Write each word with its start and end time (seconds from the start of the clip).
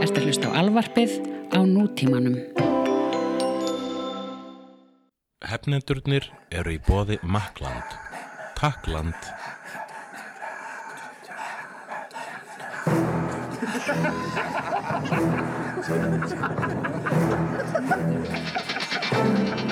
Ertu 0.00 0.16
að 0.16 0.26
hlusta 0.26 0.48
á 0.48 0.56
alvarpið 0.62 1.16
á 1.52 1.60
nútímanum. 1.60 2.36
Hefnendurnir 5.50 6.30
eru 6.50 6.76
í 6.76 6.80
bóði 6.88 7.20
Makland. 7.22 7.96
Takkland. 8.56 9.20
Halló 19.20 19.66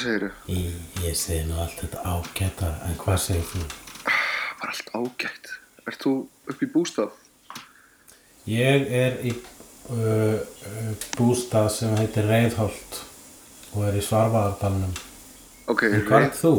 Hvað 0.00 0.08
segirðu? 0.08 0.28
Ég, 0.48 0.76
ég 1.04 1.16
segi 1.18 1.40
nú 1.44 1.56
allt 1.60 1.80
þetta 1.82 2.02
ágæta 2.08 2.68
En 2.88 2.94
hvað 2.96 3.18
segir 3.20 3.42
þú? 3.50 3.64
Bara 4.56 4.72
allt 4.72 4.88
ágætt. 4.96 5.50
Ert 5.84 6.00
þú 6.06 6.12
upp 6.48 6.62
í 6.64 6.68
bústað? 6.72 7.18
Ég 8.48 8.86
er 8.96 9.18
í 9.28 9.34
uh, 9.34 10.40
uh, 10.40 11.04
bústað 11.18 11.68
sem 11.76 11.92
heitir 12.00 12.30
Reiðholt 12.30 13.02
og 13.74 13.84
er 13.90 14.00
í 14.00 14.06
Svarvaðardalnum 14.06 14.96
Ok, 15.68 15.84
En 15.90 16.08
hvað 16.08 16.30
er 16.30 16.34
þú? 16.38 16.54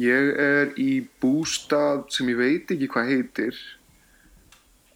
Ég 0.00 0.32
er 0.48 0.74
í 0.80 0.90
bústað 1.20 2.06
sem 2.16 2.32
ég 2.32 2.40
veit 2.40 2.72
ekki 2.72 2.88
hvað 2.96 3.12
heitir 3.12 3.62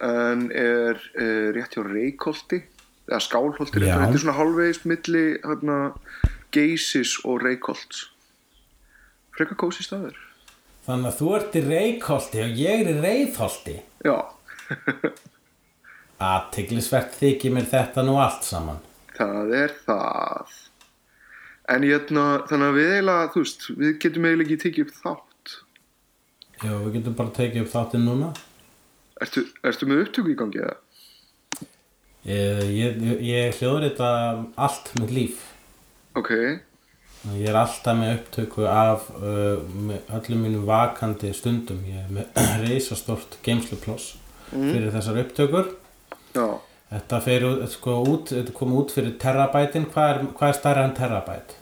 en 0.00 0.48
er 0.48 0.96
uh, 0.96 1.52
rétt 1.52 1.76
hjá 1.76 1.84
Reykholti 1.84 2.64
eða 3.10 3.20
Skálholti, 3.20 3.84
þetta 3.84 4.12
er 4.14 4.20
svona 4.22 4.38
hálfvegist 4.38 4.88
milli 4.88 5.24
hérna, 5.44 5.80
Geysis 6.54 7.16
og 7.24 7.44
Reykholts. 7.44 8.08
Frekar 9.36 9.58
kósi 9.60 9.86
staður. 9.86 10.18
Þannig 10.86 11.10
að 11.10 11.18
þú 11.20 11.32
ert 11.36 11.56
í 11.58 11.64
Reykholti 11.66 12.42
og 12.44 12.56
ég 12.58 12.82
er 12.82 12.90
í 12.90 13.00
Reiðholti. 13.04 13.76
Já, 14.04 14.16
Aðtiglisvert 16.30 17.14
þykir 17.16 17.54
mér 17.54 17.68
þetta 17.70 18.04
nú 18.04 18.18
allt 18.20 18.44
saman. 18.44 18.82
Það 19.16 19.54
er 19.56 19.72
það. 19.86 20.58
En 21.70 21.86
ég 21.86 21.94
hérna 21.96 22.24
þannig 22.50 22.66
að 22.68 22.76
við 22.76 22.92
eiginlega, 22.96 23.30
þú 23.32 23.42
veist, 23.44 23.66
við 23.70 23.96
getum 24.02 24.26
eiginlega 24.26 24.46
ekki 24.46 24.60
tekið 24.64 24.86
upp 24.86 24.94
þátt. 25.00 25.54
Já, 26.60 26.72
við 26.74 26.92
getum 26.98 27.16
bara 27.20 27.34
tekið 27.38 27.64
upp 27.64 27.72
þáttinn 27.72 28.06
núna. 28.08 28.30
Ertu, 29.20 29.44
ertu 29.70 29.88
með 29.88 30.02
upptöku 30.04 30.32
í 30.32 30.38
gangi 30.40 30.62
eða? 30.64 30.76
Ég, 32.28 32.64
ég, 32.76 33.00
ég 33.24 33.56
hljóður 33.56 33.86
þetta 33.88 34.10
allt 34.60 34.92
mitt 35.00 35.14
líf 35.16 35.44
Ok, 36.18 36.30
Ég 37.36 37.44
er 37.50 37.56
alltaf 37.60 37.98
með 37.98 38.14
upptöku 38.16 38.64
af 38.64 39.02
uh, 39.20 39.60
með 39.84 40.08
öllum 40.16 40.40
mínum 40.46 40.62
vakandi 40.64 41.34
stundum. 41.36 41.82
Ég 41.84 41.98
er 42.06 42.14
með 42.16 42.40
reisastort 42.64 43.36
geimsluploss 43.44 44.14
fyrir 44.50 44.88
þessar 44.94 45.20
upptökur. 45.26 45.68
já 46.34 46.46
Þetta 46.90 47.20
sko, 47.70 47.92
út, 48.02 48.32
þetta 48.34 48.52
kom 48.56 48.72
út 48.74 48.90
fyrir 48.90 49.12
terabætin. 49.22 49.84
Hvað 49.92 50.08
er, 50.10 50.22
hvað 50.40 50.48
er 50.48 50.56
stærra 50.58 50.86
en 50.88 50.94
terabæt? 50.96 51.52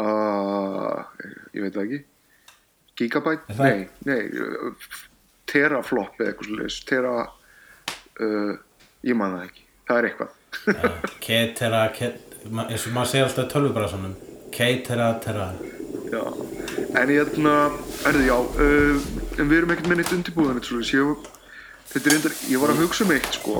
Uh, 0.00 1.02
ég 1.52 1.66
veit 1.66 1.74
ekki 1.82 1.98
það- 3.58 3.66
Nei, 3.66 3.88
nei 4.08 4.22
uh, 4.40 4.72
Teraflop 5.52 6.16
eða 6.22 6.30
eitthvað 6.30 6.48
svolítið 6.48 6.86
Tera 6.88 7.12
uh, 7.26 8.54
Ég 9.04 9.18
man 9.20 9.34
það 9.36 9.44
ekki, 9.50 9.66
það 9.90 9.98
er 10.00 10.08
eitthvað 10.08 10.38
Ketera, 11.26 11.82
ket, 11.98 12.16
ma- 12.22 12.31
eins 12.46 12.86
og 12.86 12.96
maður 12.96 13.12
segir 13.12 13.28
alltaf 13.28 13.46
í 13.46 13.52
tölvubræðsunum. 13.54 14.16
Ketera, 14.52 15.12
tera. 15.24 15.52
Já 16.12 16.22
En 16.92 17.08
ég 17.08 17.22
hérna, 17.22 17.70
erðu 18.08 18.24
já 18.26 18.36
uh, 18.36 18.96
En 19.40 19.48
við 19.48 19.56
erum 19.58 19.72
ekkert 19.74 19.88
með 19.90 20.02
neitt 20.02 20.14
undirbúðan 20.16 20.60
Þetta 21.92 22.08
er 22.08 22.14
reyndar, 22.14 22.34
ég 22.48 22.60
var 22.62 22.70
að 22.72 22.82
hugsa 22.84 23.04
um 23.04 23.12
eitt 23.12 23.32
sko 23.36 23.54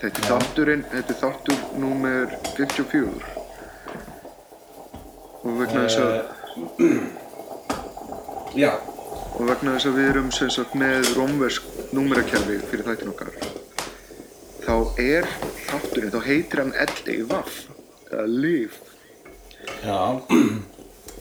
Þetta 0.00 0.10
er 0.10 0.26
þátturinn 0.28 0.84
Þetta 0.92 1.14
er 1.14 1.20
þáttur 1.22 1.58
númer 1.82 2.34
54 2.58 3.08
Og 5.40 5.58
vegna 5.62 5.86
þess 5.86 5.98
að 6.04 6.12
Já. 8.60 8.72
og 9.38 9.44
vegna 9.46 9.76
þess 9.76 9.88
að 9.88 9.98
við 10.00 10.08
erum 10.10 10.30
sem 10.34 10.50
sagt 10.50 10.74
með 10.78 11.12
rómversk 11.14 11.62
númerakerfi 11.94 12.58
fyrir 12.66 12.86
þættin 12.90 13.12
okkar 13.14 13.30
þá 14.64 14.74
er 15.00 15.26
þátturinn, 15.68 16.12
þá 16.14 16.20
heitir 16.26 16.62
hann 16.62 16.72
L-I-V 16.86 17.40
eða 18.10 18.24
LIV 18.26 18.78
Já. 19.84 19.98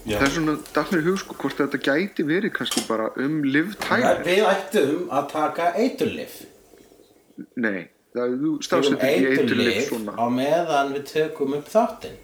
það 0.09 0.25
er 0.25 0.33
svona, 0.33 0.55
datt 0.73 0.91
mér 0.93 1.01
í 1.03 1.07
hug 1.09 1.19
sko 1.21 1.35
hvort 1.41 1.59
þetta 1.59 1.79
gæti 1.85 2.25
verið 2.27 2.53
kannski 2.55 2.83
bara 2.87 3.09
um 3.21 3.39
livtæmir 3.45 4.23
Við 4.25 4.43
ættum 4.49 5.07
að 5.13 5.27
taka 5.33 5.69
eiturlif. 5.77 6.39
nei, 7.55 7.87
það 8.15 8.23
er 8.25 8.35
þú 8.41 8.51
Tökum 8.51 8.67
stafsett 8.69 9.03
ekki 9.09 9.31
eiturlif 9.33 9.81
svona 9.91 10.15
á 10.17 10.25
meðan 10.33 10.93
við 10.95 11.03
tökum 11.13 11.57
upp 11.59 11.69
þáttinn. 11.71 12.17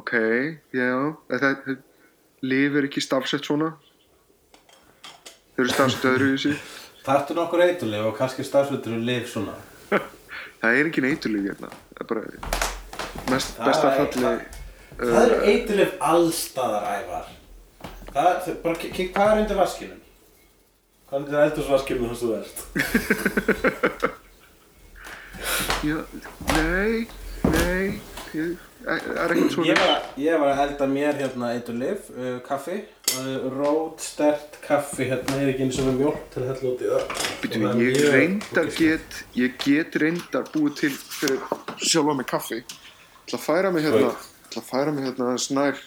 ok, 0.00 0.12
já, 0.72 0.90
það 1.30 1.76
liv 2.42 2.76
er 2.80 2.88
ekki 2.88 3.02
stafsett 3.04 3.44
svona 3.46 3.74
þau 5.52 5.60
eru 5.66 5.74
stafsett 5.74 6.08
öðru 6.10 6.30
í 6.32 6.38
þessi 6.38 6.54
Þarftu 7.02 7.34
nokkur 7.34 7.60
eiturlif 7.66 8.04
og 8.06 8.16
kannski 8.16 8.44
stafsvöldur 8.46 8.94
um 8.94 9.00
lif 9.02 9.26
svona. 9.32 9.56
Það 10.62 10.78
er 10.80 10.88
ekki 10.90 11.04
eiturlif 11.10 11.44
hérna 11.50 11.70
það 11.72 12.00
er 12.00 12.06
bara 12.12 12.22
mest, 13.32 13.56
Það 13.58 13.66
besta 13.68 13.88
falli 13.98 14.24
Það 15.02 15.22
er 15.22 15.32
eiturlif 15.48 15.92
allstaðar 16.04 16.84
ævar. 16.92 17.26
Það 18.12 18.26
er, 18.28 18.36
þau- 18.44 18.58
bara, 18.62 18.76
kik, 18.82 19.12
hvað 19.14 19.30
er 19.32 19.38
undir 19.42 19.56
vaskinum? 19.62 20.00
Hvað 21.08 21.16
er 21.16 21.22
undir 21.22 21.40
eldursvaskinum 21.46 22.10
að 22.12 22.18
þú 22.20 22.28
ert? 22.36 22.58
Já, 25.82 25.96
nei, 26.54 27.06
nei, 27.50 27.86
ég, 28.36 28.52
það 28.84 29.08
er 29.16 29.32
ekkert 29.34 29.54
svona. 29.56 29.66
Ég 29.72 29.80
var, 29.80 29.88
að- 29.96 30.20
ég 30.22 30.38
var 30.42 30.52
að 30.52 30.60
elda 30.66 30.86
mér 30.92 31.18
hérna 31.18 31.48
eiturlif, 31.56 32.00
uh, 32.14 32.36
kaffi, 32.46 32.76
uh, 33.20 33.46
rót, 33.56 34.00
stert 34.02 34.58
kaffi, 34.64 35.06
hérna 35.10 35.38
er 35.42 35.52
ekki 35.52 35.66
eins 35.66 35.78
og 35.82 35.88
með 35.90 36.00
mjólk 36.02 36.24
til 36.32 36.42
að 36.42 36.48
hella 36.50 36.72
út 36.72 36.82
í 36.82 36.90
það. 36.92 37.14
Býtum 37.42 37.66
það 37.66 37.70
er 37.72 37.82
ég 37.82 37.96
mjög 37.96 38.16
reyndar 38.16 38.66
ógeðslegt. 38.66 38.80
get, 38.80 39.22
ég 39.42 39.56
get 39.66 39.98
reyndar 40.02 40.48
búið 40.54 40.74
til 40.82 40.92
fyrir 40.96 41.40
sjálfa 41.82 42.16
með 42.18 42.28
kaffi. 42.32 42.60
Það 43.28 43.38
að 43.38 43.44
færa 43.46 43.72
mig 43.74 43.86
hérna, 43.86 44.12
það 44.48 44.60
að 44.62 44.68
færa 44.72 44.96
mig 44.96 45.08
hérna 45.08 45.30
snær 45.46 45.80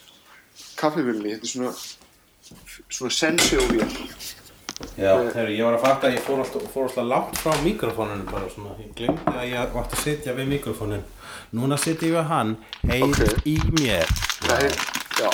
kaffivilni, 0.79 1.35
þetta 1.35 1.45
er 1.45 1.53
svona, 1.53 1.75
svona 2.89 3.15
sensjóvél. 3.19 3.89
Já, 4.99 5.13
þegar 5.31 5.49
ég 5.55 5.63
var 5.63 5.77
að 5.77 5.83
fatta 5.85 6.07
að 6.09 6.15
ég 6.17 6.23
fór 6.25 6.41
alltaf, 6.43 6.63
fór 6.73 6.89
alltaf 6.89 7.05
langt 7.07 7.37
frá 7.39 7.53
mikrofónunum 7.63 8.25
bara 8.27 8.49
svona, 8.51 8.73
ég 8.83 8.89
glemdi 8.97 9.31
að 9.31 9.45
ég 9.53 9.59
átti 9.79 9.95
að 9.95 10.01
sitja 10.03 10.35
við 10.35 10.49
mikrofónin. 10.51 11.05
Núna 11.55 11.77
sitja 11.79 12.09
ég 12.09 12.17
við 12.17 12.27
hann, 12.33 12.55
heyr 12.91 13.05
Ok. 13.07 13.45
í 13.47 13.55
mér. 13.79 14.11
Það 14.43 14.65
er, 14.67 14.75
já, 15.21 15.31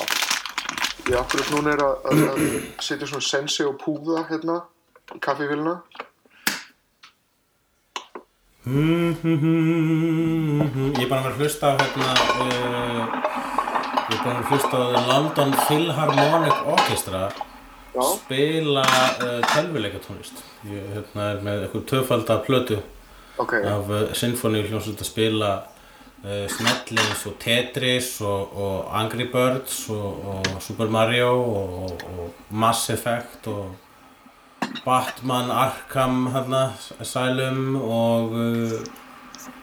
ég 1.09 1.17
akkurat 1.17 1.49
núna 1.53 1.73
er 1.73 1.81
að, 1.83 1.95
að, 2.11 2.21
að 2.29 2.41
setja 2.83 3.07
svona 3.09 3.25
sensjó 3.25 3.71
púða 3.81 4.25
hérna 4.29 4.61
í 5.15 5.19
kaffivilna. 5.23 5.79
Ég 8.61 9.17
er 11.01 11.09
bara 11.09 11.17
að 11.17 11.25
vera 11.25 11.31
að 11.31 11.39
hlusta 11.41 11.71
hérna, 11.79 12.09
uh, 12.45 13.01
ég 14.05 14.13
er 14.13 14.21
bara 14.21 14.37
að 14.37 14.51
hlusta 14.51 14.77
á 14.77 15.01
London 15.09 15.51
Philharmonic 15.65 16.57
Orchestra 16.69 17.23
Já. 17.95 18.03
spila 18.19 18.85
uh, 18.85 19.41
tölvuleikatónlist. 19.55 20.43
Ég 20.69 20.93
hérna, 20.93 21.31
er 21.31 21.41
með 21.47 21.65
eitthvað 21.65 21.87
töfalda 21.89 22.37
plötu 22.45 22.77
Ok, 23.41 23.53
af 23.57 23.89
uh, 23.89 24.05
sinfóníu 24.13 24.67
hljómsveit 24.69 25.01
að 25.01 25.09
spila 25.09 25.51
uh, 26.25 26.47
smelli 26.51 27.01
eins 27.01 27.25
og 27.29 27.37
Tetris 27.41 28.13
og, 28.25 28.55
og 28.57 28.91
Angry 28.97 29.27
Birds 29.31 29.83
og, 29.93 30.25
og 30.33 30.49
Super 30.63 30.91
Mario 30.91 31.31
og, 31.41 32.03
og 32.11 32.53
Mass 32.53 32.89
Effect 32.93 33.47
og 33.51 33.71
Batman 34.85 35.51
Arkham 35.51 36.27
hérna, 36.33 36.71
Asylum 37.01 37.75
og 37.81 38.35
uh, 38.37 38.79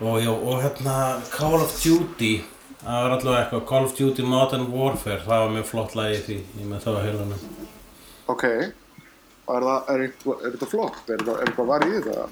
og, 0.01 0.63
hérna 0.63 1.21
Call 1.31 1.61
of 1.63 1.75
Duty. 1.83 2.39
Það 2.79 3.03
var 3.03 3.15
allavega 3.17 3.39
eitthvað 3.43 3.65
Call 3.69 3.87
of 3.87 3.95
Duty 3.99 4.27
Modern 4.27 4.69
Warfare 4.73 5.23
það 5.25 5.43
var 5.45 5.55
mjög 5.57 5.67
flott 5.73 5.97
lagi 5.99 6.21
því 6.27 6.37
ég 6.61 6.69
með 6.69 6.85
það 6.85 6.99
á 6.99 7.01
heilunum. 7.07 7.47
Ok, 8.29 8.45
er, 8.45 9.67
er, 9.67 10.05
eitthvað, 10.05 10.45
er 10.45 10.55
þetta 10.55 10.69
flott? 10.71 11.03
Er, 11.11 11.25
það, 11.27 12.23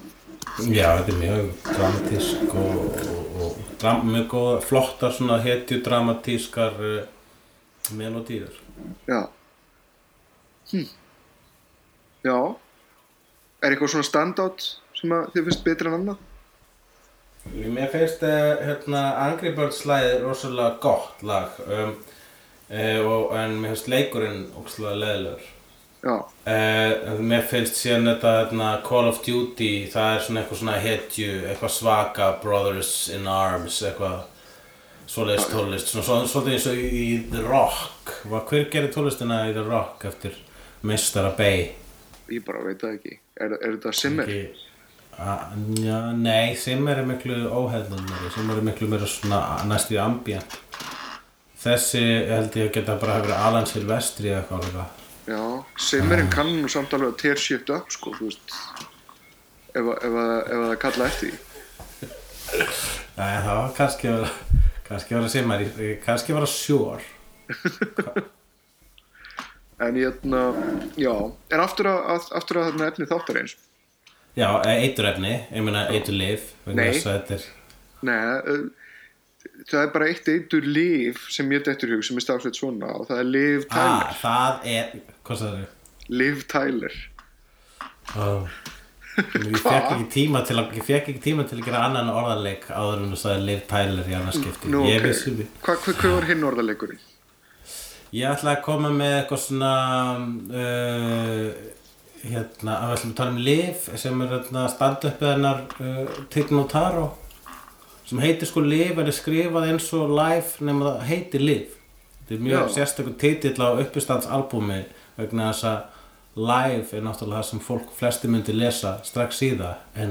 Já, 0.56 0.88
þetta 0.96 1.12
er 1.12 1.18
mjög 1.20 1.48
dramatísk 1.66 2.54
og, 2.56 3.00
og, 3.04 3.40
og 3.44 3.56
dram, 3.80 4.06
mjög 4.08 4.28
góða, 4.32 4.60
flottar 4.64 5.12
svona 5.12 5.36
hetju 5.44 5.82
dramatískar 5.84 6.78
uh, 6.80 7.02
melodýr. 7.98 8.48
Já. 9.08 9.26
Hm. 10.72 10.86
Já. 12.24 12.38
Er 13.62 13.74
eitthvað 13.74 13.92
svona 13.92 14.08
standout 14.08 14.64
sem 14.96 15.12
þið 15.34 15.42
finnst 15.48 15.66
betra 15.66 15.92
en 15.92 15.98
annað? 16.00 16.24
Mér 17.54 17.92
finnst 17.92 18.24
uh, 18.26 18.56
hérna, 18.64 19.02
Angry 19.26 19.52
Birds 19.54 19.84
lagið 19.86 20.24
rosalega 20.24 20.80
gott 20.82 21.22
lag 21.26 21.60
um, 21.66 21.92
uh, 22.72 23.00
og, 23.04 23.36
en 23.38 23.60
mér 23.60 23.74
finnst 23.74 23.92
leikurinn 23.92 24.48
ógslag 24.58 24.96
leðilegur. 25.02 25.52
Uh, 26.06 27.16
mér 27.26 27.42
finnst 27.50 27.80
síðan 27.80 28.06
þetta 28.12 28.32
hérna, 28.38 28.68
Call 28.86 29.08
of 29.10 29.18
Duty, 29.26 29.70
það 29.90 30.10
er 30.14 30.20
svona 30.26 30.42
eitthvað 30.42 30.60
svona 30.60 30.76
hetju, 30.84 31.30
eitthvað 31.50 31.72
svaka 31.74 32.28
Brothers 32.42 32.92
in 33.16 33.26
Arms, 33.26 33.80
eitthvað 33.88 34.20
svoleiðis 35.10 35.48
tólist, 35.50 35.90
svona 35.92 36.04
svo- 36.06 36.28
svolítið 36.30 36.54
eins 36.56 36.66
og 36.70 36.78
í, 36.82 37.06
The 37.32 37.42
Rock. 37.46 38.12
Hver 38.30 38.68
gerir 38.70 38.92
tólistina 38.94 39.40
í 39.50 39.54
The 39.56 39.64
Rock 39.66 40.04
eftir 40.10 40.36
Mr. 40.86 41.32
Bay? 41.38 41.72
Ég 42.30 42.44
bara 42.46 42.62
veit 42.66 42.80
það 42.82 42.94
ekki. 42.98 43.18
Er, 43.40 43.52
er 43.60 43.76
þetta 43.76 43.92
Simmer? 43.94 44.30
Já, 45.16 45.98
nei, 46.12 46.54
Simmer 46.60 46.98
er 47.00 47.06
miklu 47.08 47.36
óhefnumari, 47.48 48.30
Simmer 48.34 48.58
er 48.60 48.66
miklu 48.66 48.88
meira 48.90 49.06
svona 49.08 49.40
næst 49.70 49.90
í 49.94 49.98
ambient. 50.02 50.58
Þessi 51.62 52.02
held 52.28 52.54
ég 52.60 52.68
að 52.68 52.74
geta 52.76 52.96
bara 53.00 53.16
hafa 53.16 53.26
verið 53.26 53.44
Alan 53.48 53.66
Silvestri 53.70 54.28
eða 54.34 54.44
eitthvað. 54.60 55.02
Já. 55.26 55.40
Simmerinn 55.76 56.30
kann 56.30 56.52
nú 56.62 56.68
samt 56.70 56.92
alveg 56.94 57.12
að 57.14 57.18
tear 57.22 57.40
shit 57.42 57.70
up, 57.74 57.90
sko, 57.90 58.12
þú 58.14 58.28
veist. 58.30 58.54
Ef, 59.74 59.82
að- 59.82 59.98
ef, 60.06 60.12
að- 60.22 60.46
ef 60.46 60.56
að 60.60 60.68
það 60.70 60.78
kalla 60.84 61.08
eftir 61.10 61.30
því. 61.30 61.38
Nei, 63.16 63.34
það 63.42 63.52
var 63.58 63.74
kannski 63.76 64.08
að 64.12 64.24
kannski 64.86 65.14
að 65.14 65.18
vera 65.18 65.28
Simmer, 65.34 65.66
kannski 66.06 66.32
að 66.32 66.38
vera 66.40 66.50
Sjór. 66.54 67.06
En 69.76 69.92
ég, 69.96 70.08
hérna, 70.08 70.54
já. 70.96 71.12
En 71.52 71.60
aftur 71.60 71.84
að, 71.90 71.98
að, 72.14 72.28
aftur 72.38 72.56
að 72.62 72.68
þarna 72.70 72.86
efni 72.88 73.06
þáttarins. 73.10 73.56
Já, 74.36 74.48
eiturefni, 74.72 75.32
ég 75.52 75.64
meina 75.64 75.82
eiturlif, 75.92 76.46
vegna 76.64 76.86
Nei. 76.86 77.00
að 77.04 77.44
Nei, 78.06 78.70
það 79.68 79.80
er 79.82 79.92
bara 79.94 80.08
eitt 80.10 80.28
eitur 80.28 80.64
líf 80.68 81.26
sem 81.32 81.52
ég 81.52 81.64
dettur 81.66 81.92
í 81.92 81.96
hug 81.96 82.04
sem 82.04 82.16
er 82.20 82.24
stafsveit 82.24 82.56
svona 82.58 82.90
og 82.98 83.06
það 83.08 83.20
er 83.22 83.28
Liv 83.30 83.64
ah, 83.68 83.76
Tyler. 83.76 84.18
það 84.20 84.66
er, 84.72 84.90
hvað 85.26 85.42
það 85.42 85.58
er? 85.60 85.68
Liv 86.22 86.46
Tyler. 86.50 86.96
Oh. 88.14 88.46
Ég 89.16 89.58
fekk 89.64 89.90
ekki 89.90 90.08
tíma 90.12 90.42
til 90.46 90.58
að, 90.60 90.74
ég 90.76 90.86
fekk 90.86 91.10
ekki 91.12 91.22
tíma 91.24 91.46
til 91.48 91.58
að 91.58 91.68
gera 91.70 91.84
annan 91.88 92.12
orðarleik 92.12 92.66
áður 92.70 93.04
en 93.04 93.12
þú 93.14 93.20
sagði 93.22 93.46
Liv 93.50 93.62
Tyler 93.70 94.10
í 94.10 94.16
annars 94.16 94.40
skipti. 94.40 94.72
Nú, 94.72 94.84
ég 94.90 95.00
ok. 95.00 95.08
vissi 95.10 95.32
því. 95.34 95.46
Hva, 95.62 95.76
hva, 95.76 95.94
hvað 96.00 96.16
var 96.18 96.28
hinn 96.30 96.48
orðaleikurinn? 96.50 97.04
Ég 98.14 98.30
ætla 98.30 98.54
að 98.54 98.62
koma 98.64 98.92
með 98.94 99.14
eitthvað 99.16 99.40
svona 99.42 99.72
uh, 100.56 101.48
hérna, 102.22 102.76
að 102.76 102.90
við 102.90 102.96
ætlum 102.96 103.12
að 103.12 103.16
tala 103.18 103.32
um 103.32 103.40
Liv 103.48 103.88
sem 104.02 104.22
er 104.22 104.34
hérna 104.34 104.66
stand-upið 104.72 105.32
hennar 105.32 105.64
uh, 105.80 106.20
Tign 106.32 106.60
og 106.60 106.68
Taro 106.72 107.06
sem 108.06 108.20
heitir 108.22 108.48
sko 108.48 108.62
Liv 108.62 109.00
er 109.02 109.10
skrifað 109.14 109.72
eins 109.72 109.88
og 109.96 110.12
live 110.14 110.66
nema 110.66 110.86
það 110.86 111.08
heitir 111.10 111.44
Liv 111.44 111.74
þetta 112.20 112.36
er 112.36 112.44
mjög 112.46 112.60
Já. 112.62 112.62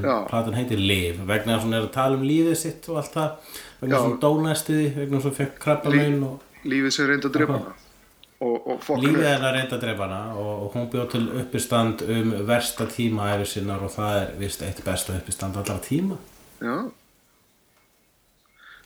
Já. 0.02 0.16
platan 0.30 0.54
heitir 0.58 0.80
Liv 0.82 1.20
vegna 1.28 1.54
þess 1.54 1.62
að 1.62 1.66
hún 1.68 1.74
er 1.78 1.84
að 1.86 1.92
tala 1.94 2.18
um 2.18 2.24
lífið 2.26 2.56
sitt 2.58 2.90
og 2.90 2.98
allt 2.98 3.14
það 3.14 3.32
vegna 3.82 3.96
þess 3.96 4.02
að 4.02 4.08
hún 4.10 4.20
dónæstiði 4.24 4.88
vegna 4.96 5.18
þess 5.20 5.26
að 5.26 5.30
hún 5.30 5.40
fekk 5.42 5.60
krabba 5.66 5.90
Lí- 5.94 6.24
og 6.24 6.42
Lífið 6.66 6.92
sem 6.96 7.08
reynda 7.12 7.30
að 7.30 7.36
drepa 7.38 7.54
hana. 7.60 7.76
Og, 8.42 8.68
og 8.68 8.82
Lífið 9.04 9.20
upp. 9.22 9.28
hennar 9.30 9.54
reynda 9.54 9.76
að 9.78 9.84
drepa 9.86 10.08
hana 10.08 10.22
og, 10.36 10.64
og 10.66 10.74
hún 10.74 10.90
bjóð 10.96 11.10
til 11.14 11.24
uppistand 11.44 12.02
um 12.10 12.34
versta 12.50 12.88
tíma 12.90 13.30
æfi 13.36 13.46
sinnar 13.54 13.84
og 13.86 13.94
það 13.94 14.18
er 14.24 14.34
vist 14.42 14.62
eitt 14.66 14.82
besta 14.84 15.14
uppistand 15.20 15.56
allra 15.62 15.78
tíma. 15.86 16.18
Já. 16.62 16.76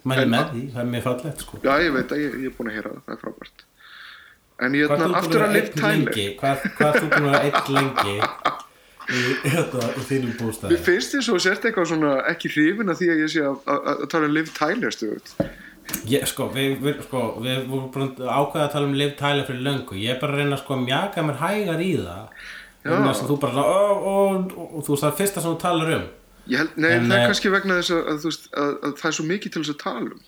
Mæli 0.04 0.22
En- 0.28 0.30
með 0.36 0.52
því, 0.52 0.62
það 0.76 0.82
er 0.84 0.92
mjög 0.94 1.04
fallegt 1.08 1.42
sko. 1.44 1.58
Já, 1.64 1.74
ég 1.84 1.92
veit 1.96 2.12
að 2.16 2.22
ég, 2.26 2.36
ég 2.44 2.52
er 2.52 2.56
búin 2.60 2.70
að 2.72 2.76
heyra 2.78 2.92
það, 2.94 3.02
það 3.08 3.16
er 3.16 3.22
frábært. 3.24 3.66
En 4.60 4.76
ég 4.76 4.90
ert 4.90 5.00
þú 5.00 5.16
aftur 5.16 5.46
að 5.46 5.56
Tyler. 5.74 6.04
lengi? 6.04 6.26
Hvað, 6.40 6.66
ert 6.68 7.00
þú 7.00 7.10
búin 7.14 7.30
að 7.30 7.48
eitt 7.48 7.72
lengi 7.78 8.16
í, 9.10 9.22
hérna, 9.46 9.88
þínum 10.10 10.36
bústæði? 10.42 10.74
Mér 10.74 10.84
finnst 10.86 11.16
þess 11.16 11.32
að 11.32 11.42
sért 11.46 11.66
eitthvað 11.70 11.90
svona 11.94 12.14
ekki 12.30 12.52
hrifin 12.54 12.92
að 12.92 13.02
því 13.02 13.10
að 13.14 13.24
ég 13.24 13.34
sé 13.34 13.48
að, 13.48 14.06
tala 14.12 14.30
um 14.30 14.94
stuðut. 14.98 15.34
Ég, 16.06 16.26
sko, 16.30 16.52
við, 16.54 16.76
við, 16.84 17.00
sko, 17.08 17.24
við 17.42 17.64
vorum 17.66 17.90
búin 17.94 18.12
að 18.12 18.30
ákveða 18.30 18.66
að 18.68 18.74
tala 18.76 18.90
um 18.90 18.96
Liv 19.00 19.16
Tyler 19.18 19.48
fyrir 19.48 19.64
löngu. 19.66 19.98
Ég 19.98 20.14
er 20.14 20.20
bara 20.22 20.36
að 20.36 20.44
reyna 20.44 20.60
sko, 20.60 20.76
að 20.76 20.86
mjaka 20.86 21.26
mér 21.26 21.40
hægar 21.42 21.82
í 21.82 21.92
það. 21.98 22.46
Að 22.90 23.24
þú 23.28 23.38
bara 23.42 23.64
og 23.64 24.54
þú 24.86 24.94
veist 24.94 25.04
það 25.04 25.10
er 25.10 25.18
fyrsta 25.20 25.44
sem 25.44 25.56
þú 25.56 25.62
talar 25.64 25.94
um. 25.98 26.08
Held, 26.50 26.78
nei, 26.82 26.92
En, 26.96 27.10
það 27.10 27.16
er 27.16 27.24
eh, 27.24 27.28
kannski 27.30 27.52
vegna 27.54 27.80
þess 27.80 27.94
að, 27.94 28.08
að, 28.10 28.28
að, 28.62 28.72
að 28.88 28.94
það 29.00 29.10
er 29.10 29.16
svo 29.18 29.26
mikið 29.30 29.54
til 29.54 29.62
þess 29.64 29.74
að 29.74 29.82
tala 29.84 30.14
um. 30.14 30.22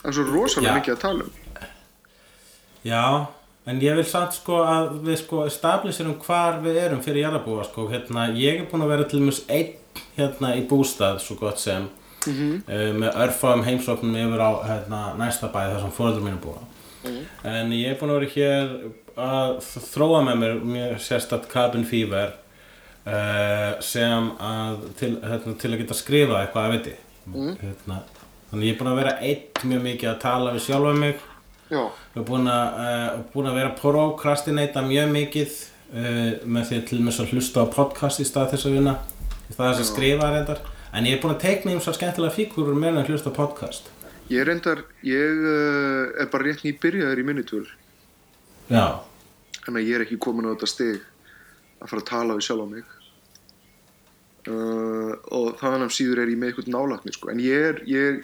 Það 0.00 0.10
er 0.10 0.16
svo 0.18 0.24
rosalega 0.28 0.78
mikið 0.80 0.94
að 0.94 1.02
tala 1.04 1.26
um. 1.28 1.43
Já, 2.84 3.26
en 3.66 3.80
ég 3.80 3.94
vil 3.96 4.04
samt 4.04 4.34
sko 4.36 4.58
að 4.64 4.98
við 5.06 5.18
sko 5.22 5.44
establisherum 5.48 6.18
hvar 6.26 6.58
við 6.64 6.76
erum 6.82 7.00
fyrir 7.04 7.22
jarðabúa 7.24 7.64
sko, 7.64 7.86
hérna, 7.88 8.26
ég 8.36 8.60
er 8.60 8.66
búinn 8.70 8.84
að 8.84 8.92
vera 8.92 9.04
til 9.08 9.20
dæmis 9.22 9.42
einn 9.48 9.72
hérna 10.18 10.54
í 10.58 10.66
bústað 10.68 11.20
svo 11.24 11.36
gott 11.40 11.58
sem 11.62 11.88
Mhm. 12.26 12.62
uh, 12.68 12.92
með 13.00 13.16
örfáum 13.20 13.62
heimsóknum 13.64 14.14
yfir 14.16 14.40
á 14.40 14.50
hérna, 14.64 15.00
næsta 15.20 15.48
bæ 15.52 15.60
þar 15.74 15.80
sem 15.80 15.90
fóröldur 15.92 16.22
mínu 16.24 16.38
búa 16.40 16.60
Mhm. 17.04 17.24
en 17.44 17.70
ég 17.72 17.90
er 17.90 17.94
búinn 18.00 18.10
að 18.10 18.20
vera 18.20 18.30
hér 18.34 18.92
að 19.16 19.58
þróa 19.92 20.22
með 20.24 20.36
mér 20.38 20.60
mjög 20.64 20.94
sérstætt 21.00 21.48
cabin 21.48 21.84
fever 21.84 22.32
uh, 23.06 23.80
sem 23.80 24.30
að 24.40 24.78
til, 24.98 25.16
hérna, 25.20 25.54
til 25.60 25.70
að 25.72 25.78
geta 25.82 25.94
skrifað 25.94 26.40
eitthvað 26.46 26.64
að 26.68 26.72
viti 26.78 26.94
Mhm. 27.26 27.56
hérna, 27.60 27.98
þannig 28.52 28.64
ég 28.64 28.72
er 28.74 28.78
búinn 28.78 28.92
að 28.92 29.02
vera 29.02 29.18
einn 29.20 29.42
mjög 29.70 29.82
mikið 29.82 30.08
að 30.14 30.20
tala 30.20 30.52
við 30.52 30.60
sjálfa 30.66 30.98
mig 30.98 31.16
Við 31.70 31.78
erum 32.20 32.26
búin 32.28 33.48
að, 33.48 33.56
vera 33.56 33.72
prokrastinata 33.78 34.84
mjög 34.84 35.14
mikið 35.14 35.56
uh, 35.94 36.44
með 36.44 36.68
því 36.68 36.78
að 36.80 36.86
til 36.90 37.00
með 37.02 37.20
að 37.24 37.34
hlusta 37.34 37.64
á 37.64 37.66
podcast 37.72 38.20
í 38.20 38.28
stað 38.28 38.54
þess 38.54 38.68
að 38.68 38.78
vinna 38.78 38.98
í 39.48 39.54
stað 39.54 39.70
þess 39.70 39.84
að 39.84 39.90
skrifa 39.90 40.30
reyndar 40.34 40.62
en 40.94 41.08
ég 41.08 41.16
er 41.16 41.22
búin 41.24 41.34
að 41.34 41.44
teikna 41.46 41.74
um 41.74 41.82
svo 41.82 41.96
skemmtilega 41.96 42.36
fígurur 42.36 42.76
meðan 42.78 43.02
að 43.02 43.14
hlusta 43.14 43.32
á 43.32 43.38
podcast 43.38 43.90
ég 44.32 44.44
reyndar, 44.46 44.84
ég 45.04 45.40
uh, 45.40 46.12
er 46.20 46.30
bara 46.32 46.46
rétt 46.48 46.62
nýbyrjaður 46.64 47.20
í 47.20 47.26
minnitvöl. 47.28 47.66
Já, 48.72 49.04
Þannig 49.64 49.80
að 49.80 49.88
ég 49.88 49.96
er 49.96 50.04
ekki 50.04 50.20
komin 50.20 50.48
á 50.48 50.52
þetta 50.52 50.68
stig 50.68 51.00
að 51.80 51.90
fara 51.90 52.02
að 52.02 52.10
tala 52.10 52.36
við 52.36 52.46
sjálf 52.46 52.64
á 52.64 52.68
mig. 52.68 52.92
Uh, 54.44 55.12
og 55.32 55.54
þannig 55.56 55.86
að 55.86 55.94
síður 55.96 56.20
er 56.20 56.32
ég 56.34 56.40
með 56.40 56.50
eitthvað 56.50 56.72
nálækni 56.74 57.14
sko. 57.14 57.30
en 57.32 57.38
ég 57.40 57.62
er, 57.70 57.78
ég, 57.88 58.18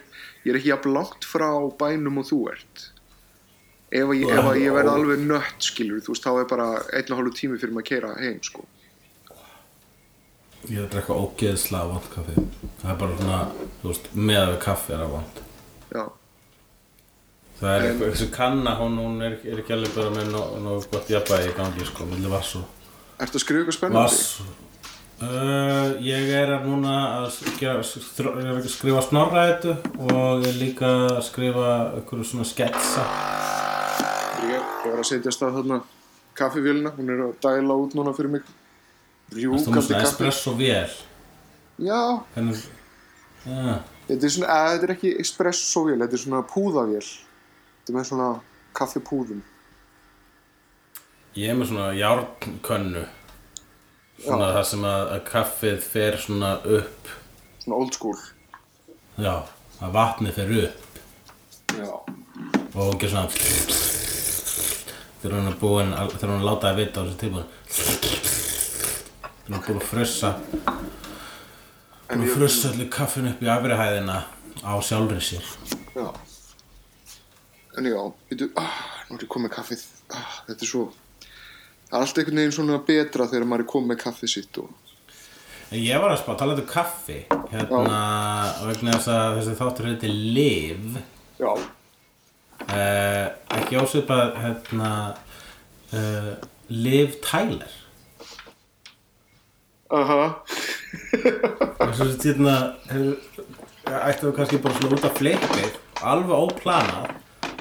ég 0.45 0.51
er 0.51 0.59
ekki 0.59 0.69
jafn 0.69 0.93
langt 0.93 1.25
frá 1.25 1.49
bænum 1.79 2.19
og 2.21 2.27
þú 2.29 2.37
ert 2.51 2.83
ef 3.91 4.11
ég, 4.15 4.29
að 4.31 4.59
ég 4.61 4.71
verð 4.75 4.93
alveg 4.93 5.19
nött 5.27 5.65
skilur 5.67 5.99
þú 6.05 6.13
veist 6.13 6.23
þá 6.25 6.31
er 6.41 6.47
bara 6.51 6.67
einn 6.95 7.11
og 7.11 7.19
hálfu 7.19 7.33
tími 7.41 7.59
fyrir 7.59 7.73
maður 7.75 7.83
að 7.85 7.89
keira 7.91 8.11
heim 8.21 8.39
sko. 8.45 8.63
ég 10.69 10.77
er 10.77 10.85
að 10.85 10.91
drekka 10.95 11.17
ógeðslega 11.17 11.89
vond 11.89 12.07
kaffi. 12.13 12.35
Það 12.81 12.91
er 12.93 12.97
bara 13.01 13.17
svona, 13.19 13.39
þú 13.81 13.89
veist, 13.91 14.09
með 14.15 14.43
við 14.51 14.59
kaffi 14.65 14.93
er 14.95 15.03
að 15.05 15.13
vond 15.15 15.41
já, 15.91 16.03
það 17.59 17.71
er 17.75 17.81
En- 17.81 17.87
eitthvað, 17.91 18.11
þessi 18.15 18.29
kanna 18.37 18.75
hún, 18.79 18.97
hún 19.01 19.21
er, 19.27 19.37
er 19.43 19.61
ekki 19.63 19.75
alveg 19.75 19.95
bara 19.97 20.13
með 20.15 20.31
nóg 20.35 20.57
no, 20.63 20.75
gott 20.93 21.09
jafnvægi 21.11 21.51
í 21.51 21.55
gangi 21.59 21.87
sko, 21.91 22.07
milli 22.13 22.31
vass 22.31 22.55
og 22.61 23.21
ertu 23.21 23.37
að 23.41 23.43
skrifa 23.45 23.63
eitthvað 23.65 23.79
spennandi? 23.79 24.59
Uh, 25.21 25.99
Ég 26.01 26.31
er 26.33 26.49
að 26.55 26.63
núna 26.65 26.93
að 27.19 27.27
skrifa, 27.35 27.75
er 28.41 28.47
að 28.55 28.69
skrifa 28.73 29.03
snorræðu 29.05 29.75
og 30.07 30.41
ég 30.41 30.47
er 30.49 30.55
líka 30.57 30.89
að 31.11 31.19
skrifa 31.27 31.67
einhverju 31.99 32.25
svona 32.31 32.47
sketsa 32.49 33.03
ég, 34.85 34.91
var 34.91 35.01
að 35.01 35.09
setjast 35.11 35.45
að 35.45 35.57
þarna 35.59 35.79
kaffivélina, 36.37 36.91
hún 36.97 37.13
er 37.13 37.23
að 37.27 37.33
dæla 37.43 37.77
út 37.83 37.95
núna 37.97 38.13
fyrir 38.17 38.35
mig. 38.37 38.51
Rjúkandi 39.31 39.63
svona 39.63 39.81
kaffi. 39.81 39.97
espresso 40.09 40.53
vél? 40.59 40.95
Já, 41.81 42.01
Hvernig 42.33 42.65
ja, 43.45 43.77
þetta 44.07 44.27
er 44.27 44.33
svona, 44.35 44.49
að, 44.57 44.73
þetta 44.73 44.87
er 44.87 44.93
ekki 44.95 45.13
espresso 45.23 45.85
vél, 45.87 46.01
þetta 46.03 46.17
er 46.17 46.23
svona 46.25 46.43
púðavél. 46.51 47.07
Þetta 47.79 47.93
er 47.93 47.97
með 47.97 48.09
svona 48.11 48.29
kaffipúðum. 48.77 49.41
Ég 51.39 51.53
er 51.53 51.57
með 51.57 51.71
svona 51.71 51.89
járnkönnu 51.95 53.05
svona 54.21 54.51
það 54.57 54.67
sem 54.73 54.85
að, 54.91 55.07
að 55.15 55.23
kaffið 55.31 55.81
fer 55.85 56.19
svona 56.21 56.51
upp. 56.77 57.15
Svona 57.63 57.79
old 57.79 57.97
school. 57.97 58.19
já, 59.21 59.35
að 59.79 59.97
vatnið 59.97 60.37
fer 60.37 60.55
upp. 60.65 60.87
Já. 61.71 61.91
og 62.75 62.95
ekki 62.95 63.07
svona 63.11 64.00
þegar 65.21 65.37
hann 65.37 65.51
er 65.51 65.57
búinn 65.61 65.93
þegar 65.93 66.33
hann 66.33 66.41
er 66.41 66.49
látað 66.49 66.71
að 66.71 66.81
vita 66.81 67.01
á 67.01 67.05
þessu 67.05 67.21
tilbúin 67.21 67.49
þegar 67.71 67.87
hann 69.45 69.57
er 69.57 69.65
búinn 69.67 69.81
að 69.81 69.89
frussa 69.91 70.33
búinn 72.11 72.27
að 72.27 72.35
frussa 72.35 72.71
allir 72.71 72.91
kaffin 72.91 73.29
upp 73.31 73.41
í 73.43 73.49
afrihæðina 73.51 74.19
á 74.61 74.73
sjálfri 74.83 75.21
sér. 75.23 75.47
Já. 75.95 76.07
En 77.77 77.87
já, 77.87 78.01
veitu, 78.29 78.49
ah, 78.59 78.79
nú 79.09 79.15
er 79.15 79.23
ég 79.23 79.31
komið 79.31 79.53
kaffið. 79.55 79.85
Ah, 80.11 80.41
þetta 80.49 80.65
er 80.65 80.69
svo, 80.69 80.83
það 81.87 81.95
er 81.95 82.01
alltaf 82.01 82.19
einhvern 82.19 82.41
veginn 82.41 82.55
svona 82.57 82.79
betra 82.87 83.27
þegar 83.31 83.47
maður 83.47 83.63
er 83.63 83.69
komið 83.71 84.01
kaffið 84.03 84.33
sitt 84.35 84.61
og, 84.63 84.71
En 85.71 85.79
Ég 85.79 86.01
var 86.03 86.11
að 86.11 86.17
spá, 86.19 86.33
talaðu 86.35 86.65
um 86.65 86.67
kaffi. 86.67 87.21
Hérna, 87.47 87.99
vegna 88.67 88.97
þess 88.97 89.07
að 89.13 89.37
þessi 89.37 89.53
þáttur 89.55 89.85
heiti 89.87 90.09
Liv. 90.11 90.97
Já, 91.39 91.51
uh, 92.67 93.27
ekki 93.57 93.79
ósvipað 93.81 94.35
hérna 94.43 94.91
uh, 95.93 96.31
Liv 96.71 97.17
Tyler. 97.25 97.71
Aha, 99.91 100.21
þess 101.11 101.99
að 102.05 102.13
hérna 102.23 102.53
hefur- 102.87 103.19
ættum 103.91 104.29
við 104.29 104.35
kannski 104.37 104.59
bara 104.63 104.77
svona 104.77 104.95
út 104.95 105.07
af 105.09 105.17
flippið 105.19 105.73
alveg 106.07 106.45
óplanað 106.45 107.09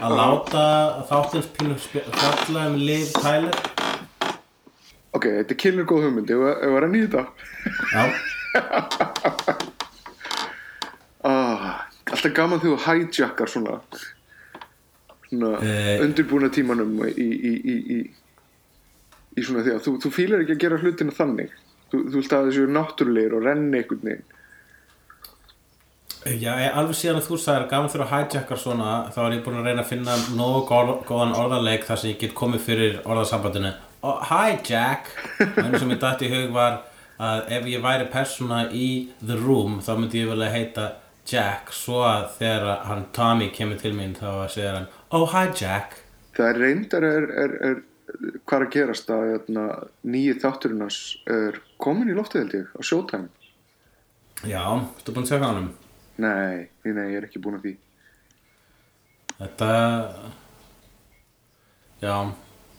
að 0.00 0.14
láta 0.21 0.62
þáttins 1.11 1.49
pínu 1.57 1.75
spe- 1.83 2.07
fjalla 2.14 2.69
um 2.71 2.76
Liv 2.78 3.11
Tyler? 3.19 3.57
Ok, 5.11 5.26
þetta 5.26 5.57
er 5.57 5.59
killur 5.64 5.88
góð 5.90 6.04
hugmynd, 6.07 6.30
ef 6.30 6.38
ef 6.54 6.71
að 6.71 6.92
þetta. 7.02 7.23
Já, 7.90 8.02
Ah, 11.21 11.83
alltaf 12.09 12.33
gaman 12.33 12.61
þegar 12.62 12.78
þú 12.78 12.87
hijackar 12.87 13.50
svona 13.52 13.75
Eh. 15.31 16.01
undirbúna 16.03 16.51
tímanum 16.51 16.97
í, 17.07 17.13
í, 17.15 17.53
í, 17.55 17.77
í, 17.95 17.99
í 19.39 19.47
svona 19.47 19.63
því 19.63 19.77
að 19.77 19.85
þú, 19.87 19.97
þú 20.03 20.13
fýlar 20.17 20.43
ekki 20.45 20.57
að 20.57 20.65
gera 20.65 20.81
hlutina 20.83 21.15
þannig. 21.15 21.53
Þú, 21.91 22.03
þú 22.11 22.17
vilt 22.19 22.35
að 22.35 22.51
þessu 22.51 22.69
náttúrulegir 22.75 23.37
og 23.39 23.47
renni 23.47 23.79
einhvern 23.81 24.07
veginn. 24.09 24.29
Já, 26.21 26.53
ég- 26.61 26.75
alveg 26.77 26.97
síðan 26.99 27.17
að 27.23 27.29
þú 27.31 27.37
sagðir 27.41 27.69
gaman 27.71 28.03
að 28.05 28.11
hijackar 28.13 28.59
svona 28.61 28.89
þá 29.09 29.21
er 29.25 29.37
ég 29.39 29.45
búin 29.45 29.57
að 29.57 29.69
reyna 29.71 29.83
að 29.83 29.89
finna 29.89 30.17
nógu 30.37 30.67
góð, 30.69 30.91
góðan 31.09 31.33
orðarleik 31.33 31.87
þar 31.89 31.99
sem 32.03 32.11
ég 32.11 32.19
get 32.21 32.35
komið 32.35 32.61
fyrir 32.61 32.99
orðasambandinu 33.07 33.73
oh, 34.03 34.21
Hijack 34.29 35.09
og 35.41 35.65
einu 35.65 35.79
sem 35.81 35.95
ég 35.95 36.01
dætt 36.03 36.25
í 36.27 36.29
hug 36.29 36.53
var 36.53 36.83
að 37.21 37.49
ef 37.57 37.71
ég 37.73 37.85
væri 37.85 38.09
persóna 38.13 38.67
í 38.69 39.09
The 39.25 39.39
Room 39.41 39.81
þá 39.81 39.93
myndi 39.97 40.21
ég 40.21 40.29
vilja 40.29 40.53
heita 40.53 40.87
Jack 41.31 41.73
svo 41.73 42.03
að 42.05 42.29
þegar 42.39 42.85
hann 42.85 43.07
Tommy 43.17 43.49
kemur 43.57 43.81
til 43.81 43.93
mín 43.97 44.13
þá 44.19 44.45
segir 44.53 44.77
hann 44.77 44.89
Oh 45.11 45.26
hi 45.26 45.49
Jack 45.59 45.97
Það 46.37 46.49
er 46.49 46.59
reyndar 46.62 47.05
er, 47.07 47.25
er, 47.43 47.55
er 47.67 47.79
hvað 48.47 48.57
er 48.57 48.64
að 48.67 48.75
gerast 48.75 49.11
að 49.11 49.25
hérna, 49.33 49.64
nýji 50.07 50.37
þátturinnas 50.43 50.99
er 51.31 51.59
komin 51.83 52.11
í 52.11 52.14
loftið 52.14 52.43
held 52.45 52.55
ég 52.55 52.71
á 52.75 52.81
Showtime. 52.87 53.29
Já, 54.47 54.62
þú 55.02 55.14
búin 55.14 55.26
að 55.26 55.33
segja 55.33 55.49
hann 55.49 55.61
um 55.64 55.69
Nei, 56.21 56.69
nei, 56.85 57.07
ég 57.11 57.19
er 57.19 57.26
ekki 57.26 57.40
búin 57.43 57.59
að 57.59 57.67
því. 57.67 57.73
Þetta 59.40 59.69
Já, 62.00 62.14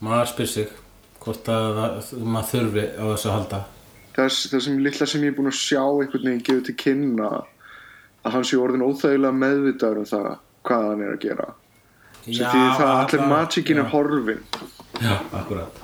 maður 0.02 0.32
spyr 0.32 0.52
sig 0.54 0.74
hvort 1.22 1.52
að 1.54 1.82
maður 2.24 2.50
þurfi 2.54 2.86
á 2.96 3.04
þessu 3.12 3.30
að 3.30 3.36
halda 3.38 3.64
Það, 4.16 4.30
það 4.52 4.64
sem 4.66 4.80
litla 4.86 5.08
sem 5.08 5.26
ég 5.26 5.34
er 5.34 5.38
búin 5.38 5.52
að 5.52 5.60
sjá 5.60 5.84
einhvern 5.84 6.28
veginn 6.30 6.46
gefur 6.48 6.64
til 6.68 6.78
kynna 6.80 7.32
að 8.22 8.36
hann 8.36 8.48
sé 8.48 8.60
orðin 8.60 8.88
óþægilega 8.88 9.42
meðvitaður 9.44 10.02
um 10.02 10.10
það 10.10 10.32
hvað 10.68 10.88
hann 10.88 11.04
er 11.06 11.14
að 11.16 11.22
gera. 11.26 11.46
Sem 12.26 12.46
því 12.46 12.66
það 12.78 12.86
að 12.86 13.00
allir 13.00 13.26
magicin 13.32 13.82
er 13.82 13.90
horfin. 13.90 14.44
Já, 15.02 15.16
akkurat 15.34 15.80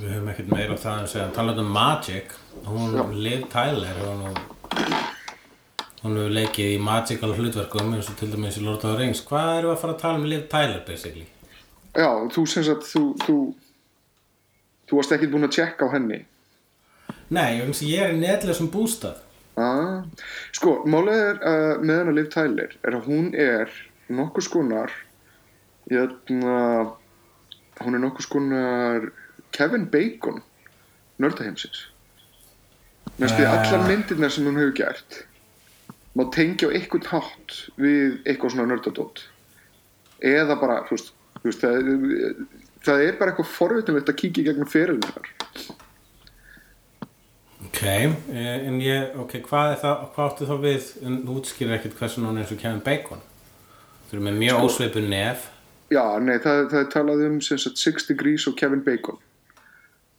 Við 0.00 0.12
höfum 0.14 0.28
ekkert 0.30 0.52
meira 0.52 0.76
á 0.78 0.80
það 0.80 1.00
en 1.00 1.08
segja 1.10 1.30
talað 1.34 1.58
um 1.64 1.72
Magic 1.74 2.36
hún 2.68 2.94
Já. 2.94 3.02
Liv 3.26 3.42
Tyler 3.52 3.98
hún, 4.04 4.38
hún 6.04 6.14
hefur 6.20 6.36
leikið 6.36 6.76
í 6.76 6.78
magical 6.80 7.34
hlutverkum 7.34 7.90
eins 7.96 8.08
og 8.12 8.20
til 8.20 8.30
dæmis 8.32 8.60
í 8.60 8.64
Lord 8.64 8.84
of 8.84 8.94
the 8.94 9.00
Rings 9.00 9.24
hvað 9.26 9.50
við 9.66 9.74
að 9.74 9.82
fara 9.82 9.96
að 9.96 10.02
tala 10.04 10.20
um 10.22 10.28
Liv 10.30 10.46
Tyler 10.52 10.84
basically? 10.86 11.26
Já, 11.96 12.06
þú 12.30 12.44
sem 12.46 12.64
sagt, 12.68 12.86
þú, 12.86 13.02
þú, 13.26 13.36
þú 14.86 15.00
varst 15.00 15.16
ekki 15.16 15.28
búin 15.32 15.48
að 15.48 15.56
tjekka 15.56 15.90
á 15.90 15.94
henni. 15.96 16.20
Nei, 17.34 17.58
ég 17.58 17.66
að 17.66 17.90
er 18.06 18.14
í 18.14 18.20
netlega 18.22 18.54
bústað 18.70 19.18
Ah, 19.58 20.02
sko, 20.56 20.80
málið 20.88 21.18
er 21.20 21.40
uh, 21.42 21.80
með 21.82 21.98
hennar 22.00 22.16
Liv 22.16 22.28
Tyler 22.32 22.76
er 22.86 22.96
að 22.96 23.08
hún 23.10 23.32
er 23.34 23.72
nokkuð 24.10 24.46
skonar 24.46 24.92
hérna 25.90 26.92
hún 27.80 27.96
er 27.96 28.02
nokkuð 28.04 28.26
skonar 28.28 29.08
Kevin 29.56 29.88
Bacon 29.90 30.42
nördaheimsins. 31.20 31.88
Næstu 33.20 33.42
Ah. 33.44 33.58
allar 33.58 33.88
myndirnar 33.88 34.30
sem 34.30 34.46
hún 34.46 34.56
hefur 34.56 34.76
gert 34.78 35.24
má 36.16 36.24
tengja 36.32 36.70
á 36.70 36.74
eitthvað 36.74 37.10
hátt 37.12 37.58
við 37.76 38.20
eitthvað 38.24 38.54
svona 38.54 38.70
nördadótt 38.70 39.26
eða 40.20 40.56
bara, 40.60 40.80
þú 40.88 40.96
veist 41.44 41.60
það, 41.62 41.90
það 42.84 43.04
er 43.04 43.18
bara 43.20 43.32
eitthvað 43.32 43.52
forvitunlegt 43.56 44.08
að 44.10 44.18
kíkja 44.22 44.42
í 44.42 44.46
gegnum 44.48 44.68
fyrirlunar 44.70 45.30
Ok, 47.80 47.86
eh, 47.86 48.66
en 48.68 48.74
ég, 48.84 49.14
ok, 49.16 49.38
hvað 49.46 49.70
er 49.72 49.78
það, 49.80 50.00
hvað 50.12 50.26
áttu 50.26 50.46
þá 50.50 50.56
við, 50.60 50.88
en 51.00 51.14
þú 51.24 51.36
útskýrir 51.40 51.78
ekkert 51.78 51.94
hversu 51.96 52.20
er 52.20 52.40
eins 52.42 52.52
og 52.52 52.58
Kevin 52.60 52.82
Bacon. 52.84 53.22
Þú 54.10 54.16
erum 54.18 54.26
með 54.28 54.36
mjög 54.42 54.64
ósveipu 54.66 55.02
nef. 55.06 55.46
Já, 55.88 56.02
nei, 56.20 56.36
það, 56.44 56.60
það 56.74 56.82
er 56.82 56.90
talað 56.92 57.24
um 57.30 57.38
sem 57.40 57.62
sagt, 57.62 57.80
Six 57.80 58.04
Degrees 58.10 58.44
og 58.50 58.58
Kevin 58.60 58.84
Bacon. 58.84 59.16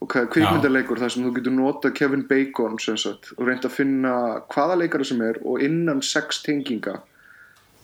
Og 0.02 0.10
hvað 0.10 0.26
er 0.26 0.32
kvikmyndaleikur 0.34 1.04
þar 1.04 1.14
sem 1.14 1.28
þú 1.28 1.36
getur 1.36 1.54
notað 1.54 1.94
Kevin 2.02 2.26
Bacon 2.32 2.82
sem 2.82 2.98
sagt, 2.98 3.30
og 3.38 3.46
reynd 3.46 3.70
að 3.70 3.76
finna 3.78 4.16
hvaða 4.56 4.80
leikara 4.82 5.06
sem 5.06 5.22
er 5.22 5.38
og 5.46 5.62
innan 5.62 6.02
sex 6.02 6.42
tenginga 6.42 6.98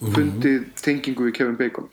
fundið 0.01 0.65
tengingu 0.81 1.29
við 1.29 1.37
Kevin 1.37 1.61
Bacon 1.61 1.91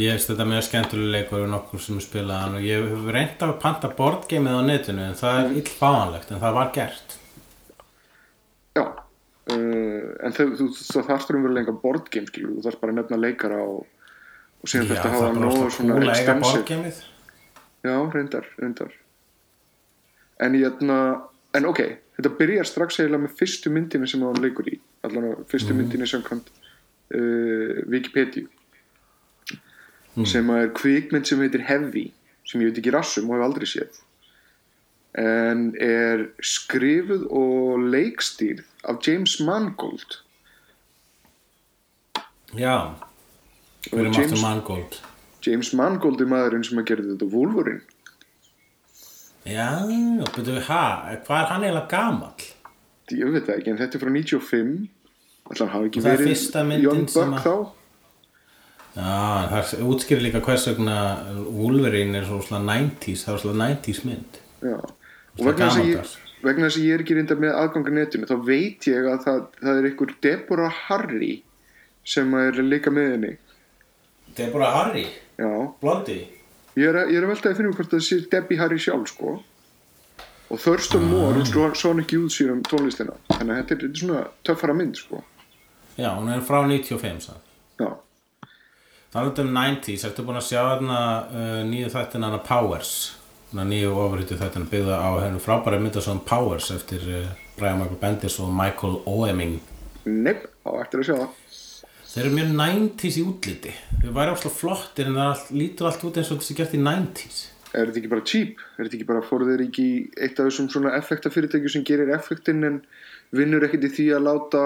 Ég 0.00 0.14
veist 0.14 0.30
þetta 0.30 0.46
mjög 0.48 0.62
skemmtilega 0.64 1.12
leikur 1.12 1.42
og 1.44 1.50
nokkur 1.52 1.80
sem 1.84 1.98
er 2.00 2.04
spilað 2.04 2.38
hann 2.40 2.54
og 2.56 2.64
ég 2.64 2.86
hef 2.88 3.08
reynd 3.12 3.42
að 3.44 3.54
panta 3.60 3.90
boardgameið 3.98 4.60
á 4.60 4.62
netinu 4.64 5.02
en 5.04 5.18
það 5.18 5.40
er 5.40 5.56
illfáanlegt 5.60 6.32
en 6.32 6.40
það 6.40 6.56
var 6.56 6.70
gert. 6.76 7.16
Já, 8.72 8.84
uh, 9.52 10.06
en 10.24 10.36
þau, 10.38 10.46
þú, 10.60 10.68
þarfst 11.10 11.34
umverulega 11.34 11.66
enga 11.66 11.74
boardgame 11.82 12.32
þú 12.32 12.64
þarfst 12.64 12.80
bara 12.80 12.94
að 12.94 13.00
nefna 13.02 13.20
leikara 13.20 13.58
og, 13.66 14.06
og 14.62 14.72
síðan 14.72 14.88
það 14.94 15.16
hafa 15.16 15.28
er 15.28 15.42
nógu 15.42 15.68
svona 15.76 16.00
extensive 16.14 16.94
Já, 17.82 17.96
reyndar, 18.14 18.46
reyndar. 18.62 18.96
En 20.40 20.54
ég 20.54 20.70
ætna 20.70 20.98
En 21.52 21.68
ok, 21.68 21.82
þetta 22.16 22.32
byrjar 22.38 22.68
strax 22.68 22.96
eiginlega 23.00 23.26
með 23.26 23.36
fyrstu 23.36 23.70
myndinni 23.72 24.08
sem 24.08 24.22
hann 24.24 24.40
leikur 24.40 24.68
í 24.72 24.78
allan 25.04 25.26
á 25.28 25.44
fyrstu 25.50 25.74
myndinni 25.76 26.08
samkvæmt 26.08 26.48
uh, 26.48 27.82
Wikipedia 27.92 28.48
sem 30.28 30.50
að 30.52 30.62
er 30.66 30.72
kvikmynd 30.76 31.26
sem 31.28 31.40
heitir 31.40 31.64
Heavy 31.68 32.06
sem 32.48 32.60
ég 32.60 32.68
veit 32.72 32.80
ekki 32.82 32.92
rassum 32.92 33.30
og 33.30 33.38
hef 33.38 33.44
aldrei 33.46 33.68
séð. 33.70 34.00
En 35.18 35.62
er 35.80 36.26
skrifuð 36.44 37.24
og 37.30 37.80
leikstýrð 37.92 38.62
af 38.88 39.00
James 39.06 39.38
Mangold. 39.44 40.18
Já, 42.56 42.76
við 43.88 43.98
erum 44.02 44.16
aftur 44.20 44.42
Mangold. 44.42 44.98
James 45.42 45.72
Mangold 45.74 46.20
er 46.22 46.28
maðurinn 46.30 46.64
sem 46.66 46.78
að 46.82 46.88
gerði 46.92 47.14
þetta 47.14 47.28
Wolverine. 47.32 47.84
Já, 49.48 49.68
betur 50.28 50.52
við, 50.58 50.66
ha, 50.68 50.82
hvað 51.26 51.38
er 51.40 51.48
hann 51.50 51.64
eiginlega 51.66 51.88
gamall? 51.90 52.50
ég 53.12 53.28
veit 53.34 53.44
það 53.44 53.56
ekki, 53.58 53.72
en 53.72 53.78
þetta 53.80 53.98
er 53.98 54.00
frá 54.00 54.10
95 54.14 54.68
allan 55.52 55.70
hafi 55.72 55.88
ekki 55.90 56.00
Og 56.00 56.04
það 56.06 56.12
er 56.14 56.22
fyrsta 56.30 56.60
myndin 56.64 56.84
Young 56.86 57.08
sem 57.12 57.34
að- 57.36 57.42
Já, 58.92 59.48
það 59.48 59.86
útskýrir 59.88 60.26
líka 60.26 60.42
hvers 60.44 60.66
vegna 60.68 60.96
Wolverine 61.48 62.18
er 62.20 62.26
svo 62.28 62.42
svona 62.44 62.76
90s, 62.76 63.22
það 63.24 63.34
var 63.36 63.42
svona 63.44 63.68
90s 63.70 64.02
mynd. 64.08 64.40
Já, 64.60 64.76
og 64.82 65.46
vegna 65.46 65.70
þess, 65.70 65.86
ég, 65.88 66.10
vegna 66.44 66.68
þess 66.68 66.80
að 66.80 66.88
ég 66.88 66.98
er 66.98 67.04
ekki 67.06 67.16
reyndar 67.16 67.40
með 67.40 67.56
aðgangar 67.62 67.96
netinu 67.96 68.28
þá 68.28 68.36
veit 68.44 68.88
ég 68.90 69.08
að 69.08 69.24
það, 69.24 69.40
það 69.62 69.80
er 69.80 69.88
einhver 69.88 70.12
Deborah 70.26 70.82
Harry 70.90 71.32
sem 72.04 72.36
er 72.36 72.60
líka 72.66 72.92
með 72.92 73.08
henni. 73.14 73.32
Deborah 74.36 74.76
Harry, 74.76 75.06
Já, 75.40 75.48
Blondie? 75.80 76.26
Ég 76.76 76.88
er, 76.88 76.98
ég 77.08 77.18
er 77.18 77.26
að 77.26 77.32
velta 77.34 77.50
að 77.50 77.58
finna 77.58 77.72
út 77.72 77.80
hvort 77.80 77.92
það 77.92 78.04
sé 78.06 78.18
Debbie 78.32 78.60
Harry 78.60 78.78
sjálf 78.80 79.10
sko. 79.12 79.38
Og 80.52 80.60
Thurston 80.60 81.04
Moore, 81.08 81.38
hún 81.40 81.48
sló 81.48 81.70
Sonic 81.76 82.12
Youth 82.12 82.34
síðan 82.36 82.60
um 82.60 82.66
tónlistina. 82.68 83.16
Þannig 83.30 83.54
að 83.54 83.58
þetta 83.58 83.74
er, 83.74 83.80
þetta 83.80 83.88
er 83.88 84.02
svona 84.02 84.22
töffara 84.44 84.76
mynd 84.76 85.00
sko. 85.00 85.22
Já, 85.96 86.10
hún 86.16 86.28
er 86.32 86.44
frá 86.44 86.60
95 86.68 87.24
sann. 87.24 87.40
Talandi 89.12 89.42
um 89.44 89.50
90s, 89.52 90.06
ertu 90.08 90.22
búin 90.24 90.38
að 90.40 90.46
sjá 90.46 90.60
þarna 90.62 90.98
uh, 91.28 91.58
nýju 91.68 91.90
þættina 91.92 92.30
hana 92.30 92.38
Powers? 92.46 92.92
Þannig 93.50 93.68
nýju 93.68 93.90
ofurhýttu 94.00 94.38
þættina 94.40 94.70
byggða 94.70 95.00
á 95.04 95.10
hennu 95.20 95.40
frábæra 95.44 95.80
myndasón 95.82 96.22
Powers 96.24 96.70
eftir 96.72 97.04
uh, 97.04 97.26
Brian 97.58 97.76
Michael 97.82 98.00
Bendis 98.00 98.38
og 98.40 98.48
Michael 98.56 99.02
Oeming. 99.04 99.58
Nepp, 100.08 100.46
á 100.64 100.70
eftir 100.80 101.02
að 101.02 101.10
sjá 101.10 101.16
það. 101.18 101.34
Þeir 102.12 102.22
eru 102.24 102.36
mjög 102.38 102.54
90s 102.62 103.18
í 103.20 103.24
útliti. 103.28 103.74
Þeir 103.98 104.14
væri 104.16 104.32
alltaf 104.32 104.56
flottir 104.56 105.10
en 105.10 105.18
það 105.20 105.28
allt, 105.34 105.50
lítur 105.60 105.90
allt 105.90 106.06
út 106.08 106.20
eins 106.22 106.32
og 106.32 106.40
þessi 106.40 106.56
gert 106.62 106.76
í 106.76 106.80
90s 106.80 107.42
Er 107.72 107.88
þetta 107.88 108.00
ekki 108.02 108.12
bara 108.12 108.24
cheap? 108.28 108.62
Er 108.76 108.84
þetta 108.86 108.98
ekki 108.98 109.08
bara 109.08 109.24
fóru 109.24 109.48
þeir 109.48 109.62
ekki 109.64 109.86
eitt 110.20 110.40
af 110.40 110.48
þessum 110.48 110.70
svona 110.72 110.92
effektafyrirtækju 110.98 111.72
sem 111.72 111.84
gerir 111.88 112.12
effektin 112.12 112.64
en 112.68 112.80
vinnur 113.32 113.64
ekkert 113.64 113.86
í 113.88 113.92
því 113.92 114.08
að 114.16 114.26
láta, 114.26 114.64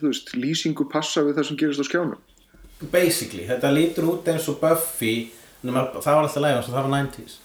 þú 0.00 0.08
veist, 0.10 0.32
lýsingu 0.34 0.86
passa 0.90 1.22
við 1.26 1.38
það 1.38 1.48
sem 1.50 1.60
gerist 1.60 1.82
á 1.82 1.86
skjánum? 1.86 2.22
Basically, 2.92 3.46
þetta 3.48 3.72
lítur 3.72 4.10
út 4.12 4.28
eins 4.32 4.48
og 4.50 4.60
Buffy 4.60 5.14
nema, 5.64 5.86
það 5.96 6.10
var 6.10 6.26
alltaf 6.26 6.44
lægum 6.44 6.68
það 6.68 6.80
var 6.82 6.94
90s 6.94 7.40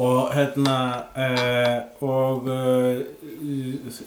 og 0.00 0.30
hérna 0.32 0.76
uh, 1.12 2.08
og 2.08 2.46
uh, 2.48 3.00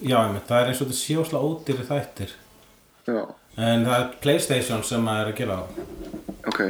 já, 0.01 0.17
einmitt, 0.23 0.47
það 0.47 0.57
er 0.57 0.71
eins 0.71 0.81
og 0.81 0.89
þetta 0.89 0.97
sjósla 0.97 1.41
ódýri 1.45 1.85
þættir. 1.85 2.33
Já, 3.05 3.21
en 3.61 3.85
það 3.85 3.97
er 4.00 4.07
Playstation 4.23 4.81
sem 4.88 5.05
maður 5.05 5.27
er 5.27 5.33
að 5.33 5.41
gera 5.41 5.59
á 5.61 5.63
ok. 6.50 6.61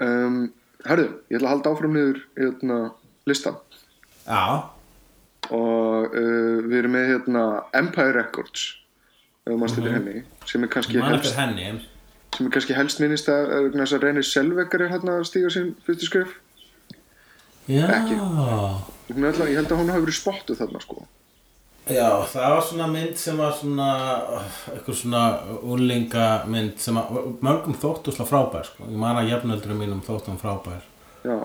Um, 0.00 0.40
herðu, 0.86 1.08
ég 1.28 1.40
ætla 1.40 1.50
að 1.50 1.54
halda 1.56 1.72
áfram 1.74 1.96
niður 1.96 2.20
hérna, 2.38 2.78
listan 3.28 3.58
Já, 4.24 4.70
og 5.50 6.14
uh, 6.14 6.58
við 6.62 6.78
erum 6.84 6.94
með 6.94 7.08
hérna 7.10 7.46
Empire 7.76 8.14
Records 8.20 8.68
ef 9.48 9.56
maður 9.56 9.74
styrtir 9.74 9.96
henni 9.98 10.20
sem 10.46 10.64
er 10.64 10.70
kannski 10.72 11.02
helst 11.02 11.89
sem 12.40 12.48
er 12.48 12.54
kannski 12.54 12.76
helst 12.76 13.00
minnist 13.02 13.28
að, 13.28 13.50
að, 13.76 13.96
Renni 14.00 14.22
Selveggar 14.24 14.86
er 14.86 14.94
hérna 14.94 15.18
að 15.20 15.26
stíga 15.28 15.52
sín 15.52 15.74
fyrstu 15.84 16.08
skref. 16.08 16.30
Já, 17.68 17.84
Ekki. 17.84 18.16
Alltaf, 18.16 19.44
ég 19.44 19.58
held 19.58 19.68
að 19.74 19.80
hún 19.82 19.92
hafi 19.92 20.06
verið 20.06 20.16
spottuð 20.16 20.62
þarna 20.62 20.80
sko. 20.80 21.04
Já, 21.90 22.06
það 22.30 22.54
var 22.54 22.64
svona 22.64 22.86
mynd 22.88 23.20
sem 23.20 23.38
var 23.40 23.54
svona 23.58 23.90
eitthvað 24.72 24.98
svona 25.02 25.22
úlinga 25.74 26.26
mynd 26.48 26.80
sem 26.80 26.96
að 26.96 27.18
mörgum 27.44 27.76
þóttu 27.82 28.14
slá 28.14 28.24
frábær 28.28 28.68
sko. 28.70 28.88
ég 28.88 29.00
man 29.00 29.20
að 29.20 29.32
jafnöldurum 29.34 29.82
mínum 29.84 30.04
þóttum 30.06 30.40
frábær. 30.40 30.86
Já, 31.26 31.36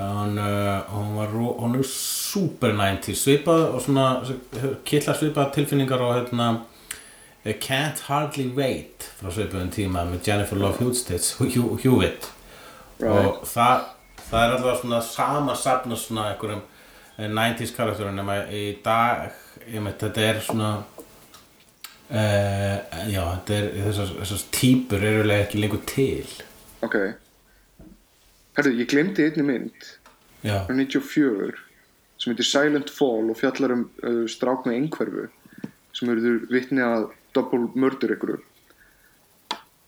Hún, 0.00 0.38
uh, 0.38 0.80
hún, 0.88 1.16
var, 1.16 1.32
hún 1.34 1.74
er 1.76 1.84
super 1.84 2.72
90 2.72 3.18
svipað 3.18 3.66
og 3.74 3.82
svona 3.84 4.04
killar 4.86 5.18
svipað 5.18 5.50
tilfinningar 5.58 6.00
og 6.00 6.14
hérna 6.14 6.46
I 7.48 7.54
Can't 7.56 7.98
Hardly 8.08 8.48
Wait 8.56 9.06
frá 9.20 9.30
svipaðum 9.32 9.70
tíma 9.72 10.02
með 10.10 10.26
Jennifer 10.28 10.58
Love 10.60 10.78
Hewitt, 10.82 11.08
Hew- 11.40 11.78
Hewitt. 11.80 12.28
Right. 13.00 13.14
og 13.24 13.46
það, 13.48 13.86
það 14.28 14.42
er 14.44 14.50
alltaf 14.58 14.80
svona 14.82 14.98
sama 15.06 15.54
safn 15.56 15.94
og 15.94 16.00
svona 16.02 16.26
einhverjum 16.34 16.60
eh, 17.16 17.30
90s 17.32 17.72
karakterum 17.76 18.18
nema 18.18 18.42
í 18.52 18.64
dag 18.84 19.30
ég 19.70 19.80
veit, 19.86 19.96
þetta 20.02 20.26
er 20.26 20.42
svona 20.44 20.68
uh, 22.10 22.76
já, 23.08 23.22
þetta 23.24 23.56
er 23.56 23.70
þessar, 23.86 24.12
þessar 24.20 24.44
típur 24.58 25.00
eru 25.00 25.22
eiginlega 25.22 25.46
ekki 25.46 25.62
lengur 25.62 25.82
til 25.88 26.28
ok 26.84 26.98
Herðu, 28.58 28.74
ég 28.82 28.90
glemdi 28.90 29.24
einni 29.30 29.46
mynd 29.46 29.88
já, 30.44 30.58
frá 30.66 30.76
94 30.76 31.56
sem 32.20 32.34
heitir 32.34 32.48
Silent 32.50 32.90
Fall 32.92 33.30
og 33.32 33.38
fjallar 33.40 33.72
um 33.78 33.86
uh, 34.04 34.24
strák 34.28 34.66
með 34.68 34.76
einhverfu 34.82 35.28
sem 35.96 36.12
eru 36.12 36.34
vitni 36.52 36.84
að 36.84 37.08
double 37.36 37.68
murder 37.74 38.14
ykkur 38.16 38.36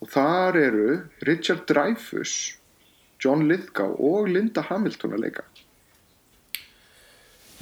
og 0.03 0.11
þar 0.11 0.59
eru 0.59 0.87
Richard 1.29 1.65
Dreyfuss 1.71 2.57
John 3.23 3.47
Lithgow 3.51 3.95
og 4.03 4.31
Linda 4.35 4.65
Hamilton 4.67 5.15
að 5.17 5.25
leika 5.27 5.45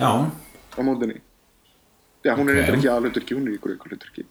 já 0.00 0.10
á 0.10 0.80
mótinni 0.86 1.20
já, 2.24 2.32
hún 2.36 2.48
Ok. 2.48 2.54
er 2.54 2.60
eitthvað 2.62 2.78
ekki 2.78 2.92
aðluturki, 2.94 3.36
hún 3.36 3.48
er 3.48 3.58
ykkur 3.58 3.76
ykkur 3.76 3.92
hluturki 3.94 4.26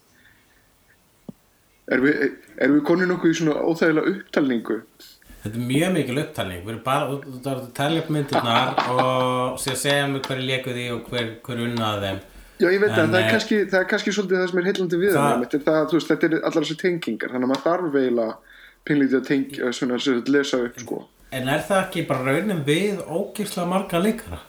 erum 1.90 2.06
við, 2.06 2.26
erum 2.58 2.76
við 2.80 2.84
konið 2.90 3.12
nokkuð 3.14 3.32
í 3.34 3.40
svona 3.42 3.62
óþægilega 3.66 4.14
upptalningu 4.16 4.82
Þetta 5.40 5.56
er 5.56 5.68
mjög 5.70 5.94
mikil 5.96 6.18
upptalning, 6.20 6.64
við 6.66 6.74
erum 6.74 6.82
bara 6.84 7.14
ert 7.16 7.46
að 7.54 7.68
telja 7.78 8.02
upp 8.02 8.10
myndirnar 8.12 8.80
og 8.92 9.60
sér 9.64 9.78
segja 9.80 10.08
mig 10.12 10.26
hverju 10.28 10.74
því 10.76 10.88
og 10.92 11.06
hver, 11.08 11.30
hver 11.46 11.62
unnaði 11.64 12.02
þeim. 12.04 12.20
Já, 12.60 12.68
ég 12.68 12.82
veit 12.84 12.92
En, 12.92 13.00
að 13.00 13.14
það 13.14 13.20
er, 13.20 13.26
eh, 13.26 13.32
kannski, 13.32 13.58
það 13.72 13.80
er 13.80 13.88
kannski 13.94 14.12
svolítið 14.16 14.40
það 14.42 14.50
sem 14.50 14.60
er 14.60 14.68
heillandi 14.70 14.98
við 15.00 15.14
Það- 15.16 15.44
það, 15.54 15.64
það, 15.70 15.86
þú 15.90 15.98
veist, 16.00 16.10
þetta 16.12 16.28
er 16.30 16.36
allar 16.50 16.66
þessi 16.66 16.78
tengingar 16.82 17.32
þannig 17.34 17.48
að 17.48 17.52
maður 17.54 17.66
þarf 17.70 17.96
eiginlega 18.02 18.36
pinlítið 18.90 19.20
að 19.20 19.28
tengja, 19.30 19.72
svona, 19.78 20.00
að 20.00 20.30
lesa 20.36 20.58
upp, 20.66 20.80
sko 20.84 21.00
En 21.32 21.48
er 21.48 21.60
það 21.62 21.84
ekki 21.86 22.08
bara 22.10 22.26
raunin 22.34 22.64
við 22.66 23.02
ógíslega 23.06 23.68
marga 23.70 24.00
leikara? 24.02 24.40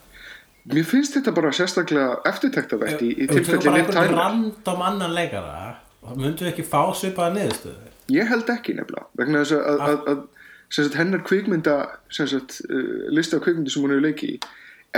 Mér 0.70 0.84
finnst 0.88 1.14
þetta 1.16 1.34
bara 1.36 1.50
sérstaklega 1.52 2.20
eftirtæktavert 2.28 3.02
í, 3.04 3.10
í 3.14 3.24
Ef 3.28 3.34
við 3.34 3.46
tökum 3.46 3.60
tilfelli 3.60 3.86
bara 3.90 4.06
random 4.16 4.82
annan 4.82 5.14
leikara, 5.14 5.76
myndum 6.16 6.46
við 6.46 6.52
ekki 6.54 6.64
fá 6.68 6.82
svipaða 6.96 7.34
niðurstöðu? 7.36 7.90
Ég 8.10 8.28
held 8.32 8.48
ekki 8.50 8.74
nefnilega, 8.78 9.06
vegna 9.20 9.42
þess 9.44 9.56
að, 9.56 9.62
að, 9.70 9.80
að, 9.88 10.08
að 10.08 10.22
sagt, 10.70 10.96
hennar 10.98 11.22
kvikmynda 11.26 11.76
sagt, 12.10 12.60
uh, 12.70 13.08
listi 13.12 13.36
af 13.36 13.44
kvikmyndu 13.44 13.70
sem 13.72 13.84
hún 13.84 13.94
hefur 13.94 14.06
leikið 14.08 14.34
í 14.34 14.40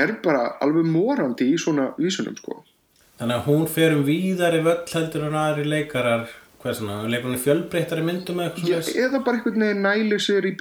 er 0.03 0.15
bara 0.25 0.45
alveg 0.65 0.87
morandi 0.89 1.51
í 1.53 1.59
svona 1.61 1.91
vísunum, 1.99 2.37
sko 2.39 2.63
Þannig 3.23 3.37
að 3.39 3.45
hún 3.53 3.67
fer 3.71 3.93
um 3.95 4.03
víðari 4.07 4.63
völl 4.67 4.81
heldur 4.91 5.27
en 5.29 5.37
aðri 5.39 5.65
leikarar, 5.71 6.25
hvað 6.63 6.77
svona, 6.81 6.97
leikur 7.07 7.31
hún 7.31 7.39
í 7.39 7.43
fjölbreyttari 7.45 8.03
myndum 8.07 8.43
eða 8.43 8.51
eitthvað 8.51 8.83
svona? 8.89 9.07
eða 9.07 9.21
bara 9.29 9.39
einhvern 9.39 9.63
veginn 9.63 9.87
næli 9.87 10.19
sér 10.27 10.49
í 10.51 10.53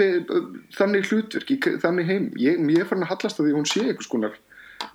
þannig 0.78 1.10
hlutverk, 1.10 1.52
í 1.56 1.60
k- 1.62 1.76
þannig 1.82 2.10
heim. 2.10 2.30
Ég, 2.41 2.62
ég 2.76 2.84
er 2.86 2.89
farin 2.89 3.06
að 3.08 3.13
hallast 3.15 3.41
að 3.41 3.50
því 3.50 3.58
hún 3.58 3.69
sé 3.69 3.84
einhvers 3.88 4.10
konar 4.13 4.38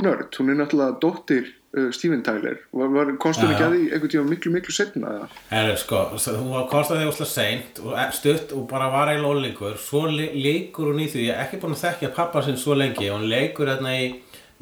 nörd, 0.02 0.35
hún 0.38 0.50
er 0.50 0.57
náttúrulega 0.59 0.96
dóttir 1.02 1.44
uh, 1.79 1.90
Steven 1.94 2.22
Tyler, 2.26 2.57
var, 2.74 2.88
var 2.94 3.12
konstum 3.22 3.50
Já, 3.50 3.55
ekki 3.55 3.64
að 3.66 3.74
því 3.76 3.83
einhvern 3.94 4.12
tíma 4.14 4.31
miklu 4.33 4.52
miklu 4.57 4.74
setna 4.74 5.12
eða? 5.14 5.29
Herru, 5.52 5.76
sko, 5.79 6.00
hún 6.26 6.50
var 6.55 6.66
kostaði 6.72 7.07
óslega 7.07 7.31
seint 7.31 7.79
og 7.85 7.94
e- 7.94 8.09
stutt 8.18 8.55
og 8.59 8.64
bara 8.70 8.88
var 8.94 9.12
eiginlega 9.12 9.31
óleikur 9.38 9.79
svo 9.79 10.02
le 10.11 10.26
leikur 10.35 10.90
hún 10.90 11.02
í 11.05 11.07
því, 11.12 11.29
ég 11.29 11.35
er 11.38 11.44
ekki 11.46 11.61
búin 11.62 11.76
að 11.79 11.85
þekkja 11.87 12.11
pappa 12.18 12.42
sinn 12.46 12.59
svo 12.59 12.74
lengi, 12.79 13.07
hún 13.14 13.29
leikur 13.31 13.70
hérna 13.70 13.94
í 14.02 14.09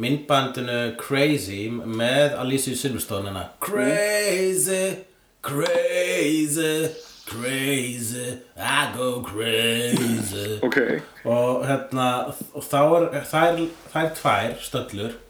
myndbandinu 0.00 0.78
Crazy 1.00 1.68
með 1.70 2.36
Alicia 2.42 2.76
Silverstone 2.78 3.30
hérna. 3.30 3.44
Crazy, 3.62 4.96
crazy, 5.44 6.88
crazy 7.28 8.38
I 8.56 8.88
go 8.96 9.22
crazy. 9.22 10.58
Ok, 10.66 10.80
og 11.24 11.66
hérna 11.68 12.08
og 12.54 12.64
þá 12.64 12.80
er 12.82 13.28
þær, 13.30 13.62
þær 13.92 14.10
tvær 14.20 14.58
stöllur 14.64 15.20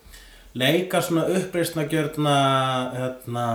leika 0.55 1.03
svona 1.03 1.27
uppreisna 1.35 1.85
gjörna 1.90 2.38
hérna 2.94 3.46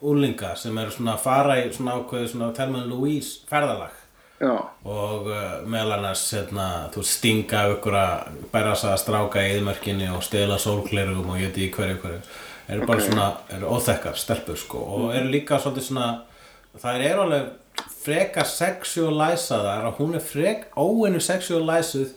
úlinga 0.00 0.54
sem 0.56 0.76
eru 0.80 0.94
svona 0.94 1.16
að 1.16 1.24
fara 1.26 1.58
í 1.60 1.70
svona 1.74 1.98
ákveðu 1.98 2.30
svona 2.32 2.52
Telman 2.56 2.88
Louise 2.88 3.42
ferðalag 3.50 3.97
já, 4.40 4.54
og 4.84 5.26
uh, 5.26 5.66
meðal 5.66 5.96
annars 5.98 6.22
hérna, 6.34 6.66
þú 6.94 7.02
stinga 7.04 7.64
ykkur 7.74 7.96
að 7.98 8.36
bæra 8.52 8.74
þess 8.74 8.84
að 8.92 9.00
stráka 9.02 9.42
í 9.46 9.56
yðmörkinni 9.58 10.10
og 10.14 10.22
stela 10.26 10.58
sólglerugum 10.62 11.32
og 11.34 11.40
ég 11.42 11.50
veit 11.50 11.58
í 11.64 11.70
hverju 11.74 11.98
hverju. 12.04 12.20
Eru 12.68 12.86
bara 12.86 13.00
Ok. 13.00 13.06
svona, 13.08 13.26
eru 13.56 13.66
óþekkar 13.72 14.16
stelpur 14.20 14.56
sko. 14.60 14.78
Og 14.78 15.14
eru 15.16 15.30
líka 15.32 15.56
svolítið 15.58 15.86
svona 15.88 16.08
það 16.78 17.04
eru 17.10 17.22
alveg 17.22 17.46
frekar 18.04 18.44
sexualisaðar 18.48 19.86
og 19.88 19.98
hún 20.00 20.14
er 20.18 20.22
frek 20.24 20.66
óinu 20.76 21.20
sexualizuð 21.22 22.12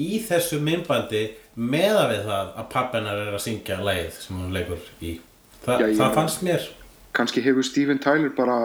í 0.00 0.18
þessu 0.24 0.58
myndbandi 0.64 1.22
meða 1.56 2.06
við 2.10 2.22
það 2.28 2.52
að 2.62 2.68
pappinar 2.72 3.18
er 3.26 3.34
að 3.36 3.42
syngja 3.44 3.76
leið 3.84 4.14
sem 4.24 4.38
hún 4.40 4.54
leikur 4.54 4.80
í. 5.04 5.18
Þa, 5.64 5.76
Já, 5.78 5.86
það 6.00 6.14
fannst 6.16 6.42
mér. 6.46 6.68
Kannski 7.12 7.42
hefur 7.44 7.62
Steven 7.66 7.98
Tyler 8.00 8.32
bara 8.36 8.56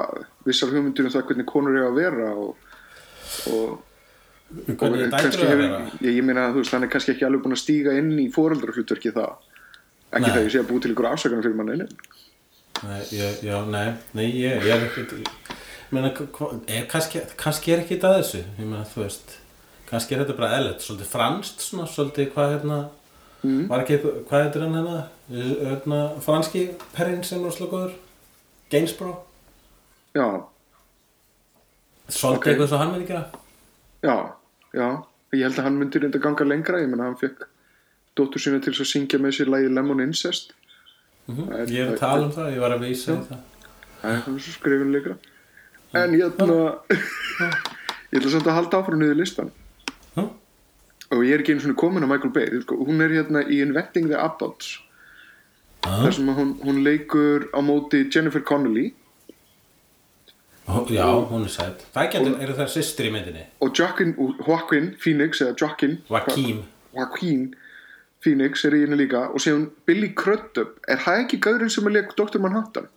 vissar 0.48 0.72
hugmyndir 0.72 1.06
um 1.06 1.12
það 1.12 1.26
hvernig 1.28 1.46
konur 1.50 1.76
eru 1.76 1.90
að 1.90 1.98
vera 2.00 2.30
og, 2.34 2.56
og, 3.52 3.80
hvernig 4.68 5.10
kannski 5.12 5.42
það 5.42 5.52
að 5.52 5.62
vera 5.64 5.80
ég, 6.08 6.22
meina 6.24 6.48
að 6.50 6.62
hann 6.72 6.88
er 6.88 6.92
kannski 6.94 7.14
ekki 7.16 7.28
alveg 7.28 7.44
búin 7.46 7.58
að 7.58 7.64
stíga 7.64 7.96
inn 8.00 8.14
í 8.22 8.28
foreldrahlutverki 8.36 9.14
það 9.16 9.34
ekki 10.18 10.32
það 10.32 10.44
ég 10.46 10.54
sé 10.54 10.62
að 10.62 10.70
búi 10.72 10.84
til 10.84 10.94
ykkur 10.94 11.10
afsakanar 11.12 11.48
fyrir 11.48 11.60
manni 11.60 11.90
Nei, 12.78 13.00
ég, 13.10 13.40
já, 13.42 13.56
nei, 13.66 13.88
nei, 14.14 14.28
ég, 14.38 14.62
ég 14.62 14.70
er 14.70 14.84
ég 14.86 15.32
meina, 15.90 16.12
er, 16.70 16.84
kannski, 16.92 17.24
kannski 17.40 17.74
er 17.74 17.82
ekki 17.82 17.96
þetta 17.96 18.12
að 18.12 18.20
þessu 18.20 18.42
ég 18.44 18.68
meina, 18.68 18.84
þú 18.92 19.02
veist 19.02 19.34
kannski 19.90 20.14
er 20.14 20.22
þetta 20.22 20.36
bara 20.38 20.60
eðlert, 20.60 20.84
svolítið 20.86 21.10
franskt 21.10 21.64
svona, 21.66 21.88
svolítið 21.90 22.32
hvað 22.36 22.54
hérna 22.54 22.80
Mm. 23.46 23.68
var 23.70 23.84
ekki, 23.84 24.00
hvað 24.28 24.44
heitir 24.48 24.64
hann 24.66 24.76
hérna 24.76 24.96
hérna, 25.30 25.98
franski 26.26 26.64
perrin 26.96 27.24
sem 27.24 27.44
er 27.46 27.54
slá 27.54 27.68
góður? 27.70 27.94
Gainsborough, 28.72 29.20
já, 30.18 30.26
svolítið 32.10 32.38
Ok. 32.38 32.48
eitthvað 32.48 32.68
svo 32.72 32.78
hann 32.82 32.92
myndi 32.94 33.08
gera? 33.08 33.24
Já, 34.04 34.16
já, 34.74 34.88
ég 35.34 35.44
held 35.48 35.58
að 35.60 35.64
hann 35.68 35.78
myndi 35.80 36.00
reynda 36.00 36.20
að 36.20 36.24
ganga 36.28 36.46
lengra, 36.48 36.80
ég 36.82 36.90
menna 36.90 37.04
hann 37.10 37.18
fekk 37.20 37.48
dóttur 38.18 38.40
sína 38.42 38.62
til 38.64 38.74
að 38.74 38.88
syngja 38.92 39.20
með 39.20 39.36
sér 39.38 39.52
lagið 39.54 39.74
Lemon 39.76 40.00
Incest. 40.02 40.54
Mm 41.28 41.36
Það 41.50 41.60
er- 41.60 41.74
ég 41.76 41.82
er 41.88 41.94
að 41.94 42.00
tala 42.00 42.26
um 42.26 42.32
það, 42.32 42.52
ég 42.56 42.60
var 42.64 42.72
að 42.72 42.84
vísa 42.88 43.12
í 43.12 43.24
það. 43.28 43.40
Það 44.02 44.12
er 44.16 44.22
hann 44.26 44.40
svo 44.40 44.52
skrifin 44.54 44.92
lengra. 44.94 45.18
En 45.94 46.14
hérna 46.14 46.80
ég 48.12 48.20
ætla 48.22 48.32
samt 48.32 48.48
að 48.48 48.58
halda 48.58 48.78
áfram 48.82 49.00
niður 49.02 49.18
listan 49.22 49.52
Hm? 50.16 50.30
og 51.12 51.24
ég 51.24 51.34
er 51.36 51.40
ekki 51.44 51.54
einu 51.56 51.62
svona 51.64 51.76
komin 51.80 52.04
á 52.04 52.10
Michael 52.10 52.32
Bay 52.34 52.48
sko, 52.64 52.76
hún 52.88 53.02
er 53.04 53.10
hérna 53.14 53.44
í 53.48 53.60
Inventing 53.64 54.08
the 54.10 54.18
Abbots 54.20 54.80
Ah. 55.86 56.02
þar 56.04 56.12
sem 56.14 56.28
hún, 56.28 56.56
hún 56.66 56.82
leikur 56.84 57.46
á 57.54 57.60
móti 57.64 58.10
Jennifer 58.12 58.42
Connelly 58.42 58.94
Já, 60.68 61.08
hún 61.30 61.46
er 61.48 61.50
sætt. 61.54 61.86
Það 61.96 62.10
getur, 62.12 62.34
eru 62.44 62.54
það 62.58 62.68
systur 62.74 63.08
í 63.08 63.12
myndinni? 63.14 63.46
og 63.62 63.72
Joaquin, 63.80 64.92
Phoenix 65.00 65.42
eða 65.42 65.56
Joaquin 65.62 65.98
Joaquin. 66.10 66.64
Joaquin 66.96 67.48
Phoenix 68.24 68.66
er 68.66 68.76
í 68.76 68.84
henni 68.84 68.98
líka 69.00 69.28
og 69.32 69.40
síðan 69.44 69.70
Billy 69.88 70.10
Crudup 70.18 70.80
er 70.90 71.00
það 71.04 71.24
ekki 71.24 71.40
gaurinn 71.46 71.70
sem 71.72 71.88
að 71.88 72.00
leik 72.00 72.16
Dr. 72.18 72.40
Manhattan 72.44 72.88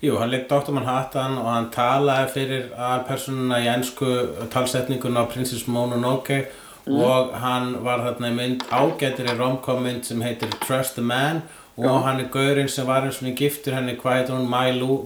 Jú, 0.00 0.14
hann 0.16 0.30
leik 0.32 0.46
Dr. 0.48 0.72
Manhattan 0.72 1.38
og 1.40 1.48
hann 1.50 1.70
talaði 1.74 2.30
fyrir 2.36 2.68
aðalpersonuna 2.72 3.58
í 3.60 3.68
ennsku 3.68 4.10
talsetninguna 4.54 5.26
á 5.26 5.30
Princess 5.32 5.66
Mononoke 5.68 6.46
og 6.90 7.34
hann 7.42 7.74
var 7.84 8.00
þarna 8.06 8.30
í 8.30 8.36
mynd 8.38 8.62
ágættir 8.72 9.28
í 9.28 9.34
romcom 9.36 9.82
mynd 9.84 10.06
sem 10.08 10.22
heitir 10.24 10.48
Trust 10.64 10.96
the 10.96 11.04
Man 11.04 11.42
og 11.42 11.59
hann 11.78 12.20
er 12.20 12.28
gaurinn 12.32 12.68
sem 12.68 12.86
var 12.86 13.06
eins 13.06 13.20
og 13.22 13.36
giftur 13.36 13.74
henni, 13.76 13.96
hvað 13.96 14.16
heitir 14.18 14.34
hún, 14.34 14.48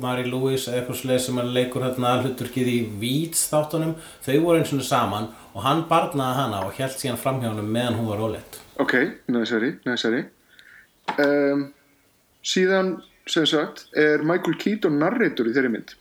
Mary 0.03 0.24
Louise 0.27 0.70
eða 0.70 0.81
eitthvað 0.81 1.00
sleið 1.00 1.20
sem 1.27 1.38
hann 1.38 1.53
leikur 1.55 1.85
þarna 1.85 2.14
hluturkið 2.22 2.70
í 2.70 2.79
Weeds 3.00 3.46
þáttunum, 3.53 3.94
þau 4.24 4.37
voru 4.42 4.61
eins 4.61 4.72
og 4.72 4.85
saman 4.87 5.29
og 5.55 5.62
hann 5.62 5.85
barnaði 5.90 6.38
hana 6.40 6.62
og 6.66 6.79
held 6.79 6.96
síðan 6.98 7.20
framhjá 7.20 7.53
honum 7.53 7.70
meðan 7.70 7.98
hún 8.00 8.11
var 8.11 8.22
óleitt. 8.27 8.61
ok, 8.79 8.94
næsari, 9.29 9.74
næsari 9.87 10.24
um, 11.18 11.68
síðan 12.42 12.96
sem 13.27 13.46
sagt 13.46 13.87
er 13.96 14.24
Michael 14.27 14.57
Keaton 14.61 14.98
narrator 15.00 15.48
í 15.48 15.55
þeirri 15.55 15.70
mynd. 15.72 15.94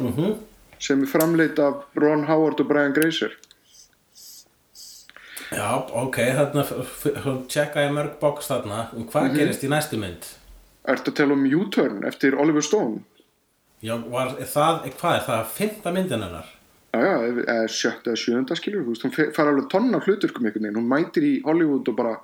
Mhm. 0.00 0.36
sem 0.78 1.02
er 1.02 1.08
framleitt 1.08 1.58
af 1.58 1.86
Ron 1.96 2.26
Howard 2.28 2.60
og 2.60 2.68
Brian 2.68 2.92
Grazer 2.92 3.32
Já, 5.54 5.68
ok, 5.94 6.16
þarna 6.40 6.64
tjekka 7.52 7.84
ég 7.86 7.94
mörg 7.94 8.16
box 8.22 8.50
þarna 8.50 8.88
um 8.96 9.06
hvað 9.10 9.36
gerist 9.36 9.62
í 9.62 9.70
næstu 9.70 10.00
mynd 10.00 10.26
Ertu 10.86 11.10
að 11.10 11.18
tala 11.18 11.34
um 11.34 11.46
U-turn 11.60 12.04
eftir 12.06 12.36
Oliver 12.38 12.62
Stone? 12.62 13.02
Já, 13.84 13.96
var, 14.10 14.36
er 14.40 14.48
það, 14.48 14.86
hvað 15.00 15.16
er 15.16 15.24
það, 15.26 15.42
fymta 15.54 15.92
myndin 15.94 16.24
hennar? 16.24 16.52
Já, 16.96 17.00
já, 17.26 17.66
sjötta 17.68 18.12
eða 18.12 18.20
sjöunda 18.22 18.56
skilur, 18.56 18.84
þú 18.86 18.94
veist, 18.94 19.04
hún 19.04 19.14
fær 19.36 19.50
alveg 19.50 19.68
tonna 19.72 20.00
hluturkum 20.00 20.46
einhvern 20.46 20.64
veginn, 20.68 20.78
hún 20.78 20.88
mætir 20.88 21.26
í 21.26 21.32
Hollywood 21.44 21.90
og 21.90 21.98
bara 21.98 22.14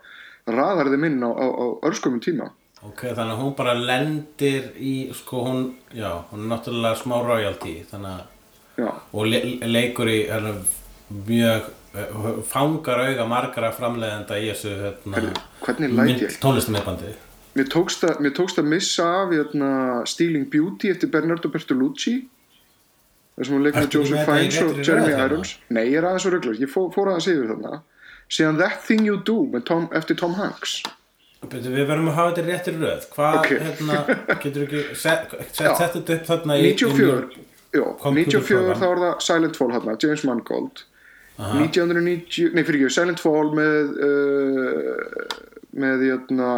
raðar 0.48 0.92
þeim 0.94 1.08
inn 1.10 1.26
á, 1.26 1.30
á, 1.30 1.46
á 1.46 1.66
örskumum 1.90 2.22
tíma. 2.24 2.48
Ok, 2.82 3.04
þannig 3.10 3.34
að 3.34 3.42
hún 3.42 3.52
bara 3.58 3.74
lendir 3.78 4.70
í, 4.80 4.94
sko, 5.14 5.42
hún, 5.46 5.60
já, 5.94 6.08
hún 6.30 6.46
er 6.46 6.52
náttúrulega 6.54 7.02
smá 7.02 7.18
royalty, 7.26 7.76
þannig 7.90 8.14
að, 8.14 8.28
Já, 8.72 8.88
og 9.12 9.26
le 9.28 9.38
leikur 9.68 10.08
í, 10.08 10.22
hérna, 10.30 10.54
mjög, 11.28 11.68
fangar 12.48 13.02
auga 13.04 13.26
margara 13.28 13.72
framleiðenda 13.76 14.38
í 14.40 14.46
þessu, 14.50 14.72
hérna, 14.80 15.32
tónlistamibandi. 16.40 17.12
mér 17.54 17.68
tókst, 17.68 18.04
að, 18.08 18.20
mér 18.24 18.32
tókst 18.36 18.60
að 18.62 18.70
missa 18.72 19.08
af 19.22 19.34
hérna, 19.34 19.72
Stealing 20.08 20.46
Beauty 20.52 20.88
eftir 20.92 21.10
Bernardo 21.12 21.50
Bertolucci, 21.52 22.14
þar 23.36 23.48
sem 23.48 23.56
hún 23.58 23.68
Ertu 23.72 23.98
Joseph 24.00 24.22
í 24.22 24.24
Fiennes 24.30 24.58
og 24.62 24.80
Jeremy 24.80 25.12
hérna? 25.12 25.26
Irons. 25.28 25.54
Nei, 25.68 25.84
ég 25.90 25.98
er 26.00 26.08
aðeins 26.08 26.26
og 26.28 26.34
röglega, 26.36 26.62
ég 26.64 26.72
fó, 26.72 26.86
fór 26.94 27.12
aðeins 27.12 27.28
yfir 27.32 27.52
þarna. 27.52 27.82
Síðan 28.32 28.58
That 28.62 28.82
Thing 28.86 29.04
You 29.06 29.18
Do 29.28 29.60
Tom, 29.68 29.88
eftir 29.92 30.16
Tom 30.16 30.34
Hanks. 30.40 30.78
Við 31.42 31.82
verðum 31.88 32.08
að 32.12 32.14
hafa 32.20 32.30
þetta 32.32 32.42
í 32.42 32.48
réttir 32.52 32.76
röð. 32.78 33.06
Hvað, 33.12 33.38
Ok. 33.40 33.48
hérna, 33.66 33.96
getur 34.44 34.62
ekki, 34.68 34.82
set, 34.94 35.32
set, 35.50 35.66
Já. 35.66 35.74
set 35.76 35.96
þetta 35.98 36.14
upp 36.20 36.28
þarna 36.30 36.56
í... 36.56 36.68
94, 36.72 37.40
já, 37.74 37.84
Computer 37.98 38.40
94 38.40 38.46
program. 38.46 38.78
þá 38.78 38.86
er 38.92 39.00
það 39.02 39.22
Silent 39.26 39.56
Fall 39.58 39.72
hérna, 39.74 39.96
James 40.04 40.24
Mangold 40.28 40.84
1990, 41.38 42.52
nei 42.52 42.64
fyrir 42.66 42.82
ekki 42.82 42.94
Silent 42.94 43.22
Fall 43.22 43.52
með 43.56 43.92
uh, 44.04 45.36
með 45.82 46.06
jötna 46.10 46.50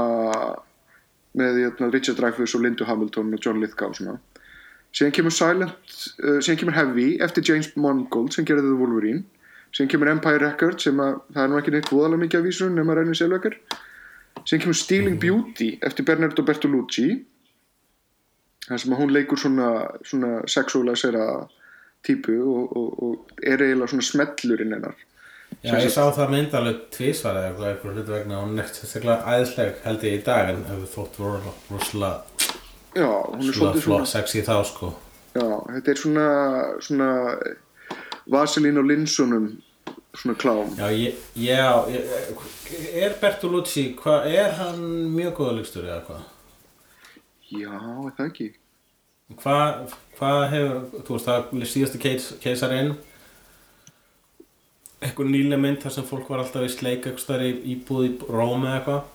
með 1.38 1.60
jötna 1.62 1.90
Richard 1.92 2.18
Dreyfuss 2.18 2.56
og 2.58 2.64
Lindu 2.64 2.86
Hamilton 2.88 3.32
og 3.34 3.46
John 3.46 3.62
Lithgow 3.62 3.94
svona. 3.94 4.18
Síðan 4.94 5.14
kemur 5.14 5.34
Silent 5.34 5.94
uh, 6.22 6.40
síðan 6.42 6.60
kemur 6.62 6.78
Heavy 6.78 7.08
eftir 7.24 7.46
James 7.46 7.70
Mangold 7.78 8.34
sem 8.34 8.46
gerði 8.46 8.68
The 8.68 8.78
Wolverine. 8.78 9.24
Síðan 9.74 9.90
kemur 9.94 10.10
Empire 10.12 10.42
Records 10.42 10.86
sem 10.86 11.00
að 11.02 11.18
það 11.34 11.42
er 11.44 11.50
nú 11.50 11.60
ekki 11.60 11.74
neitt 11.74 11.90
voðalega 11.90 12.24
mikið 12.26 12.40
af 12.40 12.48
vísun 12.50 12.78
nema 12.78 12.98
reynir 12.98 13.18
selvökar 13.18 13.58
síðan 14.42 14.64
kemur 14.64 14.78
Stealing 14.78 15.20
Beauty 15.20 15.70
eftir 15.82 16.06
Bernardo 16.06 16.44
Bertolucci. 16.44 17.08
Þar 18.64 18.80
sem 18.80 18.94
að 18.94 19.00
hún 19.02 19.12
leikur 19.12 19.40
svona, 19.40 19.68
svona 20.08 20.38
sexualisera 20.48 21.24
típu 22.06 22.36
og, 22.42 22.76
og, 22.76 23.02
og 23.04 23.34
er 23.42 23.62
eiginlega 23.64 23.92
svona 23.92 24.06
smellurinn 24.06 24.76
hennar. 24.76 25.02
Já, 25.64 25.76
ég 25.78 25.92
sá 25.92 26.02
það 26.12 26.32
mynd 26.34 26.56
alveg 26.58 26.80
tvísvar 26.92 27.38
eða 27.38 27.50
eitthvað, 27.50 27.68
eitthvað 27.70 27.98
hlutu 27.98 28.14
vegna 28.14 28.40
og 28.42 28.58
er 28.58 28.70
sérstaklega 28.74 29.34
æðisleg 29.34 29.76
held 29.84 30.06
ég 30.08 30.16
í 30.16 30.22
dag 30.26 30.50
en 30.50 30.64
hefur 30.68 30.90
þótt 30.94 31.20
voru 31.22 31.52
er 33.48 33.56
svona 33.56 33.72
flott 33.74 33.84
svona 33.84 34.08
sexy 34.10 34.42
þá 34.44 34.56
sko. 34.68 34.90
Já, 35.34 35.46
þetta 35.46 35.94
er 35.94 36.00
svona, 36.02 36.26
svona 36.84 37.08
vaselín 38.30 38.82
og 38.82 38.90
linsunum 38.90 39.48
svona 40.14 40.36
klám. 40.38 40.76
Já, 40.78 40.86
ég, 40.94 41.24
já, 41.38 41.70
ég, 41.90 42.12
er 43.06 43.16
Bertolucci, 43.22 43.88
hvað, 43.98 44.28
er 44.30 44.54
hann 44.60 44.84
mjög 45.14 45.36
góða 45.40 45.56
leikstur 45.58 45.88
eða 45.88 46.04
hvað? 46.08 46.22
já, 47.54 47.74
það 48.16 48.26
ekki 48.28 48.48
Hvað, 49.42 49.96
hvað 50.18 50.44
hefur, 50.52 51.02
þú 51.06 51.16
veist, 51.16 51.28
það 51.30 51.58
er 51.60 51.72
síðasti 51.72 52.02
keis, 52.02 52.28
keisarinn. 52.44 52.94
Eitthvað 55.04 55.32
nýlega 55.32 55.60
mynd 55.60 55.82
þar 55.82 55.96
sem 55.98 56.06
fólk 56.08 56.30
var 56.32 56.44
alltaf 56.44 56.64
í 56.64 56.70
sleik 56.72 57.04
eitthvað 57.04 57.24
stær 57.26 57.44
í 57.44 57.52
íbúð 57.74 58.06
í 58.06 58.14
Róm 58.30 58.64
eða 58.64 58.78
eitthvað. 58.78 59.12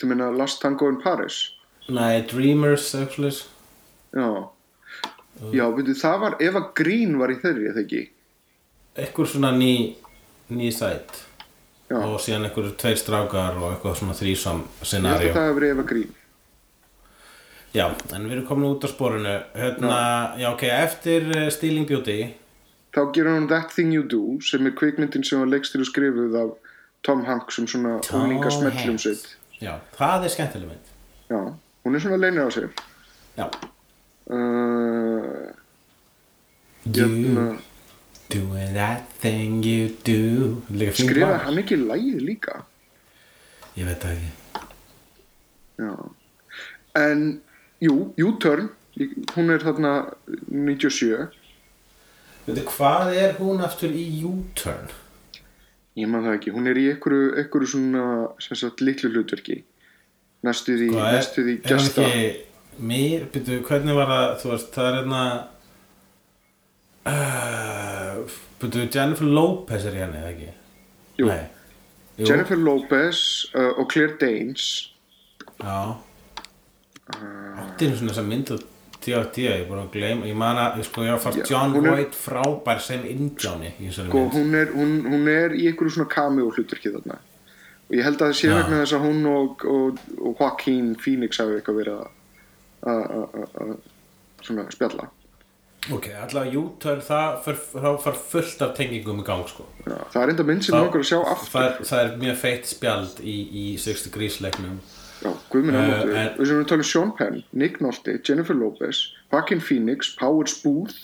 Þú 0.00 0.10
meina 0.12 0.28
Last 0.32 0.60
Tango 0.62 0.88
in 0.88 1.00
Paris? 1.00 1.42
Nei, 1.90 2.22
Dreamers 2.28 2.90
eitthvað 2.94 3.16
slags 3.16 3.40
já, 4.14 4.26
já, 5.54 5.64
veitu, 5.74 5.96
það 5.98 6.22
var 6.24 6.36
Eva 6.42 6.62
Green 6.76 7.16
var 7.20 7.32
í 7.32 7.38
þeirri, 7.40 7.70
eða 7.70 7.82
ekki? 7.84 8.04
Eitthvað 8.98 9.32
svona 9.32 9.52
ný 9.56 9.72
ný 10.50 10.70
sætt 10.74 11.24
og 11.90 12.18
síðan 12.22 12.46
eitthvað 12.46 12.72
tveir 12.78 12.98
strákar 12.98 13.58
og 13.58 13.72
eitthvað 13.72 14.00
svona 14.00 14.16
þrísam 14.18 14.64
ég 14.82 14.94
held 14.94 15.10
að 15.10 15.34
það 15.34 15.48
hefur 15.48 15.58
verið 15.58 15.74
Eva 15.74 15.86
Green 15.90 16.16
Já, 17.70 17.84
en 18.16 18.24
við 18.26 18.32
erum 18.34 18.46
komin 18.48 18.66
út 18.72 18.82
á 18.82 18.88
spórinu 18.90 19.32
hérna, 19.54 19.98
já. 20.40 20.48
ok, 20.50 20.62
eftir 20.74 21.28
uh, 21.30 21.44
Stealing 21.54 21.86
Beauty. 21.86 22.32
Þá 22.90 23.00
gerur 23.14 23.36
hún 23.36 23.46
That 23.52 23.70
Thing 23.76 23.92
You 23.94 24.02
Do 24.10 24.40
sem 24.42 24.66
er 24.66 24.74
kvikmyndin 24.74 25.22
sem 25.26 25.38
var 25.38 25.52
leikstir 25.52 25.84
og 25.84 25.86
skrifuð 25.86 26.34
af 26.40 26.48
Tom 27.06 27.22
Hanks 27.28 27.60
um 27.62 27.68
svona 27.70 28.00
Tom 28.02 28.24
unglinga 28.24 28.50
smellum 28.50 28.96
Hanks. 28.96 29.06
sitt. 29.06 29.36
Já, 29.62 29.76
það 29.94 30.26
er 30.26 30.32
skemmtileg 30.34 30.72
mynd. 30.72 30.90
Já, 31.30 31.40
hún 31.86 31.94
er 31.94 32.02
svona 32.02 32.18
leinir 32.18 32.42
á 32.42 32.50
sig 32.50 32.66
Já, 33.38 33.46
uh, 34.26 35.54
you 36.84 37.06
hérna, 37.06 37.60
doing 38.30 38.74
that 38.74 39.06
thing 39.20 39.62
you 39.62 39.88
do. 40.04 40.62
Lag. 40.74 41.44
hann 41.46 41.62
ekki 41.62 41.78
lægið 41.78 42.24
líka? 42.26 42.64
Ég 43.78 43.86
veit 43.86 44.02
það 44.02 44.16
ekki. 44.16 44.30
Já. 45.78 45.94
en 46.98 47.40
jú, 47.80 47.96
U-Turn. 48.26 48.70
Hún 49.36 49.50
er 49.54 49.62
þarna 49.62 49.90
97 50.50 51.28
Veitu, 52.46 52.64
hvað 52.74 53.12
er 53.14 53.36
hún 53.38 53.60
aftur 53.64 53.92
í 53.94 54.06
U-turn? 54.26 54.90
ég 56.00 56.08
man 56.08 56.22
það 56.24 56.36
ekki, 56.38 56.52
hún 56.54 56.68
er 56.70 56.78
í 56.80 56.84
einhverju, 56.94 57.32
einhverju 57.42 57.68
svona 57.74 58.02
sem 58.40 58.56
sagt 58.56 58.80
litlu 58.80 59.10
hlutverki. 59.12 59.56
Næstu 60.46 60.76
því, 60.78 60.86
Hvað 60.94 61.08
er, 61.10 61.16
næstu 61.18 61.42
því 61.44 61.54
er 61.56 61.60
hún 61.60 61.82
gesta. 61.84 62.04
ekki 62.06 62.84
mér, 62.90 63.24
byrju, 63.34 63.58
hvernig 63.68 63.96
var 63.98 64.08
það, 64.08 64.28
þú 64.40 64.50
veist, 64.54 64.70
það 64.76 64.86
er 64.90 64.96
hérna 65.00 65.22
uh, 67.10 68.36
byrju, 68.62 68.86
Jennifer 68.94 69.28
Lopez 69.38 69.84
er 69.90 69.98
í 69.98 70.02
henni, 70.04 70.20
eða 70.22 70.30
ekki? 70.34 70.52
Jú. 71.20 71.28
Jú. 72.20 72.28
Jennifer 72.30 72.60
Lopez 72.60 73.20
uh, 73.54 73.72
og 73.80 73.90
Claire 73.92 74.16
Danes. 74.20 74.68
Já 75.60 75.96
Átti 77.80 77.88
einu 77.88 77.96
svona 77.96 78.12
þess 78.12 78.20
að 78.20 78.28
mynda 78.28 78.58
D.O.D. 79.00 79.40
ég 79.40 79.54
er 79.62 79.64
búin 79.64 79.80
að 79.80 79.90
gleyma, 79.94 80.26
ég 80.28 80.36
man 80.36 80.58
að, 80.60 80.82
sko, 80.84 81.04
ég 81.06 81.14
var 81.14 81.22
fast 81.24 81.48
John 81.48 81.72
Voight 81.80 82.12
frábær 82.12 82.82
sem 82.84 83.06
Indjáni 83.08 83.70
sko, 83.96 84.26
hún, 84.34 84.50
er, 84.58 84.74
hún, 84.76 84.90
hún 85.08 85.28
er 85.32 85.54
í 85.56 85.64
einhverju 85.70 85.94
svona 85.94 86.10
cameo 86.12 86.50
hlutverki 86.52 86.92
þarna. 86.92 87.16
Og 87.88 87.96
ég 87.96 88.04
held 88.04 88.20
að 88.20 88.28
það 88.28 88.36
sé 88.42 88.50
vegna 88.52 88.82
þess 88.82 88.96
að 88.98 89.06
hún 89.08 89.24
og, 89.30 89.64
og, 89.64 90.02
og 90.20 90.36
Joaquin 90.42 90.92
Phoenix 91.00 91.40
hafi 91.40 91.56
eitthvað 91.56 91.80
verið 91.80 92.04
að- 92.04 93.80
svona 94.44 94.66
spjalla. 94.72 95.08
Ok, 95.96 96.10
allavega 96.12 96.60
U-turn, 96.60 97.00
það 97.00 97.38
far, 98.04 98.16
fullt 98.30 98.62
af 98.66 98.74
tengingum 98.76 99.22
í 99.22 99.24
gang, 99.24 99.46
sko. 99.48 99.64
Já, 99.88 99.96
það 100.12 100.22
er 100.26 100.32
enda 100.34 100.44
mynd 100.44 100.64
sem 100.66 100.74
Það- 100.74 100.84
langar 100.84 101.00
að 101.00 101.08
sjá 101.08 101.18
aftur 101.24 101.52
það, 101.54 101.64
er- 101.70 101.84
það 101.88 102.00
er 102.04 102.16
mjög 102.20 102.36
feitt 102.36 102.66
spjald 102.68 103.20
í, 103.24 103.36
í 103.48 103.64
60 103.80 104.10
Degrees 104.10 104.40
leiknum 104.44 104.76
Já, 105.20 105.30
guðminn 105.52 105.76
ámáttu 105.76 106.14
en- 106.16 106.36
Við 106.38 106.46
sem 106.48 106.60
við 106.62 106.68
talum 106.70 106.84
Sean 106.88 107.10
Penn, 107.16 107.42
Nick 107.52 107.80
Nolte, 107.80 108.18
Jennifer 108.24 108.54
Lopez 108.56 109.02
Joaquin 109.32 109.60
Phoenix, 109.60 110.14
Powers 110.16 110.54
Booth 110.62 110.96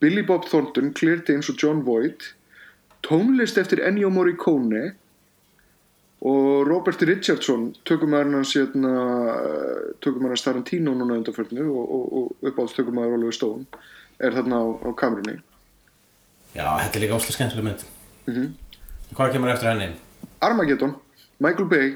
Billy 0.00 0.22
Bob 0.22 0.46
Thornton, 0.48 0.92
Claire 0.94 1.22
Danes 1.26 1.48
og 1.50 1.56
John 1.62 1.82
Voight 1.84 2.34
tónlist 3.02 3.58
eftir 3.58 3.80
Ennio 3.86 4.10
Morricone 4.10 4.92
og 6.20 6.66
Robert 6.68 7.00
Richardson 7.08 7.70
tökumæðurinn 7.88 8.34
hans 8.36 8.52
hérna, 8.54 8.90
tökumæðurinn 10.04 10.44
Tarantino 10.44 10.92
núna 10.94 11.16
undanförnu 11.16 11.64
og, 11.64 11.94
og, 11.96 12.12
og 12.12 12.50
uppáhalds 12.50 12.74
tökumæður 12.76 13.14
Oliver 13.16 13.32
Stone 13.32 13.64
er 14.20 14.36
þarna 14.36 14.58
á, 14.60 14.64
á 14.84 14.88
kamerunni 15.00 15.38
Já, 16.54 16.66
þetta 16.82 16.98
er 16.98 17.04
líka 17.06 17.16
óslega 17.18 17.38
skemmtileg 17.38 17.64
mynd 17.70 17.86
Mhm. 18.30 18.50
Hvað 19.16 19.32
kemur 19.32 19.48
eftir 19.50 19.70
henni? 19.72 19.86
Armageddon, 20.44 20.92
Michael 21.40 21.66
Bay 21.70 21.94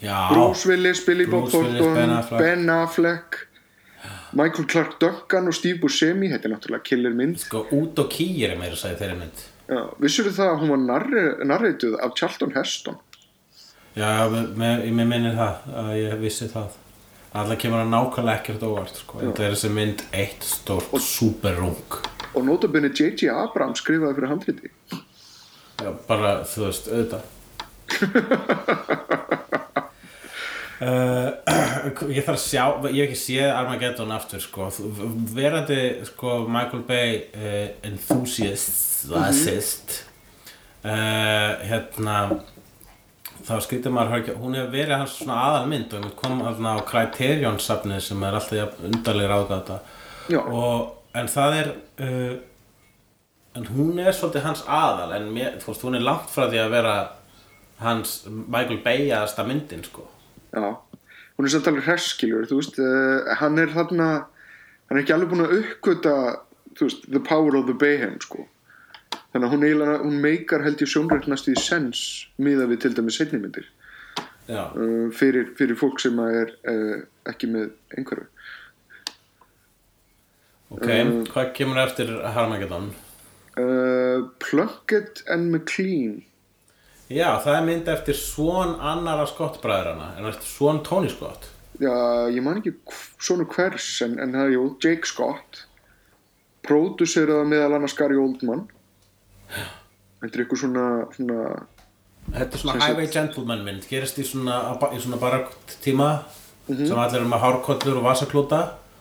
Bruce 0.00 0.64
Willis, 0.68 1.00
Billy 1.04 1.26
Bob 1.28 1.48
Thornton 1.52 2.24
Ben 2.38 2.68
Affleck. 2.72 3.46
Michael 4.32 4.66
Clark 4.70 4.98
Duncan 5.02 5.48
og 5.50 5.54
Steve 5.54 5.78
Buscemi. 5.82 6.28
Þetta 6.30 6.48
er 6.48 6.52
náttúrulega 6.54 6.84
killer 6.86 7.14
mynd. 7.18 7.38
Sko 7.42 7.64
út 7.76 7.98
og 7.98 8.08
kýr 8.14 8.52
er 8.54 8.58
meira 8.60 8.76
að 8.76 8.82
segja 8.84 9.00
þeirri 9.02 9.18
mynd. 9.24 9.38
Vissur 10.02 10.30
það 10.34 10.48
að 10.54 10.60
hún 10.62 10.70
var 10.74 10.80
narri- 10.86 11.44
narrituð 11.46 11.98
af 12.02 12.14
Charlton 12.18 12.52
Heston? 12.56 12.96
Já, 13.98 14.28
með 14.30 14.86
minnir 14.94 15.34
það 15.38 15.54
að 15.82 15.90
ég 15.98 16.14
vissi 16.22 16.46
það. 16.50 16.68
Alla 17.34 17.54
kemur 17.58 17.82
að 17.84 17.90
nákvæmlega 17.92 18.38
ekkert 18.40 18.62
óvart 18.66 18.96
sko. 18.98 19.20
Þetta 19.20 19.44
er 19.46 19.52
þessi 19.54 19.70
mynd 19.74 20.00
eitt 20.18 20.42
stórt 20.46 20.90
superrung 21.04 22.00
og 22.34 22.44
notabene 22.46 22.88
J.J. 22.94 23.26
Abrams 23.34 23.78
skrifaði 23.82 24.14
fyrir 24.16 24.30
handriti. 24.30 24.70
Já, 25.82 25.90
bara, 26.08 26.32
þú 26.46 26.58
veist, 26.68 26.86
auðvitað 26.90 27.22
uh, 30.80 32.10
Ég 32.16 32.24
þarf 32.26 32.36
að 32.36 32.44
sjá 32.44 32.64
Ég 32.90 33.02
hef 33.02 33.08
ekki 33.08 33.18
séð 33.20 33.50
Armageddon 33.54 34.14
aftur 34.14 34.42
sko. 34.42 34.68
Verandi 35.34 35.80
sko, 36.08 36.44
Michael 36.50 36.84
Bay 36.88 37.18
uh, 37.34 37.66
enthusiast 37.86 39.10
assist 39.20 40.00
uh, 40.84 41.60
hérna 41.66 42.16
þá 43.40 43.54
skrítið 43.64 43.94
maður 43.96 44.34
hún 44.38 44.58
hefur 44.58 44.74
verið 44.74 44.98
hans 44.98 45.16
svona 45.16 45.38
aðalmynd 45.46 45.94
og 45.96 46.04
við 46.04 46.14
komum 46.18 46.44
hérna 46.44 46.76
á 46.76 46.86
Criterion 46.86 47.58
safnið 47.62 48.02
sem 48.04 48.26
er 48.28 48.36
alltaf 48.36 48.82
undarlega 48.84 49.30
ráðgata 49.32 49.78
og 50.44 51.16
en 51.16 51.30
það 51.32 51.56
er 51.56 51.70
en 53.56 53.66
hún 53.72 53.98
er 53.98 54.12
svolítið 54.14 54.44
hans 54.44 54.62
aðal 54.68 55.16
en 55.16 55.32
mér, 55.34 55.56
þú 55.58 55.72
veist, 55.72 55.84
hún 55.88 55.98
er 55.98 56.04
langt 56.06 56.30
frá 56.30 56.46
því 56.46 56.60
að 56.62 56.74
vera 56.76 56.94
hans 57.80 58.20
Michael 58.28 58.82
Bay-aðasta 58.84 59.48
myndin 59.48 59.82
sko 59.88 60.04
Já, 60.50 60.76
hún 61.36 61.46
er 61.46 61.52
samt 61.52 61.68
alveg 61.70 61.88
hreskilur 61.88 62.48
þú 62.50 62.60
veist, 62.60 62.78
uh, 62.82 63.34
hann 63.40 63.58
er 63.62 63.72
þarna 63.74 64.08
hann 64.88 64.96
er 64.96 65.02
ekki 65.02 65.14
alveg 65.16 65.32
búin 65.32 65.44
að 65.46 65.56
uppgöta 65.60 66.14
þú 66.78 66.88
veist, 66.88 67.04
the 67.10 67.22
power 67.22 67.58
of 67.58 67.68
the 67.68 67.76
Bayhem 67.76 68.18
sko. 68.22 68.46
Þannig 69.30 69.46
að 69.46 69.52
hún 69.54 69.66
eiginlega, 69.66 69.98
hún 70.02 70.16
meikar 70.24 70.64
held 70.66 70.82
ég 70.82 70.90
sjónræknast 70.90 71.50
í 71.50 71.54
sens 71.58 72.00
miða 72.38 72.66
við 72.70 72.86
til 72.86 73.10
seinni 73.14 73.66
Já, 74.50 74.64
uh, 74.74 75.10
fyrir, 75.14 75.52
fyrir 75.54 75.78
fólk 75.78 76.00
sem 76.02 76.16
er 76.24 76.56
uh, 76.66 77.04
ekki 77.30 77.46
með 77.52 77.70
einhverju. 77.94 78.26
Ok, 80.70 80.90
hvað 81.30 81.52
kemur 81.54 81.78
eftir 81.82 82.10
Armageddon? 82.26 82.90
uh, 83.56 84.28
Plunkett 84.38 85.22
and 85.28 85.50
McLean 85.52 86.24
Já, 87.10 87.40
það 87.42 87.56
er 87.56 87.64
mynd 87.66 87.88
eftir 87.90 88.14
svon 88.14 88.76
annara 88.86 89.24
skottbræðrana 89.26 90.12
en 90.18 90.28
eftir 90.30 90.46
svon 90.46 90.78
Tony 90.86 91.10
Scott? 91.10 91.48
Já, 91.80 91.90
ég 92.30 92.44
man 92.44 92.60
ekki 92.60 92.76
svona 93.18 93.46
hvers 93.50 93.88
en, 94.06 94.14
en 94.22 94.36
það 94.36 94.46
er 94.46 94.54
jú, 94.54 94.64
Jake 94.84 95.08
Scott. 95.10 95.64
Próduseraða 96.66 97.48
meðal 97.48 97.78
annars 97.78 97.96
Gary 97.98 98.18
Oldman. 98.20 98.66
Þetta 99.50 100.30
er 100.30 100.42
eitthvað 100.44 100.62
svona, 100.62 100.86
svona 101.16 101.38
Þetta 102.30 102.58
er 102.58 102.62
svona 102.62 102.84
Highway 102.84 103.08
Gentleman 103.10 103.64
mynd, 103.66 103.88
gerist 103.90 104.20
í 104.20 104.26
svona, 104.28 104.60
í 104.94 105.00
svona 105.00 105.18
barakt 105.18 105.74
tíma 105.82 106.12
sem 106.68 106.94
allir 106.94 107.18
eru 107.18 107.30
með 107.30 107.42
hárkollur 107.42 107.98
og 107.98 108.06
vasaklúta 108.06 108.60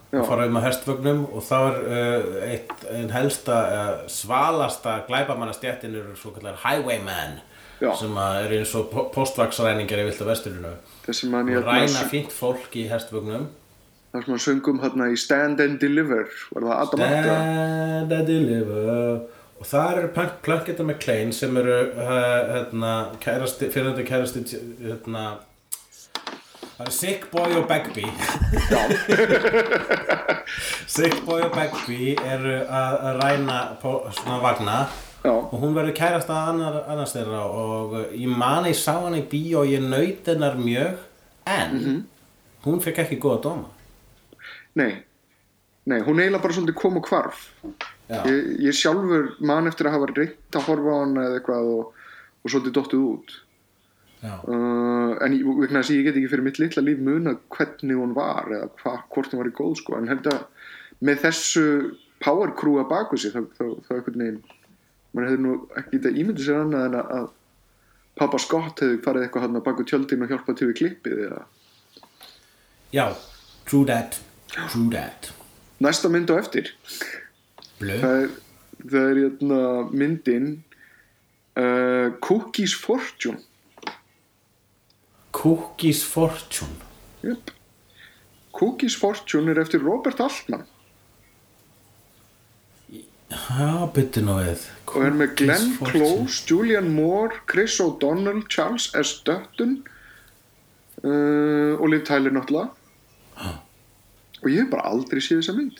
og 0.09 0.25
fara 0.25 0.47
um 0.49 0.57
að 0.57 0.65
hestvögnum 0.65 1.19
og 1.27 1.43
þá 1.45 1.57
er 1.59 1.75
uh, 1.83 2.37
eitt, 2.47 2.71
ein 2.95 3.11
helsta 3.13 3.57
uh, 3.69 3.91
svalasta 4.09 5.03
glæbamannastjættin 5.05 5.93
eru 5.99 6.15
svo 6.17 6.33
kallar 6.33 6.57
Highwaymen 6.63 7.37
Já. 7.79 7.93
sem 7.95 8.17
eru 8.17 8.59
eins 8.59 8.75
og 8.75 8.91
postvaksræningar 9.15 10.01
í 10.01 10.09
viltu 10.09 10.27
vesturinu. 10.27 10.75
Og 11.07 11.53
ég 11.53 11.63
ræna 11.63 12.05
fínt 12.11 12.33
fólk 12.35 12.75
í 12.75 12.89
hestvögnum 12.91 13.47
Það 14.09 14.23
sem 14.23 14.33
hann 14.33 14.41
söngum 14.41 14.79
hérna 14.81 15.07
í 15.13 15.17
Stand 15.21 15.59
and 15.61 15.77
Deliver 15.81 16.31
Stand 16.49 18.13
and 18.15 18.25
deliver. 18.25 19.19
Og 19.59 19.67
það 19.67 19.99
eru 19.99 20.09
Plunkett 20.41 20.79
and 20.79 20.89
McLean 20.89 21.33
sem 21.35 21.57
eru 21.59 21.75
uh, 21.93 22.09
hérna, 22.55 22.93
kærasti, 23.21 23.69
fyrirhundi 23.69 24.05
kærasti 24.07 24.41
hérna, 24.79 25.25
það 26.63 26.81
eru 26.87 26.95
Sick 26.95 27.27
Boy 27.29 27.57
og 27.59 27.67
Bagby. 27.69 28.07
Sick 30.95 31.19
Boy 31.27 31.43
og 31.45 31.53
Bagby 31.53 32.15
eru 32.17 32.55
að, 32.63 32.97
ræna 33.19 33.59
svona 33.83 34.39
vagna 34.41 34.79
Já, 35.19 35.33
og 35.35 35.57
hún 35.59 35.75
verður 35.75 35.97
kærasta 35.97 36.37
annar, 36.47 36.77
annars 36.87 37.11
þeirra 37.11 37.41
og 37.51 37.95
ég 38.15 38.31
man 38.31 38.67
ég 38.69 38.77
sá 38.79 38.93
hann 39.01 39.17
í 39.17 39.25
bíó 39.27 39.65
og 39.65 39.71
ég 39.71 39.83
naut 39.83 40.29
hennar 40.31 40.55
mjög 40.59 41.01
en 41.49 42.05
hún 42.63 42.79
fekk 42.83 43.03
ekki 43.03 43.19
góða 43.19 43.41
dóma. 43.49 43.69
Nei. 44.79 44.93
Nei, 45.89 45.99
hún 46.05 46.21
eiginlega 46.21 46.43
bara 46.43 46.55
svolítið 46.55 46.77
kom 46.77 46.99
og 46.99 47.09
hvarf. 47.09 47.45
Já. 48.09 48.23
ég, 48.25 48.47
ég 48.65 48.73
sjálfur 48.77 49.33
man 49.45 49.69
eftir 49.69 49.89
að 49.89 49.97
hafa 49.97 50.09
reynt 50.15 50.57
að 50.57 50.65
horfa 50.65 50.95
á 50.95 51.01
hana 51.03 51.25
eða 51.27 51.39
eitthvað 51.39 51.71
og, 51.75 52.01
og 52.41 52.53
svolítið 52.53 52.75
dottið 52.77 53.05
út. 53.05 53.35
Uh, 54.19 55.15
en 55.23 55.35
ég, 55.37 55.43
að 55.71 55.91
ég 55.95 56.07
get 56.07 56.17
ekki 56.17 56.31
fyrir 56.31 56.45
mitt 56.47 56.59
litla 56.59 56.83
líf 56.83 56.99
munað 57.03 57.39
hvernig 57.55 57.99
hún 57.99 58.15
var 58.17 58.49
eða 58.51 58.67
hva, 58.81 58.95
hvort 59.13 59.31
hún 59.31 59.43
var 59.43 59.51
í 59.51 59.55
góð 59.59 59.75
sko. 59.81 59.99
En 59.99 60.09
held 60.11 60.31
að 60.31 60.41
með 61.05 61.21
þessu 61.27 61.65
power 62.23 62.51
crew 62.55 62.79
að 62.81 62.89
baku 62.89 63.19
sig 63.19 63.35
þá, 63.35 63.43
þá 63.59 63.93
einhvern 63.95 64.23
veginn 64.23 64.41
mann 65.13 65.27
hefði 65.27 65.43
nú 65.43 65.57
ekki 65.79 65.97
þetta 65.97 66.15
ímyndið 66.23 66.47
sér 66.47 66.63
annað 66.63 66.87
en 66.89 66.97
að, 67.01 67.27
pappa 68.19 68.39
Scott 68.41 68.81
hefði 68.83 69.03
farið 69.05 69.25
eitthvað 69.25 69.45
hann 69.47 69.59
að 69.59 69.67
baku 69.67 69.85
tjöldin 69.87 70.25
og 70.25 70.33
hjálpað 70.33 70.59
til 70.59 70.71
við 70.71 70.79
klippið 70.81 71.21
eða 71.27 71.45
Já, 72.89 73.05
true 73.69 73.85
that 73.85 74.17
True 74.49 74.89
that. 74.91 75.33
Næsta 75.79 76.09
mynd 76.09 76.31
á 76.33 76.35
eftir. 76.41 76.71
Blöð 77.79 78.01
það 78.01 78.15
er, 78.23 78.31
það 78.81 79.05
er 79.05 79.19
hérna, 79.21 79.59
myndin 79.93 80.49
uh, 81.59 82.09
Cookies 82.25 82.73
Fortune. 82.75 83.39
Cookies 85.35 86.01
Fortune. 86.03 86.81
Yep. 87.23 87.53
Cookies 88.57 88.97
Fortune 88.99 89.53
er 89.53 89.61
eftir 89.61 89.85
Robert 89.85 90.19
Altman 90.19 90.65
Já, 93.29 93.85
byttu 93.93 94.23
nú 94.25 94.39
við. 94.39 94.65
Og 94.89 95.05
er 95.05 95.13
með 95.13 95.35
Glenn. 95.43 95.69
Close, 95.85 96.41
Julian 96.49 96.89
Moore, 96.95 97.43
Chris 97.49 97.77
O'Donnell, 97.83 98.41
Charles 98.49 98.89
S. 98.97 99.19
Dutton 99.25 99.79
uh, 101.03 101.77
og 101.77 101.87
Liv 101.93 102.03
Tyler 102.09 102.33
náttúrulega 102.33 102.73
og 104.39 104.51
ég 104.51 104.63
hef 104.63 104.69
bara 104.71 104.87
aldrei 104.87 105.21
séð 105.23 105.41
þessa 105.41 105.55
mynd. 105.57 105.79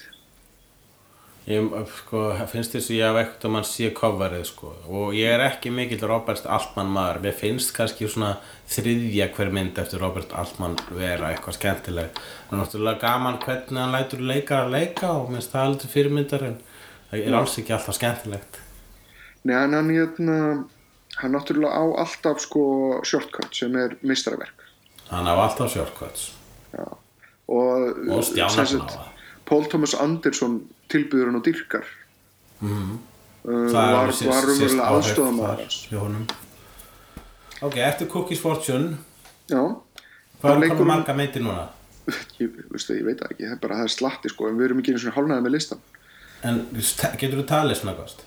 Ég 1.49 1.69
sko, 1.95 2.23
finnst 2.51 2.75
þess 2.75 2.91
að 2.91 2.97
ég 2.97 3.07
haf 3.07 3.19
ekkert 3.23 3.45
að 3.47 3.53
mann 3.55 3.65
sé 3.65 3.87
coverið 3.95 4.43
sko. 4.51 4.73
Og 4.91 5.15
ég 5.17 5.31
er 5.33 5.41
ekki 5.47 5.71
mikill 5.73 6.03
Robert 6.05 6.45
Altman 6.45 6.91
maður. 6.93 7.21
Mér 7.23 7.37
finnst 7.39 7.71
kannski 7.73 8.09
svona 8.11 8.35
þriðja 8.69 9.29
hver 9.33 9.49
mynd 9.55 9.79
eftir 9.81 10.03
Robert 10.03 10.33
Altman 10.37 10.77
vera 10.91 11.31
eitthvað 11.31 11.57
skemmtileg 11.57 12.19
það 12.19 12.53
er 12.53 12.61
náttúrulega 12.61 13.01
gaman 13.01 13.39
hvernig 13.41 13.81
hann 13.81 13.95
lætur 13.95 14.21
leikar 14.21 14.67
að 14.67 14.75
leika 14.75 15.13
og 15.15 15.31
minnst 15.33 15.55
það 15.55 15.69
aldrei 15.69 15.93
fyrirmyndar 15.95 16.45
en 16.45 16.59
það 17.11 17.25
er 17.25 17.37
alls 17.39 17.57
ekki 17.61 17.73
alltaf 17.75 17.97
skemmtilegt. 17.97 18.59
Nei, 19.43 19.55
en 19.55 19.73
hann 19.77 19.89
hérna 19.93 20.39
hann 21.19 21.33
náttúrulega 21.35 21.73
á 21.73 21.83
alltaf 22.05 22.41
sko 22.43 22.63
shortcut 23.07 23.55
sem 23.55 23.75
er 23.75 23.95
meistaraverk. 24.01 24.65
Hann 25.09 25.27
á 25.27 25.33
alltaf 25.35 25.71
shortcuts. 25.73 26.31
Og, 27.49 27.95
og 28.13 28.21
stjána 28.27 28.53
sem 28.53 28.67
svona 28.77 28.85
á 28.85 28.93
það 28.93 29.15
Paul 29.49 29.65
Thomas 29.65 29.95
Anderson 29.97 30.59
tilbyður 30.93 31.31
hann 31.31 31.39
og 31.39 31.45
dyrkar 31.47 31.87
mm. 32.61 32.91
Það 33.49 33.73
var, 33.73 33.95
alveg 34.03 34.17
sést- 34.19 34.77
var 34.77 35.63
hjá 35.65 35.97
honum. 36.03 36.27
Ok, 37.65 37.77
eftir 37.81 38.07
Cookies 38.11 38.41
Fortune? 38.43 38.97
Já, 39.49 39.63
Hvað 40.41 40.63
er 40.63 40.75
hún- 40.77 40.85
marga 40.87 41.15
myndir 41.17 41.41
núna? 41.41 41.65
ég, 42.39 42.53
veistu, 42.69 42.93
ég 42.99 43.05
veit 43.07 43.17
það 43.19 43.31
ekki, 43.33 43.47
það 43.47 43.55
er 43.55 43.61
bara 43.63 43.79
það 43.79 43.87
er 43.87 43.93
slatti 43.95 44.29
sko, 44.29 44.47
en 44.49 44.57
við 44.59 44.65
erum 44.69 44.79
ekki 44.83 44.93
einu 44.93 45.01
svona 45.01 45.15
hálnaði 45.17 45.45
með 45.47 45.55
listan 45.55 45.81
En 46.43 46.61
getur 47.19 47.41
þú 47.41 47.45
talið 47.49 47.79
svona 47.81 47.95
kost? 47.99 48.21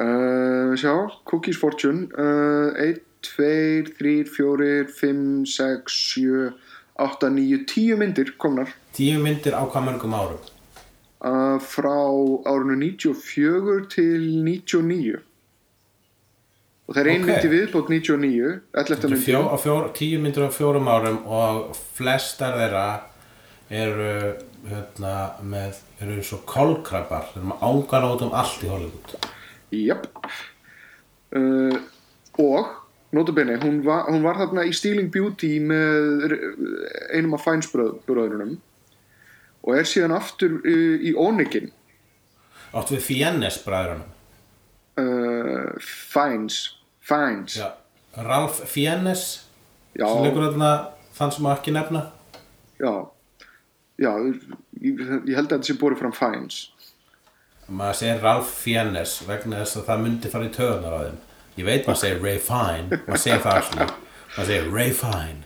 uh, 0.00 0.74
sjá, 0.80 0.94
Cookies 1.30 1.58
Fortune 1.60 2.08
uh, 2.18 2.74
1, 2.82 2.98
2, 3.22 3.92
3, 3.98 4.14
4 4.26 4.86
5, 4.90 5.44
6, 5.46 5.98
7 6.16 6.48
8, 6.98 7.30
9, 7.30 7.60
10 7.70 8.00
myndir 8.00 8.32
komnar 8.38 8.72
Tíu 8.94 9.20
myndir 9.22 9.54
á 9.54 9.62
hvað 9.66 9.86
mörgum 9.88 10.16
árum? 10.18 10.42
uh, 11.24 11.58
frá 11.62 11.94
árinu 12.50 12.76
94 12.82 13.86
til 13.94 14.26
99 14.44 15.22
og 16.84 16.92
það 16.94 17.00
er 17.00 17.08
ein 17.14 17.22
Ok. 17.22 17.28
mynd 17.30 17.46
í 17.46 17.50
viðbót 17.54 17.88
99 17.88 18.26
11. 18.28 18.60
Þetta 18.74 18.92
er 19.06 19.12
myndi 19.14 19.24
fjó, 19.24 19.38
á 19.48 19.56
fjór, 19.56 19.86
tíu 19.96 20.18
myndir 20.20 20.44
á 20.44 20.50
fjórum 20.52 20.90
árum 20.92 21.22
og 21.24 21.70
flestar 21.96 22.58
þeirra 22.60 22.82
eru 23.72 24.10
hérna 24.68 25.14
með, 25.44 25.80
eru 26.00 26.16
eins 26.18 26.32
og 26.36 26.44
kolkrabbar 26.48 27.26
þeir 27.30 27.40
eru 27.42 27.50
með 27.52 27.64
ángar 27.68 28.06
út 28.12 28.22
um 28.26 28.32
allt 28.40 28.62
í 28.64 28.70
Hollywood. 28.72 29.14
Jep. 29.74 30.06
Uh, 31.34 31.76
og 32.38 32.68
notabenni, 33.14 33.56
hún, 33.62 33.80
var- 33.86 34.06
hún 34.10 34.22
var 34.22 34.38
þarna 34.38 34.64
í 34.68 34.72
Stealing 34.74 35.10
Beauty 35.14 35.56
með 35.62 36.34
einum 37.14 37.34
af 37.36 37.42
fænsbröðurunum 37.46 38.56
og 39.64 39.78
er 39.78 39.86
síðan 39.88 40.14
aftur 40.14 40.58
uh, 40.60 40.96
í 41.02 41.14
Onegin 41.18 41.70
Átt 42.74 42.90
við 42.94 43.02
Fiennes 43.06 43.58
bræðurunum 43.66 44.06
uh, 44.98 45.74
Fæns 45.82 46.60
Fæns 47.04 47.58
Já, 47.58 47.68
Ralph 48.26 48.62
Fiennes 48.70 49.24
sem 49.94 50.22
leikur 50.24 50.48
þarna 50.48 50.70
þann 51.14 51.30
sem 51.34 51.44
má 51.46 51.52
ekki 51.54 51.70
nefna. 51.74 52.00
Já, 52.82 52.90
já 53.98 54.10
ég, 54.26 54.40
ég 54.82 55.34
held 55.36 55.46
að 55.48 55.54
þetta 55.58 55.68
sé 55.70 55.76
borið 55.80 56.00
fram 56.02 56.12
Fæns 56.16 56.58
maður 57.68 57.98
segir 58.00 58.20
Ralph 58.22 58.50
Fiennes 58.60 59.14
vegna 59.28 59.62
þess 59.62 59.78
að 59.80 59.86
það 59.88 60.02
myndi 60.04 60.30
fara 60.34 60.48
í 60.48 60.52
töðunar 60.52 60.92
á 60.94 61.00
þeim. 61.06 61.18
Ég 61.56 61.64
veit 61.64 61.86
maður 61.86 62.00
segir 62.02 62.20
Ray 62.24 62.38
Fine 62.44 62.98
maður 63.06 63.22
segir 63.22 63.40
það 63.40 63.58
allir 63.62 63.94
maður 64.34 64.48
segir 64.50 64.70
Ray 64.74 64.90
Fine. 64.98 65.40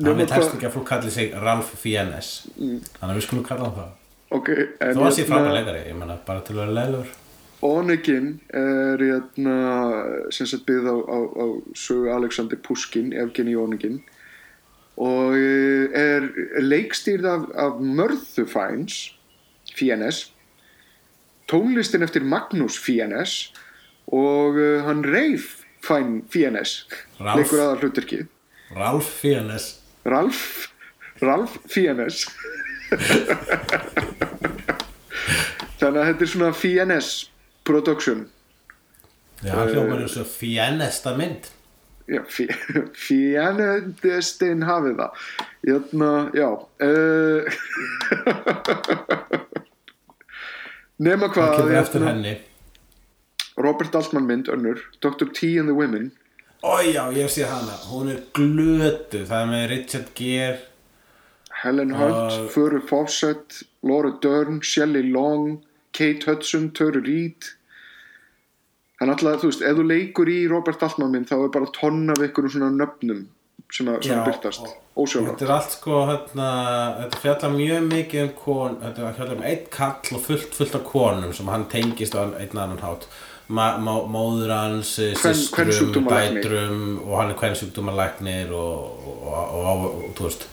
Hann 0.00 0.16
veit 0.16 0.30
helst 0.34 0.48
hvað- 0.50 0.56
ekki 0.56 0.66
að 0.70 0.74
fólk 0.78 0.86
kalli 0.88 1.10
sig 1.14 1.34
Ralph 1.44 1.70
Fiennes. 1.76 2.30
Þannig 2.58 3.10
að 3.12 3.16
við 3.20 3.26
skulum 3.28 3.44
kalla 3.46 3.68
hann 3.68 3.76
það. 3.78 3.90
Ok, 4.30 4.48
en 4.80 4.94
þó 4.94 5.02
að 5.06 5.12
sé 5.14 5.22
hérna, 5.24 5.30
frábæð 5.36 5.54
leikari, 5.58 5.80
ég 5.90 5.96
menna 5.98 6.16
bara 6.26 6.40
til 6.46 6.54
að 6.54 6.60
vera 6.62 6.76
leilugur 6.78 7.08
Onegin 7.66 8.28
er 8.56 9.02
hérna, 9.02 9.54
sem 10.32 10.46
sagt 10.46 10.64
byggð 10.68 10.86
á, 10.86 10.96
á, 10.96 11.18
á 11.34 11.46
sögu 11.76 12.08
Alexander 12.14 12.56
Pushkin, 12.56 13.10
Evgeni 13.12 13.56
Onegin 13.58 13.98
og 15.00 15.36
eh, 15.38 15.88
er 15.96 16.28
leikstýrð 16.60 17.28
af, 17.28 17.46
af 17.56 17.80
Mörðu 17.80 18.44
Fæns 18.50 18.98
Fiennes 19.76 20.28
tónlistin 21.50 22.04
eftir 22.06 22.26
Magnús 22.26 22.78
Fiennes 22.78 23.52
og 24.10 24.58
uh, 24.58 24.82
hann 24.86 25.04
Reif 25.06 25.62
Fæn 25.86 26.20
Ralph. 27.20 27.38
leikur 27.40 27.62
aðal 27.62 27.84
hluturki 27.84 28.20
Ralph 28.76 29.08
Fiennes 29.22 29.72
Ralf 30.04 30.68
Ralf 31.22 31.56
Fiennes 31.70 32.26
þannig 35.80 36.00
að 36.02 36.06
þetta 36.10 36.24
er 36.24 36.30
svona 36.34 36.52
Fiennes 36.56 37.10
production. 37.64 38.26
Já, 39.40 39.54
hann 39.54 39.72
hljómar 39.72 40.02
eins 40.04 40.18
og 40.20 40.28
Fiennesta 40.28 41.14
mynd 41.16 41.48
Já, 42.10 42.22
fjænendestin 42.96 44.64
hafið 44.66 44.96
það. 44.98 45.10
Jörna, 45.68 46.12
já. 46.34 46.48
Uh, 46.82 47.42
nema 51.06 51.28
hvað, 51.30 51.70
hérna, 51.70 52.08
henni 52.10 52.34
Robert 53.60 53.94
Altman 53.94 54.26
mynd, 54.26 54.48
önnur, 54.50 54.80
Dr. 55.04 55.28
T 55.30 55.58
and 55.60 55.68
the 55.70 55.76
Women. 55.76 56.10
Ói 56.62 56.92
já, 56.92 57.04
ég 57.14 57.30
sé 57.32 57.46
hana, 57.48 57.78
hún 57.88 58.10
er 58.12 58.24
glötu 58.36 59.22
það 59.28 59.40
er 59.44 59.48
með 59.52 59.68
Richard 59.70 60.10
Gere 60.18 60.58
Helen 61.62 61.90
Hunt, 61.90 62.32
Uh, 62.32 62.48
Furry 62.48 62.80
Fawcett, 62.80 63.62
Laura 63.82 64.12
Dern, 64.22 64.60
Shelley 64.60 65.02
Long, 65.02 65.62
Kate 65.92 66.24
Hudson, 66.24 66.70
Töru 66.70 67.02
Reid. 67.04 67.44
Þannig 69.00 69.14
alltaf, 69.16 69.40
þú 69.40 69.48
veist, 69.48 69.62
ef 69.64 69.76
þú 69.78 69.84
leikur 69.88 70.28
í 70.28 70.40
Robert 70.50 70.82
Altman 70.84 71.14
mynd, 71.14 71.28
þá 71.30 71.38
er 71.38 71.52
bara 71.54 71.68
tonn 71.72 72.02
af 72.12 72.20
einhverjum 72.20 72.52
svona 72.52 72.72
nöfnum 72.74 73.22
sem 73.72 73.88
að 73.88 74.06
Já, 74.10 74.18
byrtast. 74.26 74.66
Ósjálfrátt. 74.98 75.38
Þetta 75.38 75.46
er 75.46 75.52
allt 75.54 75.74
sko, 75.76 75.98
hérna, 76.10 76.48
þetta 76.98 77.20
fjallar 77.22 77.54
mjög 77.54 77.86
mikið 77.86 78.22
um 78.24 78.32
kon, 78.36 78.78
þetta 78.82 79.12
fjallar 79.16 79.38
um 79.38 79.44
einn 79.50 79.66
kall 79.72 80.16
og 80.16 80.24
fullt, 80.26 80.56
fullt 80.58 80.76
af 80.76 80.84
konum 80.88 81.34
sem 81.36 81.52
hann 81.52 81.66
tengist 81.72 82.16
á 82.18 82.22
einn 82.28 82.60
annan 82.60 82.82
hátt. 82.82 83.06
Ma, 83.50 83.70
má, 83.82 83.92
móður 84.06 84.52
hans, 84.54 84.92
eh, 85.02 85.14
systrum, 85.18 86.04
dætrum 86.06 87.00
og 87.00 87.16
hann 87.18 87.32
er 87.32 87.38
kvensjúkdómalæknir 87.40 88.52
og, 88.54 89.00
og, 89.08 89.32
og, 89.32 89.86
og, 89.88 90.04
þú 90.18 90.28
veist. 90.28 90.44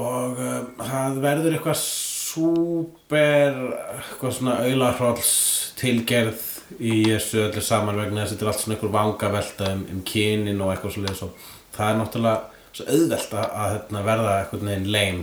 Og 0.00 0.38
uh, 0.38 0.62
það 0.78 1.18
verður 1.24 1.58
eitthvað 1.58 1.82
súper, 1.82 3.58
eitthvað 3.98 4.36
svona 4.38 4.60
auðlarhróls 4.62 5.34
tilgerð 5.80 6.49
í 6.78 6.94
þessu 7.08 7.42
öllu 7.46 7.64
saman 7.64 7.98
vegna 7.98 8.22
þess 8.22 8.30
að 8.30 8.36
þetta 8.36 8.46
er 8.46 8.52
allt 8.52 8.62
svona 8.62 8.76
einhver 8.76 8.94
vangavelta 8.94 9.72
um, 9.74 9.82
um 9.94 10.00
kynin 10.06 10.62
og 10.62 10.72
eitthvað 10.72 10.96
svoleiðis 10.96 11.24
og 11.26 11.44
það 11.74 11.90
er 11.90 12.00
náttúrulega 12.00 12.40
svo 12.70 12.86
auðvelt 12.86 13.34
að, 13.34 13.44
að 13.50 13.74
hérna, 13.74 14.06
verða 14.06 14.38
eitthvað 14.38 14.64
neginn 14.68 14.90
leim 14.94 15.20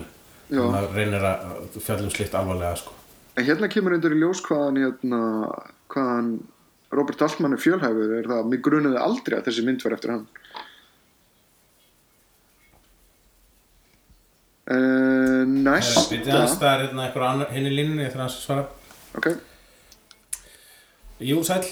og 0.48 0.70
maður 0.74 0.94
reynir 0.96 1.26
að 1.28 1.80
fjallum 1.80 2.14
slíkt 2.14 2.38
alvarlega 2.40 2.78
sko. 2.80 2.94
En 3.38 3.46
hérna 3.46 3.70
kemur 3.72 3.96
undir 3.98 4.16
í 4.16 4.20
ljós 4.22 4.42
hvaðan, 4.48 4.80
hérna, 4.82 5.20
hvaðan 5.94 6.32
Robert 6.96 7.22
Altman 7.22 7.54
er 7.54 7.62
fjölhæfur. 7.62 8.16
Er 8.18 8.30
það 8.30 8.40
að 8.42 8.50
mig 8.54 8.64
grunaði 8.66 9.02
aldrei 9.02 9.38
að 9.38 9.50
þessi 9.50 9.66
mynd 9.68 9.84
var 9.86 9.98
eftir 9.98 10.14
hann. 10.16 10.26
Uh, 14.68 15.44
næsta. 15.48 16.08
Býtið 16.12 16.34
hans 16.34 16.58
það 16.60 16.72
er 16.72 16.82
hérna 16.86 17.06
eitthvað 17.06 17.30
annar 17.30 17.54
hinn 17.56 17.70
í 17.70 17.76
línunni 17.76 18.08
þegar 18.08 18.26
hans 18.26 18.40
að 18.40 18.48
svara 18.48 18.66
ok, 19.16 19.30
Jú, 21.20 21.44
sæl 21.44 21.64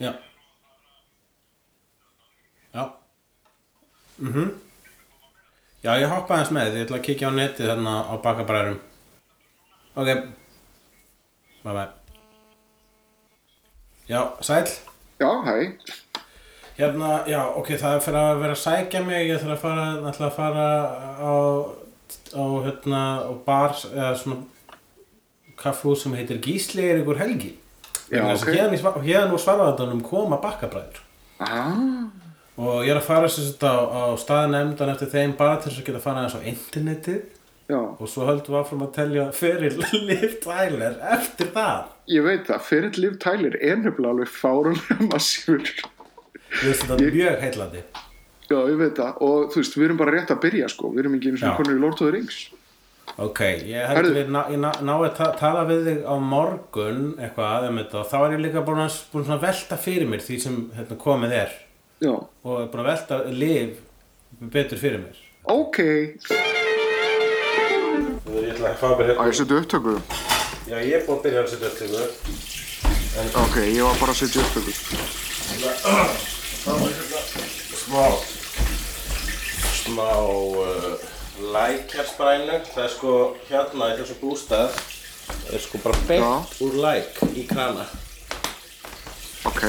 Já. 0.00 0.12
Já. 2.74 2.84
Mhm. 4.18 4.50
Já, 5.84 5.90
ég 6.00 6.08
hoppa 6.08 6.34
aðeins 6.34 6.52
með, 6.54 6.76
ég 6.78 6.86
ætla 6.86 6.98
að 6.98 7.04
kíkja 7.06 7.28
á 7.30 7.32
netið 7.34 7.68
þarna 7.70 7.94
á 8.10 8.14
bakabræðurum 8.22 8.80
Ok. 9.94 10.08
Bye 11.64 11.72
bye. 11.74 11.88
Já, 14.08 14.20
sæl 14.40 14.66
já, 15.20 15.30
hæ. 15.44 15.78
Hérna, 16.78 17.24
já, 17.30 17.40
ok, 17.54 17.68
það 17.78 17.94
er 17.94 18.00
fyrir 18.02 18.18
að 18.18 18.40
vera 18.42 18.54
að 18.56 18.62
sækja 18.64 19.02
mig, 19.06 19.28
ég 19.28 19.38
þarf 19.42 19.52
að 19.54 19.62
fara, 19.62 19.84
ætla 20.10 20.26
að 20.26 20.34
fara 20.34 20.66
á, 21.22 21.34
á, 22.34 22.44
hérna, 22.66 23.02
á 23.30 23.32
bar, 23.46 23.76
eða 23.94 24.10
svona 24.18 24.40
kaffhús 25.64 26.02
sem 26.04 26.14
heitir 26.18 26.38
Gísli 26.44 26.84
er 26.92 27.00
ykkur 27.02 27.18
helgi. 27.24 27.54
Já, 28.12 28.20
Vegna 28.20 28.34
þess 28.34 28.44
að 28.44 28.98
ok. 28.98 29.04
Hérna, 29.08 29.32
úr 29.34 29.40
svarðaðanum 29.42 30.02
koma 30.04 30.36
bakkabræður. 30.44 31.00
ah, 31.40 32.04
Og 32.56 32.84
ég 32.86 32.92
er 32.94 33.00
að 33.00 33.06
fara 33.08 33.28
sagt 33.32 33.64
á, 33.66 33.74
á 33.74 34.02
staðnefndan 34.20 34.92
eftir 34.92 35.08
þeim 35.10 35.32
bara 35.38 35.56
til 35.58 35.72
þess 35.72 35.80
að 35.82 35.86
geta 35.88 36.02
fara 36.04 36.20
aðeins 36.22 36.36
á 36.38 36.46
internetið 36.46 37.22
já, 37.72 37.78
og 37.80 38.04
svo 38.12 38.26
höldum 38.28 38.54
við 38.54 38.60
áfram 38.60 38.84
að 38.86 38.92
telja 38.94 39.24
fyrir 39.34 39.74
Liv 40.10 40.36
Tyler 40.44 40.94
eftir 41.16 41.50
það. 41.56 41.88
ég 42.14 42.22
veit 42.28 42.44
það 42.46 42.62
fyrir 42.68 43.00
Liv 43.02 43.16
Tyler 43.24 43.56
er 43.58 43.80
nefnilega 43.82 44.12
alveg 44.14 44.30
fárunlega 44.30 45.08
massífur 45.10 45.64
Þú 46.54 46.68
veist 46.68 46.84
þetta 46.84 47.00
er 47.08 47.16
mjög 47.18 47.40
heillandi. 47.42 47.82
já, 48.52 48.58
ég 48.70 48.78
veit 48.84 49.00
það 49.00 49.22
og 49.26 49.48
þú 49.50 49.62
veist, 49.64 49.74
við 49.80 49.86
erum 49.88 49.98
bara 50.04 50.14
rétt 50.14 50.30
að 50.36 50.42
byrja 50.46 50.68
sko 50.70 50.92
við 50.94 51.02
erum 51.02 51.16
ekki 51.18 51.32
Já. 51.32 51.38
svona 51.40 51.56
konur 51.58 51.74
í 51.74 51.82
Lord 51.82 51.98
of 51.98 52.04
the 52.06 52.12
Rings 52.14 52.38
Ok, 53.16 53.40
ég 53.62 53.78
held 53.86 53.96
Herðu- 53.96 54.14
við 54.16 54.30
ná, 54.34 54.40
ég 54.50 54.58
ná, 54.58 54.72
ná 54.82 54.94
að 54.98 55.12
ta 55.14 55.26
tala 55.38 55.62
við 55.68 55.84
þig 55.86 56.00
á 56.02 56.14
morgun 56.18 57.14
eitthvað 57.22 57.68
um 57.68 57.76
þetta 57.78 57.98
og 58.00 58.08
þá 58.10 58.16
er 58.18 58.32
ég 58.34 58.40
líka 58.42 58.62
búin 58.66 58.82
að, 58.82 58.96
búin 59.12 59.30
að 59.30 59.44
velta 59.46 59.76
fyrir 59.78 60.08
mér 60.10 60.18
því 60.24 60.38
sem 60.42 60.56
hérna, 60.74 60.96
komið 60.98 61.32
er. 61.38 61.50
Já, 62.02 62.10
og 62.42 62.54
er 62.58 62.66
búin 62.72 62.82
að 62.82 62.90
velta 62.90 63.14
liv 63.30 63.78
betur 64.50 64.78
fyrir 64.82 64.98
mér. 65.04 65.16
Ok. 65.46 65.78
Ég 68.34 68.50
ætla 68.50 68.68
að 68.72 68.78
fá 68.82 68.88
að 68.98 68.98
ég 69.30 69.38
setja 69.38 69.60
upptöku. 69.62 69.94
Já, 70.66 70.76
ég 70.82 70.94
er 70.98 71.06
búin 71.06 71.18
að 71.18 71.24
byrja 71.28 71.40
að 71.44 71.50
setja 71.54 71.68
upp 71.70 71.78
til 71.78 71.94
ok, 73.44 73.56
ég 73.62 73.82
var 73.86 73.94
bara 74.02 74.10
að 74.10 74.18
setja 74.24 74.42
upptöku. 74.42 74.72
Smá 77.84 78.04
smá 79.84 80.08
uh, 80.16 81.13
lækjarsprænu 81.40 82.58
það 82.70 82.84
er 82.84 82.92
sko 82.92 83.14
hérna 83.48 83.90
í 83.92 83.96
þessu 83.98 84.16
bústað. 84.20 84.76
Er 85.50 85.62
sko 85.62 85.80
bara 85.82 86.02
beint 86.08 86.58
úr 86.64 86.76
læk 86.84 87.22
í 87.34 87.46
krana. 87.48 87.86
Ok, 89.48 89.62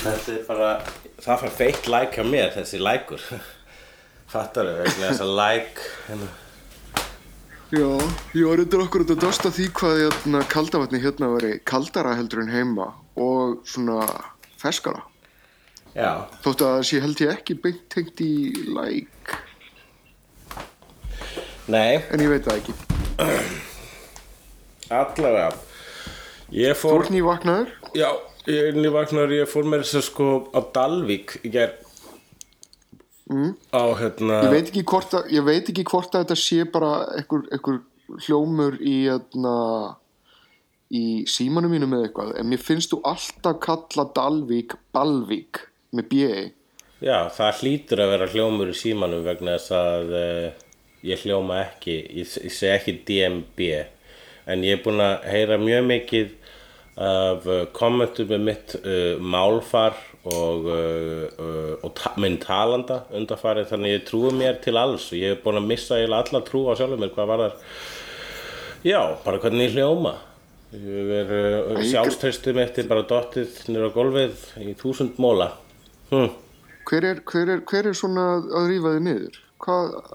Þetta 0.00 0.32
er 0.32 0.44
bara, 0.48 0.68
það 1.20 1.42
fær 1.42 1.56
feitt 1.58 1.88
læk 1.92 2.18
á 2.20 2.24
mér, 2.24 2.52
þessi 2.54 2.80
lækur. 2.80 3.24
Fattar 4.30 4.68
þau, 4.68 4.76
vegna 4.80 5.10
þess 5.10 5.24
að 5.24 5.32
læk, 5.40 5.80
hérna, 6.06 6.28
já 7.70 7.86
ég 8.34 8.46
var 8.46 8.60
reyndar 8.60 8.84
okkur 8.84 9.04
að 9.06 9.20
dosta 9.22 9.50
því 9.54 9.66
hvað 9.78 9.96
hérna, 10.04 10.42
kaldavatni 10.50 11.00
hérna 11.02 11.30
veri 11.34 11.52
kaldara 11.66 12.16
heldur 12.18 12.44
en 12.44 12.52
heima 12.54 12.88
og 13.18 13.60
svona 13.66 14.06
ferskara. 14.60 15.02
Já, 15.94 16.26
þótt 16.44 16.62
að 16.62 16.76
það 16.76 16.84
sé 16.86 17.02
held 17.02 17.22
ég 17.24 17.32
ekki 17.34 17.58
beint 17.64 17.82
tengt 17.90 18.22
í 18.22 18.32
læk 18.70 19.19
nei, 21.70 22.00
en 22.10 22.22
ég 22.24 22.32
veit 22.32 22.46
það 22.46 22.60
ekki 22.60 22.78
allavega 24.90 25.50
Ég 26.50 26.74
Þú 26.74 26.82
fór 26.82 27.04
ert 27.04 27.12
nývaknaður? 27.14 27.68
Já, 27.94 28.08
ég 28.50 28.72
er 28.72 28.78
nývagnar, 28.78 29.30
ég 29.34 29.46
fór 29.50 29.68
mér 29.70 29.84
þess 29.84 30.00
að 30.00 30.06
sko 30.08 30.26
á 30.50 30.60
Dalvík 30.74 31.36
í 31.46 31.52
ger 31.54 31.76
mm. 33.30 33.52
á 33.70 33.82
hérna 34.00 34.40
Ég 34.48 34.54
veit 34.56 34.72
ekki 34.72 34.84
hvort 34.90 35.14
að, 35.14 35.30
ég 35.36 35.46
veit 35.46 35.70
ekki 35.70 35.86
hvort 35.86 36.14
að 36.14 36.24
þetta 36.24 36.38
sé 36.42 36.66
bara 36.74 36.92
einhver, 37.14 37.46
einhver 37.54 37.80
hljómur 38.26 38.78
í, 38.82 38.96
hérna, 39.06 39.54
í 40.90 41.04
símanum 41.30 41.70
mínum 41.70 41.94
eða 41.94 42.08
eitthvað 42.08 42.32
en 42.40 42.50
mér 42.50 42.64
finnst 42.66 42.94
þú 42.94 43.02
alltaf 43.12 43.60
kalla 43.62 44.08
Dalvík 44.16 44.74
Balvík 44.94 45.68
með 45.94 46.10
B.E. 46.10 46.42
Já, 47.00 47.30
það 47.32 47.62
hlýtur 47.62 48.02
að 48.02 48.10
vera 48.16 48.28
hljómur 48.34 48.74
í 48.74 48.76
símanum 48.76 49.22
vegna 49.24 49.54
þess 49.54 49.76
að 49.78 50.12
uh, 50.18 50.66
ég 51.06 51.24
hljóma 51.24 51.62
ekki, 51.64 51.96
ég, 52.20 52.28
ég 52.44 52.52
segi 52.52 52.72
ekki 52.74 52.96
DMB 53.08 53.70
en 54.50 54.64
ég 54.66 54.76
er 54.78 54.84
búinn 54.84 55.02
að 55.04 55.26
heyra 55.30 55.58
mjög 55.60 55.86
mikið 55.88 56.36
af 57.00 57.46
uh, 57.48 57.62
kommentum 57.76 58.28
með 58.28 58.42
mitt 58.44 58.74
uh, 58.82 59.16
málfar 59.22 59.96
og, 60.28 60.66
uh, 60.68 61.28
uh, 61.40 61.74
og 61.80 61.94
ta 61.96 62.12
minn 62.20 62.36
talanda 62.42 63.04
undarfarið 63.16 63.70
þannig 63.70 63.94
ég 63.94 64.04
trúi 64.08 64.32
mér 64.36 64.58
til 64.60 64.76
alls. 64.76 65.08
Og 65.14 65.20
ég 65.20 65.36
er 65.36 65.40
búinn 65.40 65.62
að 65.62 65.70
missa 65.70 65.96
eiginlega 65.96 66.26
alla 66.26 66.42
trú 66.44 66.66
á 66.68 66.76
sjálfum 66.76 67.00
mér 67.00 67.14
hvað 67.14 67.30
var 67.32 67.44
þar 67.46 67.78
Já, 68.80 69.00
bara 69.24 69.40
hvernig 69.40 69.68
ég 69.68 69.78
hljóma. 69.78 70.14
Ég 70.72 71.10
er 71.22 71.32
uh, 71.36 71.80
sjálfströstu 71.84 72.54
mitt 72.56 72.78
er 72.80 72.88
bara 72.90 73.06
dottið 73.08 73.64
nýra 73.72 73.90
gólfið 73.94 74.44
í 74.64 74.76
þúsund 74.80 75.20
móla. 75.22 75.52
Hm, 76.12 76.30
Hver 76.90 77.06
er, 77.06 77.20
hver, 77.22 77.50
er, 77.54 77.60
hver 77.68 77.86
er 77.86 77.96
svona 77.96 78.26
að 78.40 78.70
rífa 78.72 78.96
þig 78.96 79.02
niður? 79.06 79.40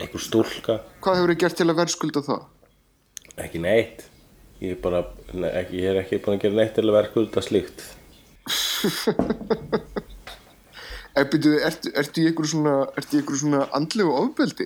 Einhver 0.01 0.23
stúlka 0.23 0.73
hvað 1.03 1.17
hefur 1.19 1.31
þið 1.33 1.41
gert 1.43 1.57
til 1.59 1.69
að 1.69 1.79
verðskulda 1.81 2.21
það? 2.25 2.41
Ekki 3.45 3.59
neitt 3.63 3.99
Ég 4.63 4.69
er 4.71 4.79
bara, 4.79 5.01
ne, 5.35 5.49
ekki, 5.51 5.81
ég 5.83 5.89
er 5.91 5.97
ekki 5.99 6.21
búin 6.23 6.37
að 6.37 6.43
gera 6.45 6.59
neitt 6.61 6.75
til 6.77 6.87
að 6.87 6.97
af 7.41 7.45
slíkt 7.45 7.79
Er, 11.15 11.23
byrju, 11.31 11.51
ertu, 11.63 11.87
ertu 11.95 12.19
í 12.19 12.27
einhverju 12.27 12.51
svona, 12.51 12.73
svona 13.39 13.61
andlegu 13.77 14.11
ofbeldi? 14.11 14.65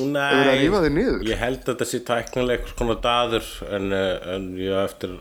Nei? 0.00 0.64
Ég 1.28 1.36
held 1.36 1.60
að 1.60 1.68
þetta 1.68 1.86
sé 1.88 1.98
tæknilega 2.00 2.62
eitthvað 2.62 2.80
svona 2.80 2.96
daður 3.04 3.46
en, 3.76 3.92
eh, 3.92 4.16
en 4.34 4.42
ég 4.56 4.72
eftir 4.86 5.12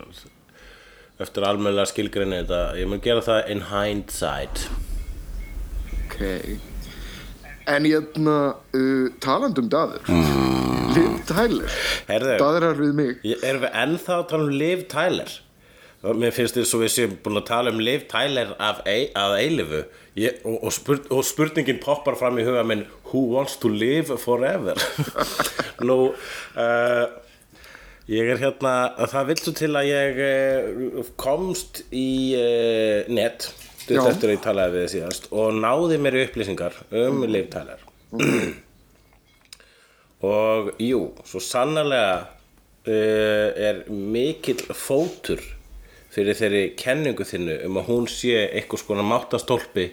eftir 1.23 1.45
almennilega 1.47 1.89
skilgrinni 1.89 2.43
þetta 2.43 2.61
ég 2.77 2.89
mun 2.91 3.01
gera 3.03 3.23
það 3.25 3.51
in 3.53 3.63
hindsight 3.71 4.67
Ok 6.05 6.19
En 7.67 7.83
ég 7.87 7.97
hérna 7.99 8.37
uh, 8.55 9.07
talandum 9.23 9.67
daður 9.71 10.07
mm. 10.07 10.93
Liv 10.95 11.17
Tyler 11.27 11.73
Herðu, 12.07 12.37
Daðrar 12.39 12.79
við 12.79 12.93
mig 12.95 13.35
erum 13.41 13.65
við 13.65 13.75
ennþá 13.83 14.15
að 14.21 14.25
tala 14.31 14.47
um 14.47 14.55
Liv 14.61 14.85
Tyler? 14.91 15.33
Mér 16.15 16.31
finnst 16.31 16.55
þess 16.55 16.75
að 16.77 16.83
við 16.85 16.91
séum 16.93 17.15
búin 17.25 17.41
að 17.41 17.47
tala 17.49 17.73
um 17.73 17.81
Liv 17.83 18.05
Tyler 18.11 18.53
af 18.63 18.79
að 18.87 19.35
eilifu 19.41 19.83
ég, 20.15 20.39
og, 20.47 20.57
og, 20.61 20.73
spur, 20.77 21.01
og 21.11 21.23
spurningin 21.27 21.81
poppar 21.83 22.15
fram 22.19 22.39
í 22.39 22.45
huga 22.47 22.63
minn 22.67 22.85
Who 23.11 23.25
wants 23.33 23.57
to 23.63 23.71
live 23.71 24.15
forever? 24.21 24.79
Nú, 25.87 25.97
uh, 26.55 27.05
ég 28.07 28.31
er 28.31 28.39
hérna, 28.45 28.73
það 29.11 29.31
svo 29.43 29.55
til 29.57 29.73
að 29.75 29.89
ég 29.91 30.21
uh, 30.23 31.13
komst 31.19 31.83
í 31.91 32.09
uh, 32.39 33.09
net 33.11 33.51
stutt 33.87 34.03
Já. 34.03 34.07
eftir 34.11 34.31
að 34.31 34.35
ég 34.35 34.43
talaði 34.43 34.73
við 34.73 34.81
þið 34.83 34.93
síðast 34.93 35.27
og 35.31 35.59
náði 35.63 35.99
mér 36.03 36.17
upplýsingar 36.25 36.79
um 37.01 37.21
Liv 37.27 37.47
Tyler 37.53 37.83
og 40.27 40.73
jú, 40.81 41.01
svo 41.27 41.41
sannarlega 41.43 42.17
uh, 42.25 43.47
er 43.55 43.85
mikill 43.87 44.59
fótur 44.75 45.43
fyrir 46.11 46.37
þeirri 46.39 46.63
kenningu 46.79 47.27
þinnu 47.27 47.61
um 47.67 47.79
að 47.79 47.91
hún 47.93 48.09
sé 48.11 48.47
eitthvað 48.47 48.83
skona 48.83 49.05
máttastólpi 49.07 49.91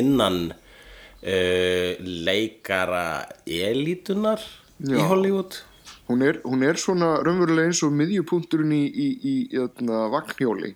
innan 0.00 0.50
uh, 0.52 1.90
leikara 2.00 3.24
elítunar 3.46 4.44
í 4.84 4.96
Já. 4.96 5.06
Hollywood 5.08 5.62
hún 6.10 6.26
er, 6.26 6.40
hún 6.44 6.66
er 6.66 6.76
svona 6.80 7.16
raunverulega 7.22 7.70
eins 7.70 7.84
og 7.86 7.94
miðjupunkturinn 7.96 8.74
í, 8.74 8.84
í, 8.84 9.08
í, 9.14 9.34
í 9.54 9.60
öðna, 9.62 10.08
vagnhjóli 10.12 10.74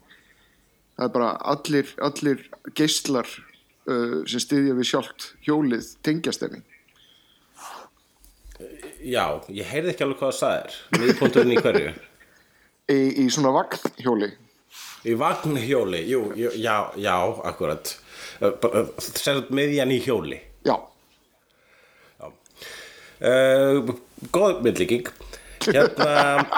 það 0.95 1.05
er 1.07 1.11
bara 1.17 1.31
allir, 1.55 1.87
allir 2.07 2.39
geislar 2.79 3.27
uh, 3.27 4.21
sem 4.31 4.41
styðja 4.43 4.75
við 4.79 4.87
sjálft 4.91 5.21
hjólið 5.47 5.85
tengjast 6.07 6.43
henni. 6.47 6.61
Já, 9.05 9.25
ég 9.51 9.65
heyrði 9.69 9.91
ekki 9.93 10.05
alveg 10.07 10.19
hvað 10.23 10.31
það 10.31 10.41
sagðir 10.41 10.75
miðpunturinn 11.03 11.53
í 11.53 11.61
hverju? 11.61 11.91
Í, 12.95 12.97
í 13.25 13.27
svona 13.33 13.51
vagnhjóli. 13.57 14.31
Í 15.05 15.13
vagnhjóli, 15.21 16.01
jú, 16.09 16.21
jú, 16.39 16.49
já, 16.57 16.77
já, 17.01 17.17
akkurat. 17.51 17.85
Sérðu 19.05 19.43
miðjan 19.57 19.93
í 19.93 19.99
hjóli. 20.05 20.39
Já, 20.65 20.77
uh, 23.21 23.77
Góð 24.33 24.63
myndlíking 24.65 25.07
Hérna 25.65 26.45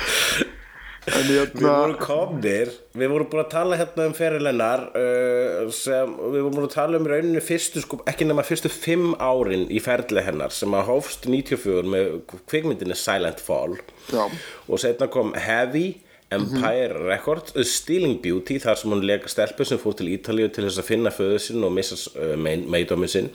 en 1.06 1.09
Við 1.28 1.38
hérna 1.40 1.74
vorum 1.82 1.96
komnir 2.00 2.72
Við 2.96 3.12
vorum 3.12 3.30
búin 3.30 3.42
að 3.44 3.50
tala 3.54 3.78
hérna 3.80 4.08
um 4.08 4.16
ferilennar 4.16 4.84
uh, 4.98 5.70
sem 5.74 6.12
Við 6.18 6.38
vorum 6.40 6.58
búin 6.58 6.68
að 6.68 6.76
tala 6.76 7.00
um 7.00 7.08
rauninu 7.10 7.42
fyrstu 7.44 7.84
sko, 7.84 8.00
ekki 8.10 8.28
nema 8.28 8.44
fyrstu 8.46 8.70
fimm 8.72 9.14
árin 9.20 9.66
í 9.70 9.80
ferli 9.82 10.24
hennar 10.26 10.54
sem 10.54 10.76
að 10.76 10.86
hófst 10.90 11.26
94 11.30 11.90
með 11.90 12.12
kvikmyndinni 12.50 12.96
Silent 12.98 13.42
Fall. 13.42 13.78
Já. 14.10 14.24
og 14.66 14.80
setna 14.80 15.08
kom 15.12 15.34
Heavy 15.38 16.00
Empire 16.30 16.94
Records, 17.08 17.56
A 17.58 17.64
Stealing 17.66 18.20
Beauty 18.22 18.60
þar 18.62 18.78
sem 18.78 18.92
hún 18.92 19.02
lega 19.02 19.30
stelpu 19.30 19.66
sem 19.66 19.80
fór 19.82 19.96
til 19.98 20.12
Ítalíu 20.12 20.46
til 20.54 20.62
þess 20.68 20.78
að 20.78 20.86
finna 20.86 21.10
föðu 21.14 21.40
sinn 21.42 21.66
og 21.66 21.72
missa 21.74 21.98
uh, 22.14 22.36
meidóminn 22.38 23.10
sinn. 23.10 23.30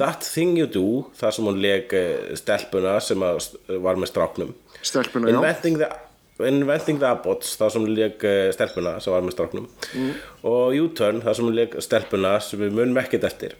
That 0.00 0.24
Thing 0.24 0.56
You 0.56 0.68
Do 0.70 0.86
þar 1.20 1.36
sem 1.36 1.50
hún 1.50 1.60
lega 1.60 2.04
stelpuna 2.40 2.96
sem 3.04 3.20
var 3.20 4.00
með 4.00 4.12
stráknum. 4.14 4.54
Stelpuna, 4.80 5.28
já. 5.28 5.36
Inventing 5.36 5.82
the, 5.82 5.90
Inventing 6.48 6.98
the 7.02 7.08
Abbots 7.10 7.56
þar 7.60 7.70
sem 7.74 7.84
hún 7.84 7.94
leg 7.96 8.24
stelpuna 8.56 8.96
sem 9.00 9.12
var 9.14 9.22
með 9.26 9.36
stráknum. 9.36 9.68
Og 10.46 10.74
U-Turn 10.84 11.20
þar 11.24 11.38
sem 11.38 11.50
leg 11.54 11.76
stelpuna 11.84 12.34
sem 12.44 12.60
við 12.62 12.74
munum 12.78 13.00
ekkert 13.02 13.24
eftir. 13.28 13.54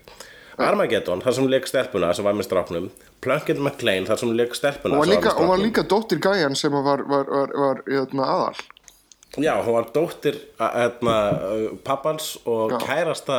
Armageddon 0.60 1.22
þar 1.24 1.32
sem 1.38 1.46
leg 1.48 1.64
stelpuna 1.68 2.10
sem 2.16 2.24
var 2.26 2.34
með 2.36 2.48
stráknum. 2.50 2.90
Plunkett 3.24 3.60
McLean 3.60 4.04
þar 4.08 4.18
sem 4.20 4.32
leg 4.36 4.52
stelpuna 4.56 4.98
hún 4.98 5.04
var 5.06 5.10
líka, 5.14 5.32
hún 5.38 5.48
var 5.48 5.62
líka 5.62 5.84
dóttir 5.88 6.20
gæjan 6.20 6.56
sem 6.56 6.72
var, 6.72 7.02
var, 7.08 7.24
var, 7.30 7.54
var 7.56 7.82
hérna, 7.88 8.26
aðal. 8.26 8.60
Já, 9.38 9.54
hún 9.62 9.76
var 9.78 9.88
dóttir 9.94 10.36
hérna, 10.58 11.16
pappans 11.86 12.34
og 12.44 12.72
Já. 12.74 12.78
kærasta 12.82 13.36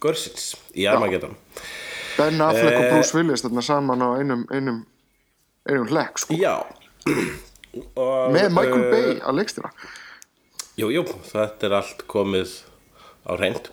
Görsins 0.00 0.52
í 0.78 0.86
Armageddon. 0.88 1.34
Ben 2.18 2.40
Affleck 2.42 2.76
og 2.78 2.84
Eh, 2.84 2.92
Bruce 2.94 3.14
Willis 3.18 3.44
þarna 3.44 3.62
saman 3.62 4.02
á 4.02 4.08
einum 4.18 4.46
einum, 4.50 4.78
einum 5.68 5.88
hlekk 5.90 6.18
sko. 6.18 6.34
Já 6.38 6.62
og, 7.94 8.32
með 8.34 8.50
Michael 8.56 8.84
eh, 8.84 8.90
Bay 8.92 9.18
að 9.22 9.40
leikstýra 9.40 9.72
Jú, 10.78 10.92
jú, 10.94 11.02
þetta 11.26 11.66
er 11.66 11.76
allt 11.80 12.04
komið 12.10 12.52
á 13.26 13.32
reynd 13.38 13.70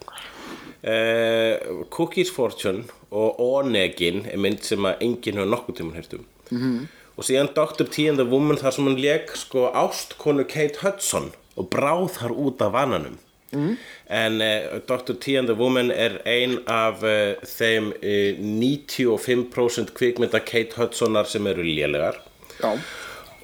uh, 0.86 1.84
Cookies 1.93 2.32
Fortune 2.34 2.86
og 3.16 3.39
Onegin 3.41 4.26
er 4.32 4.41
mynd 4.41 4.64
sem 4.66 4.86
að 4.88 5.03
enginn 5.06 5.39
hefur 5.39 5.51
nokkuð 5.53 5.80
tímann 5.80 5.99
heyrt 5.99 6.16
um 6.18 6.26
-hmm. 6.49 6.88
og 7.16 7.24
síðan 7.24 7.53
Dr. 7.53 7.86
T 7.86 8.10
and 8.10 8.18
the 8.18 8.28
Woman 8.28 8.58
þar 8.58 8.72
sem 8.72 8.88
hann 8.88 9.01
leik 9.01 9.36
sko 9.36 9.70
ástkonu 9.74 10.43
Kate 10.43 10.82
Hudson 10.82 11.32
og 11.56 11.70
bráð 11.70 12.10
þar 12.18 12.32
út 12.32 12.62
af 12.62 12.74
vananum 12.74 13.18
mm. 13.51 13.78
en 14.08 14.41
uh, 14.41 14.80
Dr. 14.88 15.14
T 15.14 15.38
and 15.38 15.47
the 15.47 15.56
Woman 15.56 15.91
er 15.91 16.22
ein 16.26 16.60
af 16.68 17.03
uh, 17.03 17.36
þeim 17.43 17.93
uh, 18.03 18.34
95% 18.41 19.93
kvikmynda 19.93 20.39
Kate 20.39 20.76
Hudsonar 20.76 21.26
sem 21.26 21.47
eru 21.47 21.64
lélegar 21.64 22.20
já, 22.60 22.80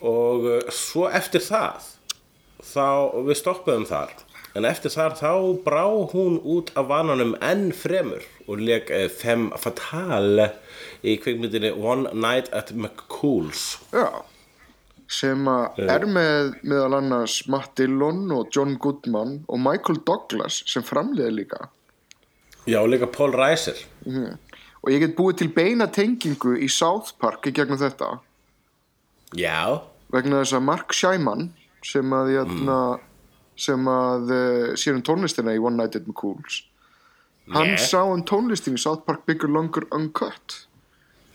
og 0.02 0.50
uh, 0.50 0.60
svo 0.74 1.08
eftir 1.10 1.44
það 1.46 1.88
þá 2.62 2.88
við 3.30 3.40
stoppuðum 3.40 3.88
þar. 3.90 4.14
En 4.58 4.68
eftir 4.68 4.92
þar 4.92 5.16
þá 5.16 5.32
brá 5.64 5.86
hún 6.12 6.42
út 6.44 6.74
af 6.76 6.90
vananum 6.90 7.38
enn 7.40 7.70
fremur 7.72 8.26
og 8.48 8.60
leik 8.60 8.92
uh, 8.92 9.08
fem 9.08 9.50
fatale 9.62 10.52
í 11.02 11.16
kvikmyndinni 11.22 11.72
One 11.78 12.12
Night 12.14 12.52
at 12.54 12.76
McCool's. 12.76 13.80
Já 13.96 14.26
sem 15.12 15.48
að 15.50 15.82
er 15.92 16.06
með 16.08 16.54
meðal 16.64 16.98
annars 17.02 17.42
Matt 17.52 17.76
Dillon 17.80 18.30
og 18.32 18.52
John 18.56 18.78
Goodman 18.80 19.42
og 19.52 19.60
Michael 19.60 20.00
Douglas 20.08 20.62
sem 20.72 20.86
framleiði 20.88 21.42
líka. 21.42 21.66
Já, 22.70 22.80
líka 22.88 23.10
Paul 23.12 23.36
Reiser. 23.36 23.80
Og 24.82 24.92
ég 24.94 25.02
get 25.04 25.18
búið 25.18 25.42
til 25.42 25.50
beina 25.54 25.90
tengingu 25.92 26.56
í 26.58 26.70
South 26.72 27.16
Park 27.22 27.50
í 27.50 27.56
gegnum 27.56 27.80
þetta. 27.82 28.16
Já, 29.38 29.82
vegna 30.12 30.42
þess 30.42 30.58
að 30.58 30.66
Mark 30.68 30.96
Shyman 30.96 31.48
sem 31.86 32.14
að, 32.14 32.34
mm. 32.46 32.74
sem 33.60 33.88
að 33.90 34.34
uh, 34.36 34.66
sér 34.78 34.98
um 34.98 35.06
tónlistina 35.06 35.56
í 35.56 35.62
One 35.62 35.80
Night 35.80 35.98
at 35.98 36.08
McCool's 36.08 36.66
hann 37.52 37.74
Nei. 37.74 37.82
sá 37.82 38.04
um 38.06 38.22
tónlistin 38.28 38.78
í 38.78 38.82
South 38.82 39.06
Park 39.08 39.26
Bigger 39.28 39.50
Longer 39.52 39.88
Uncut 39.96 40.66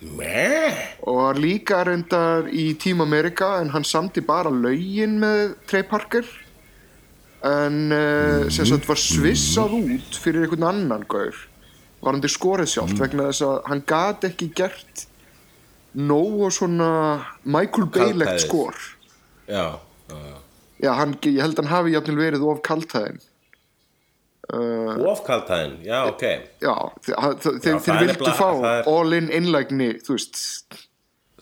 Meh. 0.01 0.77
og 1.09 1.23
var 1.23 1.41
líka 1.41 1.81
reyndar 1.89 2.51
í 2.53 2.75
Team 2.79 3.01
America 3.01 3.57
en 3.63 3.73
hann 3.73 3.85
samti 3.85 4.23
bara 4.25 4.53
lögin 4.53 5.17
með 5.23 5.57
Trey 5.69 5.87
Parker 5.89 6.29
en 7.47 7.93
uh, 7.93 8.47
sem 8.53 8.69
sagt 8.69 8.89
var 8.89 9.01
svissað 9.01 9.77
út 9.81 10.21
fyrir 10.21 10.45
einhvern 10.45 10.69
annan 10.69 11.05
gaur 11.09 11.37
varandi 12.05 12.31
skorið 12.31 12.71
sjálft 12.75 13.01
vegna 13.01 13.31
þess 13.31 13.47
að 13.47 13.57
hann 13.71 13.85
gat 13.89 14.27
ekki 14.29 14.51
gert 14.57 15.07
nógu 15.97 16.51
svona 16.53 16.91
Michael 17.45 17.87
Bay-legt 17.95 18.41
skor 18.47 18.75
Já, 19.49 19.79
já, 20.11 20.17
já. 20.17 20.37
já, 20.85 20.93
hann, 20.99 21.15
ég 21.23 21.41
held 21.41 21.57
hann 21.63 21.71
hafi 21.73 21.95
jafnvel 21.95 22.17
verið 22.21 22.45
of 22.51 22.61
kaltæðin 22.67 23.21
Ofkaltæðin, 24.47 25.73
já, 25.83 26.05
ok. 26.07 26.23
já, 26.63 26.75
það 27.03 27.41
þeir 27.65 27.79
vildu 27.83 28.07
nefnilega- 28.07 28.35
fá 28.39 28.51
er- 28.71 28.87
all-in 28.93 29.31
innlægni 29.35 29.89
þú 30.07 30.13
veist 30.19 30.43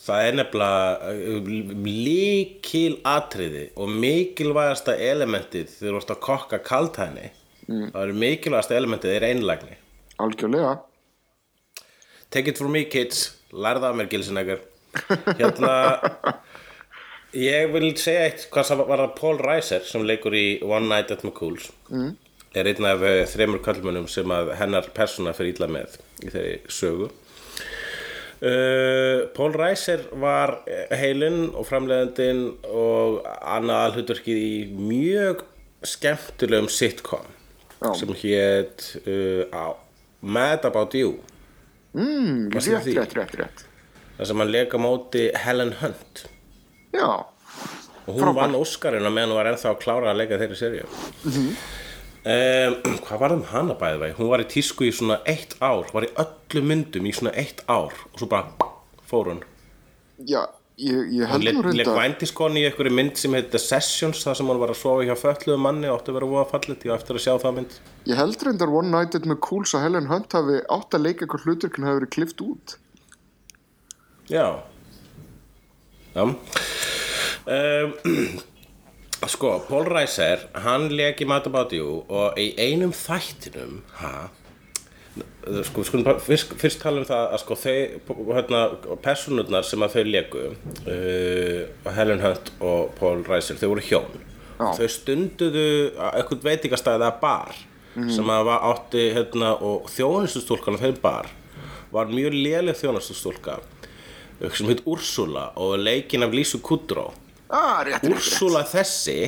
Það 0.04 0.22
er 0.28 0.32
nefnilega 0.36 1.12
uh, 1.12 1.46
líkil 1.84 2.96
atriði 3.08 3.62
og 3.80 3.88
mikilvægasta 3.88 4.94
elementið 5.00 5.70
þegar 5.78 5.94
þú 5.94 6.00
ert 6.02 6.10
að 6.12 6.18
kokka 6.26 6.58
kaltæðinni. 6.66 7.30
Mm. 7.68 7.86
Það 7.94 8.02
er 8.02 8.12
mikilvægasta 8.24 8.76
elementið 8.76 9.14
er 9.16 9.24
einlægni. 9.30 9.76
algjörlega 10.20 10.74
Take 12.30 12.48
it 12.50 12.58
from 12.58 12.72
me 12.72 12.84
kids, 12.84 13.36
lærða 13.54 13.90
af 13.90 13.98
mér 13.98 14.10
gilsinægur. 14.12 14.62
Hérna, 15.38 15.72
ég 17.34 17.72
vil 17.74 17.88
segja 17.98 18.28
eitt 18.28 18.46
hvað 18.52 18.68
sem 18.68 18.84
var 18.84 19.02
það 19.02 19.16
Paul 19.18 19.40
Reiser 19.42 19.86
sem 19.88 20.06
leikur 20.06 20.36
í 20.38 20.46
One 20.62 20.88
Night 20.90 21.14
at 21.14 21.24
McCool's. 21.26 21.70
Mm. 21.90 22.14
Er 22.54 22.70
einn 22.70 22.86
af 22.86 23.02
eh, 23.02 23.24
þremur 23.26 23.62
kallmönnum 23.64 24.06
sem 24.10 24.30
að 24.30 24.54
hennar 24.60 24.86
persóna 24.94 25.34
fyrir 25.34 25.56
illa 25.56 25.70
með 25.70 25.98
í 26.22 26.30
þeirri 26.30 26.58
sögu. 26.70 27.10
Uh, 28.44 29.30
Paul 29.32 29.54
Reiser 29.56 30.02
var 30.20 30.58
heilinn 30.92 31.54
og 31.56 31.64
framleiðandinn 31.64 32.42
og 32.68 33.22
annað 33.24 33.84
alhutverkið 33.86 34.40
í 34.42 34.56
mjög 34.74 35.46
skemmtilegum 35.86 36.68
sitcom 36.68 37.24
Já. 37.78 37.92
sem 37.96 38.12
hétt 38.20 38.88
uh, 39.06 39.70
Mad 40.20 40.66
About 40.68 40.96
You 40.98 41.14
mm, 41.94 42.50
rétt, 42.54 42.90
rétt, 42.94 43.14
rétt, 43.18 43.34
rétt. 43.40 43.64
Þar 44.18 44.26
sem 44.30 44.42
hann 44.44 44.52
leika 44.54 44.78
móti 44.78 45.24
Helen 45.44 45.72
Hunt. 45.80 46.26
Já, 46.94 47.08
og 48.06 48.12
hún 48.12 48.20
Frábært. 48.20 48.36
vann 48.42 48.54
Óskarinn 48.58 49.06
meðan 49.08 49.30
hún 49.32 49.38
var 49.40 49.48
ennþá 49.50 49.70
að 49.72 49.80
klára 49.82 50.10
að 50.12 50.18
leika 50.20 50.38
þeirri 50.42 50.58
serju 50.60 50.84
um, 50.84 50.90
hvað 53.04 53.18
var 53.22 53.32
það 53.32 53.38
um 53.38 53.46
hana 53.50 53.74
bæði 53.80 53.98
vegi 54.02 54.16
hún 54.18 54.30
var 54.32 54.40
í 54.44 54.48
tísku 54.52 54.82
í 54.88 54.92
svona 54.94 55.16
eitt 55.28 55.52
ár 55.64 55.84
var 55.94 56.04
í 56.06 56.10
öllu 56.20 56.60
myndum 56.68 57.08
í 57.08 57.12
svona 57.16 57.32
eitt 57.40 57.60
ár 57.66 57.94
og 58.12 58.16
svo 58.20 58.28
bara 58.30 58.44
fór 59.08 59.24
hún. 59.32 59.40
Já 60.28 60.42
ég, 60.80 61.10
ég 61.14 61.28
held 61.30 61.44
nú 61.44 61.62
leik 61.62 61.66
reynda 61.68 61.96
vændiskonni 61.96 62.62
í 62.62 62.68
einhverju 62.68 62.94
mynd 62.98 63.18
sem 63.20 63.34
heit 63.36 63.50
The 63.52 63.60
Sessions 63.62 64.22
þar 64.26 64.38
sem 64.38 64.50
hann 64.50 64.62
var 64.62 64.72
að 64.74 64.80
sofa 64.80 65.08
hjá 65.08 65.14
fötluðu 65.18 65.58
manni 65.62 65.90
og 65.90 66.00
átti 66.00 66.12
að 66.12 66.18
vera 66.18 66.30
voða 66.30 66.46
fallit 66.52 66.86
á 66.90 66.94
eftir 66.96 67.18
að 67.18 67.24
sjá 67.26 67.34
það 67.42 67.58
mynd. 67.58 67.76
Ég 68.10 68.20
held 68.20 68.46
reyndar 68.48 68.72
One 68.80 68.90
Night 68.94 69.18
at 69.18 69.28
McCool's 69.28 69.74
að 69.76 69.86
Helen 69.86 70.10
Hunt 70.10 70.34
hafi 70.34 70.62
átt 70.76 70.96
að 70.96 71.06
leika 71.06 71.26
eitthvað 71.26 71.46
hluturkinn 71.48 71.86
hafi 71.88 72.00
verið 72.00 72.14
klift 72.16 72.42
út. 72.44 72.78
Já. 74.32 74.48
Já. 76.14 76.24
Um, 76.24 77.94
Sko, 79.24 79.58
Paul 79.68 79.86
Reiser 79.88 80.48
hann 80.54 80.90
Mad 81.26 81.46
About 81.46 81.72
You 81.72 82.04
og 82.08 82.38
í 82.38 82.52
einum 82.60 82.92
þættinum 82.92 83.80
ha, 84.00 84.28
sko, 85.68 85.84
bara 86.04 86.20
fyrst, 86.22 86.54
fyrst 86.60 86.80
tala 86.82 87.02
um 87.02 87.08
það 87.08 87.26
að 87.34 87.42
sko 87.42 87.58
þau 87.60 88.28
hérna, 88.36 88.62
personurnar 89.04 89.66
sem 89.66 89.84
að 89.84 89.96
þau 89.96 90.04
leku 90.08 90.44
uh, 90.48 91.92
Helen 91.96 92.24
Hunt 92.24 92.52
og 92.64 92.94
Paul 92.98 93.24
Reiser, 93.28 93.58
þau 93.60 93.74
voru 93.74 93.84
hjón. 93.84 94.16
Já. 94.54 94.68
þau 94.78 94.90
stunduðu 94.94 95.68
eitthvað 96.12 96.44
veitingastæði 96.46 97.08
að 97.08 97.16
bar 97.22 97.56
sem 97.94 98.30
að 98.30 98.44
var 98.48 98.66
átti 98.70 99.02
hérna, 99.14 99.54
og 99.62 99.88
þjónustustúlkan 99.90 100.78
á 100.78 100.82
þeim 100.82 101.00
bar 101.02 101.30
var 101.94 102.10
mjög 102.10 102.34
léleg 102.34 102.78
þjónustustúlka 102.78 103.60
sem 104.54 104.70
heit 104.70 104.82
Úrsula 104.90 105.48
og 105.62 105.76
leikin 105.78 106.26
af 106.26 106.34
Lísu 106.34 106.58
Kudrow 106.64 107.12
ah, 107.54 107.86
Úrsula 108.02 108.64
þessi 108.66 109.18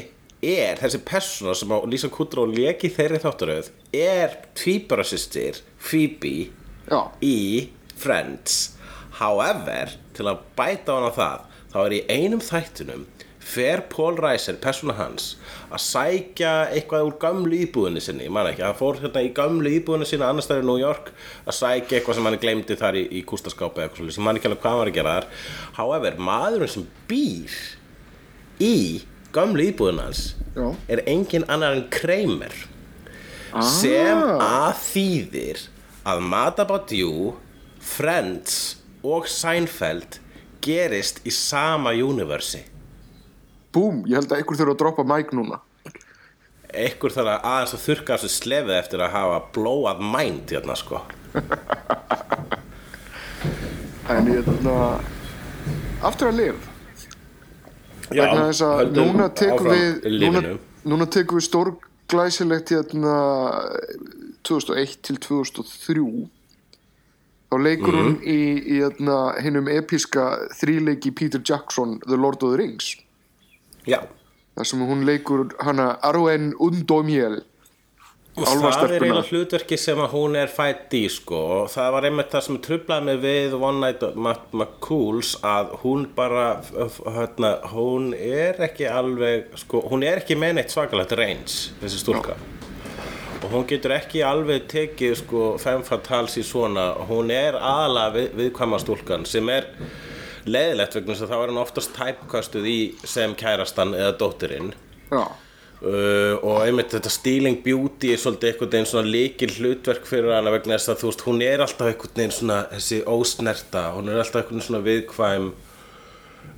er 0.53 0.79
þessi 0.81 1.01
persóna 1.07 1.55
sem 1.59 1.73
á 1.75 1.79
Lísa 1.89 2.11
Kudrow 2.13 2.47
leki 2.51 2.91
þeirri 2.95 3.21
þáttaröð 3.23 3.73
er 3.97 4.39
tvíbarasystir 4.59 5.63
Phoebe 5.79 6.51
Já. 6.87 7.01
í 7.25 7.69
Friends. 7.97 8.77
However, 9.19 9.97
til 10.17 10.29
að 10.29 10.43
bæta 10.59 10.99
hana 10.99 11.13
það 11.17 11.47
þá 11.73 11.79
er 11.87 11.95
í 11.97 12.03
einum 12.13 12.43
þættinum 12.45 13.07
fer 13.47 13.85
Paul 13.93 14.17
Reiser, 14.19 14.57
persóna 14.59 14.97
hans 14.99 15.37
að 15.71 15.83
sækja 15.85 16.53
eitthvað 16.75 17.09
úr 17.09 17.17
gamlu 17.23 17.61
íbúðinni 17.63 18.03
sinni, 18.03 18.27
ég 18.27 18.35
man 18.35 18.49
ekki, 18.51 18.65
hann 18.67 18.79
fór 18.79 18.99
hérna 19.03 19.23
í 19.23 19.31
gamlu 19.35 19.71
íbúðinni 19.79 20.09
sinni 20.09 20.27
annars 20.27 20.49
staðar 20.49 20.67
í 20.67 20.69
New 20.69 20.81
York 20.83 21.13
að 21.47 21.59
sækja 21.61 21.99
eitthvað 22.01 22.19
sem 22.19 22.29
hann 22.29 22.39
glemdi 22.43 22.79
þar 22.79 22.99
í, 22.99 23.05
í 23.07 23.23
kústaskápi 23.29 23.81
eða 23.81 23.87
eitthvað 23.87 24.03
svolítið, 24.03 24.19
ég 24.19 24.27
man 24.27 24.41
ekki 24.41 24.51
alveg 24.51 24.65
hvað 24.65 24.81
var 24.81 24.91
að 24.91 24.99
gera 24.99 25.15
þar. 25.17 25.29
However, 25.79 26.19
maðurinn 26.29 26.73
sem 26.75 26.89
býr 27.11 27.61
í 28.67 28.77
gamlu 29.37 29.69
íbúðin 29.69 30.01
hans 30.03 30.23
Já. 30.57 30.71
er 30.89 31.03
engin 31.11 31.45
annar 31.53 31.77
en 31.77 31.87
Kramer 31.93 32.55
sem 33.65 34.23
að 34.43 34.73
þýðir 34.83 35.63
að 36.07 36.23
Mad 36.31 36.61
About 36.63 36.93
You, 36.95 37.35
Friends 37.81 38.77
og 39.07 39.29
Seinfeld 39.31 40.19
gerist 40.65 41.23
í 41.27 41.33
sama 41.35 41.93
universi. 41.95 42.65
Búm, 43.75 44.03
ég 44.09 44.19
held 44.19 44.33
að 44.33 44.41
einhver 44.41 44.59
þurfa 44.59 44.75
að 44.75 44.81
droppa 44.83 45.07
mic 45.07 45.33
núna. 45.37 45.61
Ekkur 46.77 47.15
þarf 47.15 47.37
að 47.37 47.49
aðeins 47.53 47.75
að 47.77 47.85
þurrka 47.87 48.17
þessu 48.17 48.33
slefið 48.35 48.77
eftir 48.77 49.05
að 49.05 49.15
hafa 49.15 49.43
blowað 49.55 50.03
mind 50.15 50.57
hérna 50.57 50.77
sko. 50.79 51.03
En 54.07 54.29
ég 54.31 54.47
held 54.47 54.69
að 54.71 55.01
Aftur 56.07 56.29
að 56.31 56.37
liv 56.39 56.67
vegna 58.11 58.47
þess 58.51 58.63
að 58.63 58.93
núna 58.97 59.29
tekum 59.35 59.67
við 59.73 60.07
núna, 60.23 60.59
núna 60.85 61.07
tekum 61.11 61.39
við 61.39 61.47
stórglæsilegt 61.49 62.71
hérna 62.71 63.17
2001 64.47 64.97
til 65.03 65.17
2003 65.19 66.29
þá 67.51 67.57
leikur 67.63 67.95
hún 67.95 68.13
Mhm. 68.17 68.23
í, 68.27 68.39
í 68.75 68.79
hérna, 68.83 69.17
hinnum 69.43 69.69
episka 69.69 70.49
þríleiki 70.59 71.15
Peter 71.15 71.41
Jackson 71.41 71.99
The 72.07 72.17
Lord 72.17 72.43
of 72.43 72.51
the 72.53 72.59
Rings. 72.63 72.97
Já, 73.87 74.01
þar 74.57 74.65
sem 74.67 74.81
hún 74.81 75.05
leikur 75.07 75.53
hana 75.61 75.97
Arwen 76.03 76.55
Undomiel 76.59 77.43
það 78.37 78.83
er 78.85 78.95
eiginlega 78.97 79.31
hlutverki 79.31 79.79
sem 79.81 80.01
að 80.03 80.13
hún 80.13 80.37
er 80.37 80.51
fætt 80.53 80.97
í 80.97 81.05
sko. 81.13 81.39
Og 81.61 81.71
það 81.73 81.93
var 81.95 82.09
einmitt 82.09 82.35
það 82.35 82.45
sem 82.47 82.59
trublaði 82.67 83.07
mig 83.09 83.23
við 83.23 83.57
One 83.59 83.81
Night 83.85 84.05
McCool's 84.53 85.37
að 85.47 85.73
hún 85.85 86.05
bara 86.17 86.49
hérna, 87.17 87.55
hún 87.73 88.11
er 88.17 88.61
ekki 88.69 88.91
alveg 88.91 89.57
sko, 89.63 89.85
hún 89.91 90.05
er 90.07 90.21
ekki 90.23 90.37
með 90.39 90.59
neitt 90.59 90.75
svakalegt 90.75 91.17
reyns 91.17 91.71
þessi 91.81 92.03
stúlka. 92.03 92.37
Og 93.45 93.53
hún 93.53 93.67
getur 93.69 93.95
ekki 93.95 94.25
alveg 94.27 94.67
tekið 94.73 95.17
sko 95.23 95.47
femme 95.63 95.87
fatales 95.87 96.37
í 96.41 96.45
svona. 96.45 96.91
Hún 97.09 97.33
er 97.33 97.57
aðalega 97.61 98.17
við, 98.17 98.29
viðkvæma 98.41 98.81
stúlkan 98.83 99.27
sem 99.29 99.49
er 99.53 99.71
leiðilegt 100.47 100.97
vegna 100.97 101.15
þess 101.15 101.27
að 101.27 101.33
þá 101.33 101.37
er 101.39 101.51
hann 101.51 101.63
oftast 101.63 101.97
tæpkastuð 101.97 102.69
í 102.71 102.79
sem 103.07 103.35
kærastan 103.39 103.95
eða 103.97 104.15
dóttirinn 104.21 104.73
Já, 105.11 105.25
Uh, 105.77 106.39
og 106.41 106.63
einmitt 106.65 106.95
þetta 106.95 107.11
stealing 107.13 107.59
beauty 107.61 108.09
er 108.15 108.21
svolítið 108.21 108.49
einhvern 108.49 108.71
veginn 108.73 108.87
svona 108.89 109.11
líkil 109.13 109.51
hlutverk 109.59 110.07
fyrir 110.09 110.33
hana 110.33 110.49
vegna 110.55 110.79
þess 110.79 110.89
að 110.89 111.03
þú 111.03 111.09
veist 111.11 111.25
hún 111.27 111.43
er 111.45 111.61
alltaf 111.61 111.91
einhvern 111.91 112.15
veginn 112.17 112.33
svona 112.33 112.55
þessi 112.71 113.01
ósnerta 113.13 113.83
hún 113.93 114.07
er 114.09 114.23
alltaf 114.23 114.39
einhvern 114.41 114.55
veginn 114.57 114.65
svona 114.65 114.81
viðkvæm. 114.87 115.51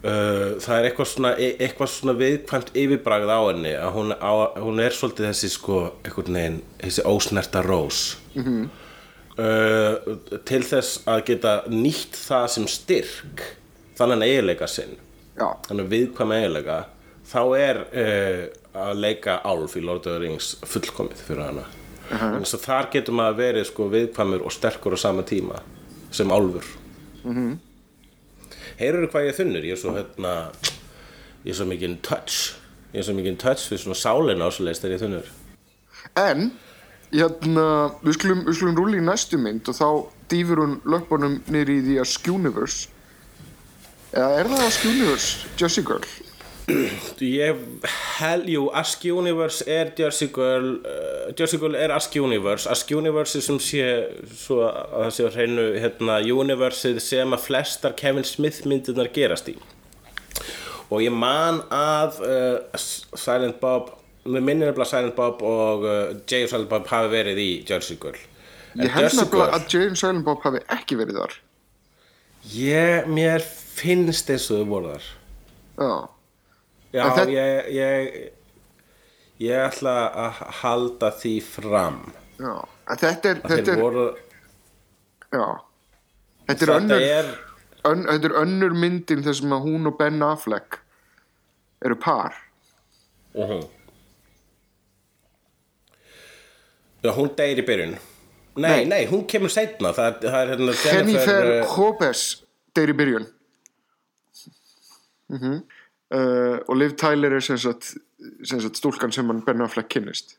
Uh, 0.05 0.53
það 0.63 0.75
er 0.77 0.87
eitthvað 0.87 1.09
svona 1.11 1.33
e- 1.35 1.57
eitthvað 1.67 1.91
svona 1.91 2.15
viðkvæmt 2.21 2.71
yfirbragð 2.79 3.33
á 3.35 3.41
henni 3.49 3.73
að 3.75 3.91
hún, 3.97 4.15
á, 4.15 4.33
hún 4.63 4.83
er 4.85 4.95
svolítið 4.95 5.27
þessi 5.33 5.51
sko 5.57 5.81
einhvern 6.05 6.39
veginn 6.39 6.61
þessi 6.85 7.07
ósnerta 7.11 7.63
rós. 7.67 8.03
-hmm. 8.37 8.69
uh, 9.35 10.39
til 10.47 10.63
þess 10.63 11.03
að 11.11 11.25
geta 11.33 11.57
nýtt 11.67 12.15
það 12.29 12.47
sem 12.55 12.71
styrk 12.71 13.43
þannig 13.99 14.29
eiginleika 14.29 14.71
sinn. 14.71 14.95
Já, 15.35 15.59
þannig 15.67 15.91
viðkvæm 15.91 16.37
eiginlega 16.39 16.79
þá 17.29 17.41
er 17.59 17.81
uh, 17.87 18.43
að 18.89 19.01
leika 19.03 19.41
Álf 19.45 19.77
í 19.77 19.83
Lord 19.85 20.07
of 20.07 20.17
the 20.17 20.21
Rings 20.23 20.55
fullkomið 20.67 21.25
fyrir 21.27 21.45
hana. 21.45 21.65
Uh 22.09 22.23
-huh. 22.23 22.61
þar 22.65 22.91
getur 22.93 23.15
maður 23.15 23.37
verið 23.37 23.65
sko, 23.69 23.89
viðkvæmur 23.93 24.45
og 24.45 24.53
sterkur 24.53 24.97
á 24.97 24.99
sama 24.99 25.23
tíma 25.23 25.61
sem 26.11 26.31
Álfur. 26.31 26.65
Uh 27.25 27.37
-huh. 27.37 27.59
heyrðu 28.79 29.09
hvað 29.09 29.27
ég 29.27 29.37
þunnur? 29.37 29.65
Ég 29.65 29.73
er 29.73 29.77
svo 29.77 29.93
hérna 29.93 30.51
ég 31.45 31.51
er 31.51 31.55
svo 31.55 31.65
mikið 31.65 31.89
in 31.89 31.99
touch. 32.03 32.55
Ég 32.93 32.99
er 32.99 33.05
svo 33.05 33.15
mikið 33.15 33.27
in 33.27 33.37
touch 33.37 33.73
við 33.73 33.79
svona 33.79 33.95
sálina 33.95 34.47
ásleist 34.47 34.83
þegar 34.83 34.97
ég 34.97 35.03
þunnur. 35.03 35.27
En 36.17 36.53
hérna, 37.13 37.93
við 38.03 38.13
skulum, 38.13 38.45
við 38.47 38.55
skulum 38.55 38.77
rúli 38.77 38.99
í 38.99 39.05
næstu 39.05 39.39
mynd 39.39 39.69
og 39.69 39.75
þá 39.75 39.89
dýfur 40.29 40.61
hún 40.63 40.81
löpunum 40.85 41.43
niður 41.49 41.71
í 41.73 41.81
því 41.87 41.99
að 42.03 42.11
Skuniverse 42.13 42.89
eða 44.13 44.41
er 44.41 44.51
það 44.51 44.65
að 44.65 44.73
Skuniverse 44.77 45.49
Jersey 45.57 45.85
Girl 45.85 46.05
Ég 46.69 47.61
hel, 48.19 48.43
jú, 48.53 48.67
Ask 48.77 49.05
Universe 49.09 49.65
er 49.65 49.93
Jersey 49.97 50.29
Girl 50.35 50.75
uh, 50.85 51.31
Jersey 51.39 51.57
Girl 51.61 51.77
er 51.79 51.95
Ask 51.95 52.13
Universe. 52.17 52.69
Ask 52.69 52.91
Universe 52.93 53.39
er 53.39 53.45
sem 53.47 53.61
sé 53.63 53.87
svo 54.37 54.61
að 54.67 55.07
það 55.07 55.15
sé 55.17 55.31
hreinu 55.37 55.67
hérna, 55.81 56.19
Universeið 56.21 57.01
sem 57.05 57.33
að 57.33 57.45
flestar 57.47 57.97
Kevin 57.97 58.27
Smith 58.29 58.69
myndirnar 58.69 59.09
gerast 59.15 59.49
í. 59.49 59.57
Og 60.89 61.01
ég 61.05 61.13
man 61.13 61.63
að 61.75 62.21
uh, 62.25 62.77
Silent 62.77 63.61
Bob 63.63 63.95
með 64.29 64.45
minnir 64.45 64.69
nefnilega 64.69 64.91
Silent 64.91 65.17
Bob 65.17 65.41
og 65.47 65.87
uh, 65.89 66.11
og 66.13 66.29
Silent 66.29 66.69
Bob 66.69 66.89
hafi 66.91 67.13
verið 67.13 67.41
í 67.41 67.51
Jersey 67.69 67.97
Girl. 68.01 68.21
En 68.77 68.85
ég 68.85 68.93
held 68.93 69.17
nefnilega 69.17 69.57
að 69.57 69.73
Jane 69.73 69.97
Silent 69.97 70.27
Bob 70.27 70.45
hafi 70.45 70.61
ekki 70.77 71.01
verið 71.01 71.23
þar. 71.23 71.41
Ég, 72.53 73.09
mér 73.11 73.43
finnst 73.45 74.29
eins 74.33 74.51
og 74.53 74.63
þau 74.63 74.71
voru 74.75 74.95
þar. 74.95 75.11
Já, 75.79 75.93
Já, 76.93 77.03
þetta- 77.05 77.29
ég, 77.35 77.69
ég, 77.77 78.33
ég 79.45 79.65
ætla 79.69 79.95
að 80.27 80.43
halda 80.63 81.11
því 81.21 81.35
fram. 81.45 82.01
Já 82.39 82.55
þetta 82.89 83.31
er 83.35 83.41
þetta 83.45 83.73
er, 83.75 83.81
voru, 83.83 84.05
já. 85.33 85.47
Þetta 86.49 86.65
er 86.65 86.73
önnur 86.79 87.03
er, 87.05 87.27
ön, 87.91 88.05
þetta 88.09 88.31
er 88.31 88.37
önnur 88.43 88.77
myndin 88.85 89.25
sem 89.27 89.53
að 89.53 89.67
hún 89.67 89.91
og 89.91 89.99
Ben 89.99 90.23
Affleck 90.25 90.79
eru 91.85 91.97
par. 92.01 92.39
Uh 93.35 93.61
Já, 97.05 97.13
hún 97.15 97.29
deyr 97.39 97.61
í 97.61 97.63
byrjun. 97.67 97.93
Nei, 98.59 98.71
Nei. 98.71 98.85
nei, 98.91 99.03
hún 99.07 99.21
kemur 99.31 99.53
seinna. 99.55 99.93
Það, 99.95 100.17
það 100.25 100.39
er 100.41 100.49
hérna 100.51 100.73
Jennifer 100.83 101.51
Hopes 101.77 102.23
deyr 102.75 102.91
í 102.91 102.97
byrjun. 102.99 103.29
Mm 105.29 105.61
uh, 106.15 106.57
og 106.67 106.75
Liv 106.79 106.97
Tyler 107.01 107.37
er 107.39 107.45
sem 107.45 107.59
sagt, 107.61 107.95
sem 108.45 108.61
sagt 108.65 108.81
stúlkan 108.81 109.13
sem 109.15 109.27
hann 109.31 109.45
Ben 109.47 109.65
Affleck 109.65 109.91
kynnist. 109.93 110.37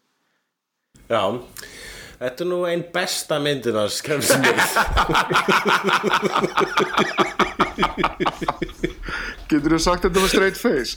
Já, 1.09 1.23
þetta 2.19 2.45
er 2.45 2.49
nú 2.49 2.59
ein 2.69 2.83
besta 2.93 3.39
myndin 3.41 3.79
að 3.79 3.89
skrefst 3.97 4.35
mér 4.43 4.57
getur 9.49 9.73
þú 9.75 9.79
sagt 9.81 10.05
þetta 10.05 10.19
með 10.21 10.31
straight 10.33 10.59
face? 10.59 10.93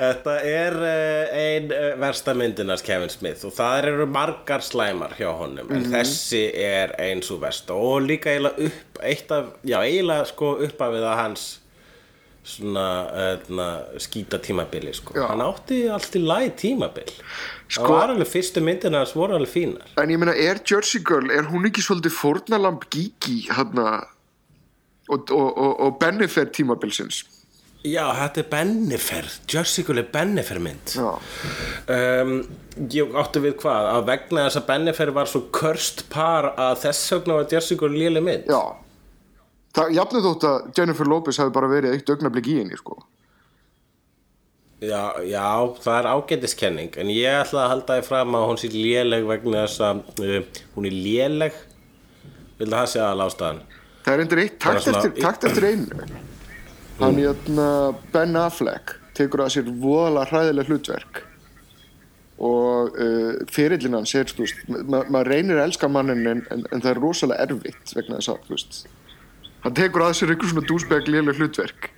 Þetta 0.00 0.34
er 0.48 0.76
uh, 0.80 1.32
ein 1.36 1.66
uh, 1.74 1.90
versta 2.00 2.32
myndinars 2.36 2.84
Kevin 2.84 3.10
Smith. 3.12 3.44
Og 3.44 3.52
það 3.52 3.90
eru 3.90 4.06
margar 4.08 4.64
slæmar 4.64 5.12
hjá 5.18 5.28
honum 5.36 5.68
en 5.76 5.84
þessi 5.92 6.46
er 6.56 6.94
eins 7.00 7.28
og 7.34 7.42
versta. 7.42 7.76
Og 7.76 8.06
líka 8.06 8.32
eiginlega 8.32 8.70
upp 8.70 9.02
eitt 9.04 9.34
af, 9.36 9.50
já 9.66 9.76
eiginlega 9.82 10.24
sko 10.30 10.54
uppafið 10.64 11.04
að 11.10 11.20
hans 11.20 11.44
svona 12.46 12.84
uh, 13.12 13.98
skýta 14.00 14.38
tímabili 14.42 14.92
sko. 14.96 15.14
Hann 15.20 15.42
átti 15.44 15.82
allt 15.92 16.16
í 16.16 16.22
læg 16.24 16.54
tímabil. 16.60 17.10
Sko- 17.68 17.84
það 17.84 17.96
var 17.98 18.14
alveg 18.14 18.30
fyrstu 18.30 18.62
myndinars 18.64 19.12
voru 19.16 19.36
alveg 19.36 19.52
fínar. 19.52 19.90
En 20.00 20.12
ég 20.12 20.20
meina, 20.20 20.34
er 20.34 20.62
Jersey 20.66 21.02
Girl 21.04 21.30
er 21.34 21.50
hún 21.50 21.68
ekki 21.68 21.84
svolítið 21.84 22.16
fórnalamb 22.16 22.88
Gigi 22.90 23.42
hérna 23.50 24.00
og, 25.10 25.28
og, 25.30 25.50
og, 25.50 25.76
og 25.84 26.00
Bennifer 26.00 26.48
tímabilsins? 26.54 27.24
Já, 27.80 28.04
þetta 28.12 28.42
er 28.42 28.48
Bennifer, 28.52 29.28
Jersey 29.48 29.84
Girl 29.86 30.02
er 30.02 30.10
Bennifer 30.12 30.60
mynd. 30.60 30.96
Um, 31.00 32.34
Ég 32.92 33.16
átti 33.18 33.40
við 33.44 33.56
hvað? 33.60 33.86
Að 33.94 34.04
vegna 34.08 34.44
þess 34.46 34.60
að 34.60 34.68
Bennifer 34.68 35.10
var 35.16 35.28
svo 35.28 35.40
körst 35.52 36.06
par 36.12 36.52
að 36.56 36.78
þess 36.86 37.12
vegna 37.16 37.40
var 37.40 37.48
Jersey 37.52 37.76
Girl 37.80 37.96
léleg 37.96 38.24
mynd. 38.24 38.48
Já 38.52 38.62
það 39.76 39.94
jafnir 39.96 40.24
þótt 40.26 40.46
að 40.50 40.68
Jennifer 40.78 41.10
Lopez 41.10 41.40
hafi 41.40 41.54
bara 41.54 41.70
verið 41.70 41.96
eitt 41.96 42.12
augnablik 42.14 42.48
í 42.50 42.58
henni 42.60 42.78
sko. 42.80 42.98
Já, 44.80 45.20
já, 45.28 45.44
það 45.84 45.96
er 45.98 46.06
ágætiskenning 46.14 46.94
en 47.02 47.10
ég 47.12 47.34
ætla 47.42 47.66
að 47.66 47.72
halda 47.74 47.98
því 47.98 48.04
fram 48.06 48.36
að 48.38 48.46
hún 48.48 48.60
sé 48.62 48.70
léleg 48.72 49.26
vegna 49.28 49.66
þess 49.66 49.82
að 49.84 50.22
uh, 50.24 50.62
hún 50.76 50.88
er 50.88 50.94
léleg. 50.96 51.58
Vil 52.60 52.68
það 52.72 52.86
sé 52.92 53.00
aðal 53.04 53.26
ástæðan 53.26 53.60
það 54.04 54.14
er 54.14 54.22
endur 54.24 54.40
eitt 54.42 54.54
takt 54.60 54.84
svona- 54.84 55.02
eftir, 55.04 55.22
takt 55.22 55.44
eftir 55.48 55.66
einu. 55.68 56.06
Hann 57.00 57.18
í 57.20 57.26
öllna 57.28 57.66
Ben 58.12 58.36
Affleck 58.36 58.94
tekur 59.16 59.44
að 59.44 59.52
sér 59.54 59.68
voðalega 59.82 60.30
hræðileg 60.30 60.70
hlutverk. 60.72 61.20
Og 62.40 62.96
uh, 62.96 63.36
fyrirlin 63.52 63.98
hans 63.98 64.14
er 64.16 64.32
þú 64.32 64.46
veist, 64.46 64.62
ma 64.68 65.02
maður 65.12 65.28
reynir 65.34 65.60
að 65.60 65.66
elska 65.68 65.90
mannin 65.92 66.24
en, 66.24 66.40
en, 66.52 66.64
en 66.72 66.80
það 66.80 66.94
er 66.94 67.00
rosalega 67.04 67.44
erfitt 67.44 67.92
vegna 67.96 68.16
þess 68.20 68.32
að 68.32 68.48
veist 68.54 68.80
hann 69.64 69.76
tekur 69.76 70.06
að 70.06 70.16
sér 70.18 70.34
einhver 70.34 70.52
svona 70.52 70.66
dúsbæk 70.68 71.10
léleg 71.10 71.40
hlutverk. 71.40 71.90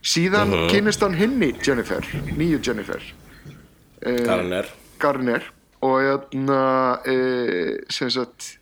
Síðan 0.00 0.54
kynnist 0.70 1.02
hann 1.04 1.16
hinni 1.18 1.52
Jennifer, 1.60 2.06
nýju 2.36 2.60
Jennifer. 2.64 3.02
Garner. 4.00 4.70
Garner. 5.00 5.44
Og 5.84 6.00
hérna 6.04 6.62
e, 7.08 7.16
sem 7.92 8.10
sagt 8.12 8.56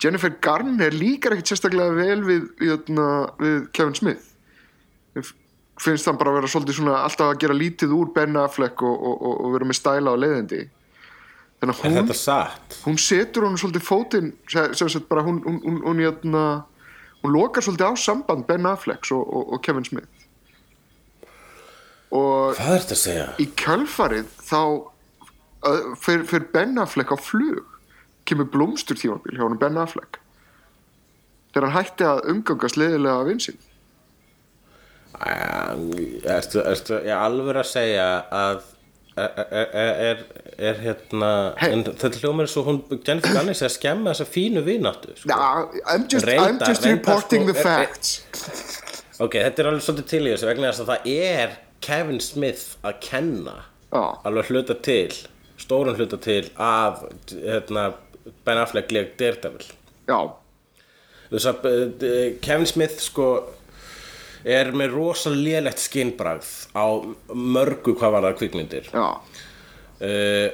Jennifer 0.00 0.32
Garner 0.40 0.92
líkar 0.92 1.36
ekkert 1.36 1.52
sérstaklega 1.52 1.92
vel 1.96 2.24
við, 2.24 2.48
hérna, 2.60 3.06
við 3.40 3.62
Kevin 3.76 3.96
Smith. 3.96 4.26
Finnst 5.80 6.08
hann 6.08 6.18
bara 6.20 6.32
að 6.32 6.40
vera 6.40 6.50
svolítið 6.52 6.80
svona 6.80 6.98
alltaf 7.04 7.32
að 7.32 7.40
gera 7.44 7.56
lítið 7.56 7.94
úr 7.96 8.12
Ben 8.16 8.36
Affleck 8.40 8.82
og, 8.84 8.96
og, 8.96 9.16
og, 9.16 9.38
og 9.44 9.54
vera 9.56 9.68
með 9.68 9.80
stæla 9.80 10.12
og 10.12 10.20
leiðindi. 10.20 10.60
Þannig 11.60 11.80
að 11.84 11.96
hún, 12.00 12.60
hún 12.86 12.98
setur 13.00 13.44
hún 13.44 13.58
svolítið 13.60 13.84
fótinn 13.84 14.30
sem 14.48 14.72
sem 14.76 14.88
sagt 14.92 15.08
bara 15.10 15.24
hún, 15.26 15.42
hún, 15.44 15.80
hún, 15.84 15.98
hérna, 16.00 16.44
hún 17.22 17.34
lokar 17.34 17.64
svolítið 17.64 17.92
á 17.92 17.94
samband 18.00 18.46
Ben 18.48 18.66
Afflecks 18.68 19.12
og, 19.16 19.22
og, 19.26 19.52
og 19.56 19.62
Kevin 19.66 19.84
Smith. 19.84 20.26
Og 22.10 22.56
Hvað 22.58 22.72
er 22.74 22.82
þetta 22.84 22.96
að 22.96 23.02
segja? 23.04 23.26
í 23.38 23.46
kjölfarið 23.60 24.32
þá 24.42 24.60
uh, 24.66 25.92
fyrir, 26.02 26.48
Ben 26.54 26.78
Affleck 26.82 27.12
á 27.14 27.18
flug. 27.20 27.66
Kemur 28.26 28.48
blómstur 28.50 28.98
tímabil 28.98 29.36
hjá 29.38 29.44
hann 29.46 29.60
Ben 29.60 29.78
Affleck. 29.78 30.18
Þegar 31.50 31.66
hann 31.68 31.76
hætti 31.78 32.06
að 32.06 32.24
umgangast 32.30 32.78
leiðilega 32.78 33.26
vinsinn 33.26 33.58
Æ, 35.20 35.32
Ertu, 36.30 36.60
ertu, 36.62 37.00
ég 37.04 37.16
alveg 37.18 37.58
að 37.60 37.66
segja 37.66 38.04
að 38.30 38.60
er, 39.16 40.20
er, 40.58 40.78
hérna 40.84 41.30
en 41.66 41.82
þetta 41.88 42.20
hljómar 42.22 42.46
er 42.46 42.52
svo 42.52 42.62
hún 42.66 42.78
Jennifer 43.06 43.50
sé 43.56 43.66
að 43.66 43.74
skemma 43.74 44.12
þessa 44.12 44.26
fínu 44.30 44.62
vináttu 44.66 45.16
sko. 45.16 45.28
nah, 45.32 45.64
I'm 45.86 46.06
just, 46.10 46.26
Reyndar- 46.26 46.62
I'm 46.62 46.68
just 46.68 46.84
reyndar, 46.86 47.16
reporting 47.16 47.48
sko, 47.48 47.52
the 47.52 47.62
facts. 47.62 48.78
Ok, 49.20 49.36
þetta 49.36 49.62
er 49.62 49.70
alveg 49.70 49.84
svolítið 49.84 50.06
til 50.12 50.22
í 50.22 50.30
þessu 50.32 50.48
vegna 50.48 50.70
þess 50.70 50.84
að 50.84 50.92
það 50.92 51.10
er 51.16 51.56
Kevin 51.84 52.20
Smith 52.24 52.76
að 52.86 53.00
kenna 53.04 53.56
Já. 53.90 54.04
alveg 54.24 54.52
hluta 54.52 54.76
til 54.80 55.10
stórun 55.60 55.98
hluta 55.98 56.16
til 56.20 56.44
að 56.56 57.02
hérna, 57.34 57.90
Ben 58.46 58.60
Affleck 58.60 58.92
leik 58.94 59.16
Daredevil. 59.20 59.66
Já, 60.08 60.20
uh, 61.32 62.38
Kevin 62.44 62.66
Smith 62.66 63.00
sko 63.02 63.26
er 64.44 64.72
með 64.76 64.96
rosalega 64.96 65.46
lélegt 65.46 65.82
skinnbragð 65.82 66.50
á 66.72 66.86
mörgu 67.34 67.96
hvað 67.98 68.16
var 68.16 68.28
það 68.28 68.38
kvikmyndir 68.42 68.92
uh, 68.96 70.48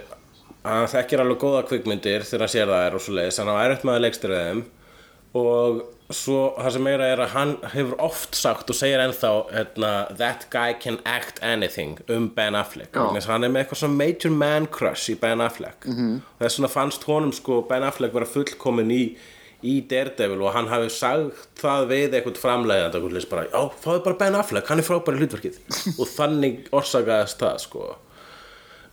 hann 0.66 0.88
þekkir 0.90 1.22
alveg 1.22 1.42
góða 1.42 1.66
kvikmyndir 1.68 2.24
þegar 2.26 2.46
hann 2.46 2.54
sér 2.56 2.72
það 2.72 2.86
er 2.86 2.96
og 2.98 3.04
svo 3.04 3.18
leiðis 3.18 3.42
hann 3.42 3.52
á 3.52 3.56
með 3.60 3.94
að 3.94 4.02
leikstir 4.06 4.34
þeim 4.36 4.64
og 5.36 5.84
svo 6.14 6.40
það 6.54 6.72
sem 6.76 6.84
meira 6.86 7.06
er 7.10 7.22
að 7.24 7.32
hann 7.34 7.52
hefur 7.72 7.96
oft 8.06 8.36
sagt 8.38 8.70
og 8.70 8.78
segir 8.78 9.02
ennþá 9.02 9.30
hérna, 9.50 9.92
that 10.20 10.46
guy 10.52 10.74
can 10.78 11.00
act 11.04 11.40
anything 11.42 11.98
um 12.12 12.28
Ben 12.34 12.54
Affleck. 12.58 12.92
Þess 12.94 13.26
að 13.26 13.32
hann 13.34 13.46
er 13.48 13.54
með 13.54 13.64
eitthvað 13.64 13.80
svona 13.82 13.98
major 13.98 14.34
man 14.34 14.68
crush 14.70 15.10
í 15.10 15.16
Ben 15.20 15.42
Affleck. 15.42 15.86
-hmm. 15.86 16.20
og 16.22 16.44
þess 16.44 16.58
vegna 16.60 16.72
fannst 16.76 17.08
honum 17.10 17.32
sko 17.32 17.62
Ben 17.68 17.82
Affleck 17.82 18.14
vera 18.14 18.26
fullkomin 18.26 18.90
í 18.90 19.02
í 19.66 19.74
Daredevil 19.90 20.40
og 20.46 20.52
hann 20.54 20.68
hafi 20.70 20.88
sagt 20.94 21.60
það 21.60 21.86
við 21.92 22.16
eitthvað 22.20 22.40
framleiðand 22.42 22.98
og 23.00 23.06
leys 23.16 23.26
bara, 23.30 23.44
já, 23.50 23.60
það 23.84 23.98
er 23.98 24.02
bara 24.06 24.18
Ben 24.22 24.38
Affleck, 24.40 24.70
hann 24.70 24.82
er 24.82 24.86
frábæri 24.86 25.20
hlutverkið. 25.22 25.60
Og 26.00 26.10
þannig 26.14 26.66
orsakaðist 26.76 27.40
það 27.42 27.60
sko. 27.66 27.84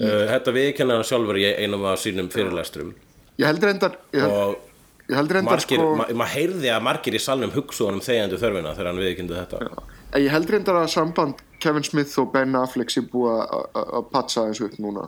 Uh, 0.02 0.24
þetta 0.34 0.54
viðkennar 0.56 1.00
hann 1.02 1.06
sjálfur 1.08 1.38
í 1.38 1.46
einum 1.62 1.84
af 1.86 2.00
sínum 2.02 2.30
fyrirlesturum 2.34 2.96
ég 3.38 3.46
held 3.46 3.62
reyndar 3.66 3.94
ég 4.14 4.24
held, 4.26 4.34
og 4.34 5.12
ég 5.12 5.18
held 5.20 5.34
reyndar 5.38 5.52
margir, 5.60 5.78
sko 5.84 5.92
ma 6.00 6.08
maður 6.18 6.32
heyrði 6.34 6.72
að 6.74 6.84
margir 6.88 7.18
í 7.18 7.22
salnum 7.22 7.54
hugsa 7.54 7.86
honum 7.88 8.02
þegjandi 8.02 8.40
þörfina 8.42 8.72
þegar 8.74 8.90
hann 8.90 9.02
viðkendi 9.04 9.38
þetta. 9.38 9.84
Ég 10.24 10.34
held 10.34 10.50
reyndar 10.54 10.80
að 10.82 10.90
samband 10.96 11.44
Kevin 11.62 11.86
Smith 11.86 12.18
og 12.22 12.32
Ben 12.34 12.58
Affleck 12.58 12.90
sé 12.94 13.04
búið 13.06 13.44
að- 13.44 13.70
að 13.78 13.94
að 14.00 14.10
patsa 14.14 14.48
eins 14.50 14.62
upp 14.66 14.78
núna. 14.82 15.06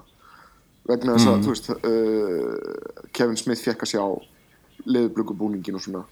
Vegna 0.86 1.16
þess 1.18 1.30
að, 1.34 1.44
þú 1.46 1.54
veist 1.56 1.70
uh, 1.74 3.10
Kevin 3.18 3.38
Smith 3.42 3.64
fekk 3.66 3.86
að 3.88 3.92
sjá 3.96 4.04
leðublöku 4.86 5.36
og 5.36 5.82
svona. 5.82 6.06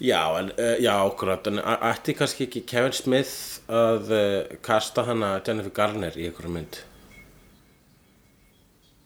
Já, 0.00 0.38
en, 0.38 0.52
uh, 0.56 0.76
já, 0.80 0.94
akkurat. 1.04 1.46
En 1.46 1.60
ætti 1.60 2.14
kannski 2.16 2.46
ekki 2.46 2.64
Kevin 2.66 2.92
Smith 2.96 3.60
að 3.68 4.12
uh, 4.16 4.56
kasta 4.64 5.04
hana 5.04 5.40
Jennifer 5.46 5.74
Garner 5.76 6.16
í 6.16 6.24
einhverju 6.30 6.54
mynd? 6.54 6.80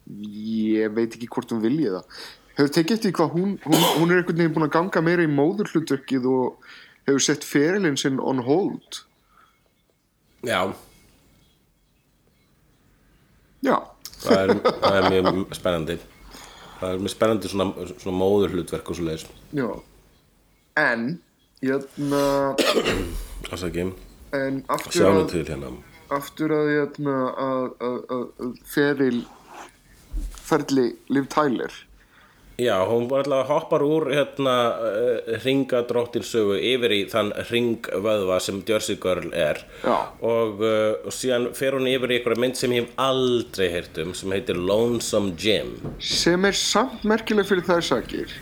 Ég 0.07 0.95
veit 0.95 1.17
ekki 1.17 1.27
hvort 1.33 1.51
hún 1.51 1.65
vilji 1.65 1.91
það. 1.91 2.23
Hefur 2.55 2.73
tekið 2.77 2.97
eftir 2.97 3.17
hvað 3.19 3.35
hún, 3.35 3.57
hún, 3.65 3.85
hún 3.99 4.13
er 4.13 4.21
einhvern 4.21 4.39
veginn 4.39 4.55
búin 4.55 4.69
að 4.69 4.75
ganga 4.77 5.03
meira 5.03 5.27
í 5.27 5.33
móðurhlutverkið 5.33 6.29
og 6.31 6.71
hefur 7.09 7.27
sett 7.27 7.47
ferilinn 7.49 7.99
sinn 7.99 8.23
on 8.23 8.45
hold. 8.47 9.03
Já, 10.45 10.61
já, 13.65 13.79
það 14.21 14.41
er, 14.43 14.59
það 14.85 14.99
er 14.99 15.07
mjög 15.09 15.55
spennandi 15.57 15.97
Það 16.85 16.93
er 16.93 16.99
mjög 17.01 17.13
spennandi 17.15 17.49
svona, 17.49 17.87
svona 17.97 18.19
móður 18.19 18.51
hlutverk 18.53 18.91
og 18.93 18.97
svo 18.99 19.07
leiðis 19.07 19.23
já. 19.57 19.69
En 20.77 21.05
jötna, 21.65 22.21
Ásaki, 23.49 23.87
en 24.37 24.59
aftur 24.69 25.07
að, 25.09 25.21
til 25.31 25.45
hérna. 25.49 25.71
aftur 26.13 26.53
að, 26.53 26.69
jötna, 26.75 27.15
að, 27.41 27.71
að 27.89 28.59
feril 28.69 29.23
ferli 30.45 30.91
Liv 31.09 31.31
Tyler 31.33 31.73
Já, 32.55 32.77
hún 32.87 33.09
var 33.11 33.25
alltaf 33.25 33.49
hoppar 33.51 33.83
úr 33.83 34.13
hérna 34.15 34.55
uh, 34.79 35.33
ringadróttinsögu 35.43 36.55
yfir 36.55 36.95
í 36.95 37.01
þann 37.11 37.33
ringvöðva 37.49 38.39
sem 38.39 38.61
Jersey 38.69 38.95
Girl 39.03 39.33
er. 39.35 39.65
Og, 39.85 40.63
uh, 40.63 41.03
og 41.03 41.15
síðan 41.15 41.49
fer 41.59 41.75
hún 41.75 41.91
yfir 41.91 42.15
í 42.15 42.21
einhverja 42.21 42.45
mynd 42.45 42.61
sem 42.61 42.77
ég 42.77 42.87
hef 42.87 43.03
aldrei 43.03 43.73
heyrt 43.75 43.99
um 44.05 44.15
sem 44.15 44.37
heitir 44.37 44.61
Lonesome 44.61 45.35
Jim. 45.35 45.75
Sem 45.99 46.47
er 46.47 46.55
samt 46.55 47.03
merkileg 47.03 47.51
fyrir 47.51 47.67
þær 47.67 47.89
sakir 47.91 48.37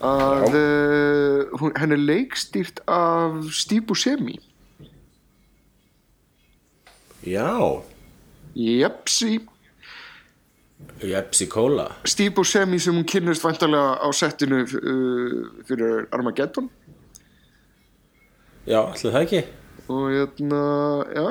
að 0.00 0.54
uh, 0.56 1.58
hún, 1.60 1.74
henn 1.76 1.92
er 1.92 2.00
leikstýrt 2.00 2.80
af 2.88 3.36
Steve 3.52 3.84
Buscemi 3.90 4.38
Já, 7.20 7.52
Jepsi 8.56 9.42
Jepsi 11.02 11.46
Cola. 11.50 11.88
Steve 12.04 12.34
Buscemi 12.36 12.78
sem 12.80 12.94
hún 12.94 13.06
kynnist 13.08 13.44
væntalega 13.44 13.96
á 14.00 14.08
settinu 14.12 14.62
uh, 14.64 15.64
fyrir 15.68 16.06
Armageddon. 16.12 16.68
Já, 18.68 18.82
allir 18.84 19.14
það 19.14 19.22
ekki? 19.24 19.42
Og 19.90 20.08
hérna, 20.12 20.62
já. 21.16 21.28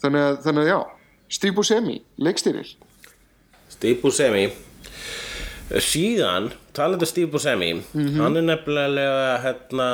Þannig 0.00 0.26
að, 0.26 0.40
þannig 0.44 0.64
að 0.64 0.72
já. 0.72 0.80
Steve 1.30 1.54
Buscemi, 1.54 2.00
leikstýrir 2.18 2.74
Steve 3.70 4.00
Buscemi 4.02 4.48
síðan, 5.78 6.48
talandi 6.74 7.06
um 7.06 7.10
Steve 7.10 7.30
Buscemi 7.30 7.68
hann 7.94 8.38
er 8.40 8.42
nefnilega 8.42 9.36
hérna, 9.44 9.90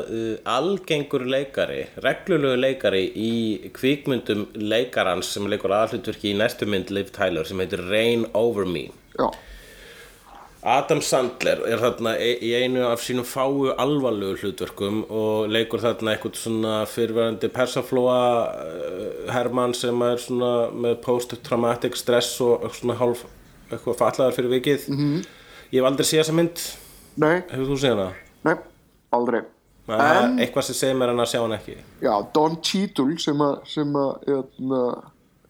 uh, 0.00 0.38
algengur 0.48 1.26
leikari 1.28 1.82
reglulegu 2.04 2.56
leikari 2.56 3.02
í 3.12 3.32
kvikmyndum 3.76 4.46
leikarans 4.56 5.34
sem 5.34 5.48
leikur 5.50 5.74
aðhlutverki 5.76 6.32
í 6.32 6.38
næstu 6.38 6.68
mynd 6.70 6.94
Liv 6.94 7.12
Tyler 7.12 7.44
sem 7.44 7.60
heitir 7.60 7.84
Rain 7.90 8.24
Over 8.32 8.64
Me. 8.64 8.86
Já, 9.18 9.28
Adam 10.68 10.98
Sandler 11.04 11.60
er 11.70 11.78
þarna 11.78 12.16
e- 12.18 12.40
í 12.42 12.50
einu 12.58 12.82
af 12.88 13.04
sínum 13.04 13.26
fáu 13.28 13.68
alvarlegu 13.78 14.40
hlutverkum 14.40 15.04
og 15.06 15.52
leikur 15.54 15.84
þarna 15.84 16.16
eitthvað 16.16 16.40
svona 16.40 16.72
fyrirverandi 16.90 17.50
persaflóa 17.52 18.22
uh, 18.48 19.32
hermann 19.32 19.76
sem 19.76 20.02
er 20.08 20.18
svona 20.24 20.70
með 20.72 21.02
post-traumatic 21.04 22.00
stress 22.00 22.40
og 22.42 22.66
svona 22.74 22.96
hálf 22.98 23.28
eitthvað 23.70 24.00
fallaðar 24.00 24.36
fyrir 24.36 24.54
vikið. 24.56 24.88
-hmm. 24.88 25.20
ég 25.70 25.80
hef 25.80 25.90
aldrei 25.90 26.06
séð 26.06 26.22
þessa 26.22 26.36
mynd. 26.38 26.64
Nei, 27.18 27.36
hefur 27.50 27.70
þú 27.70 27.78
séð 27.82 27.96
hana? 27.96 28.10
nei, 28.46 28.56
aldrei. 29.12 29.42
Er 29.88 30.34
eitthvað 30.42 30.66
sem 30.68 30.76
segir 30.76 30.96
mér 31.00 31.14
hann 31.14 31.22
að 31.22 31.30
sjá 31.30 31.40
hann 31.40 31.54
ekki. 31.56 31.78
Já, 32.04 32.12
Don 32.34 32.58
Cheadle 32.60 33.16
sem 33.22 33.40
að 33.40 33.54
sem 33.72 33.94
að, 33.96 34.10
hérna 34.28 34.80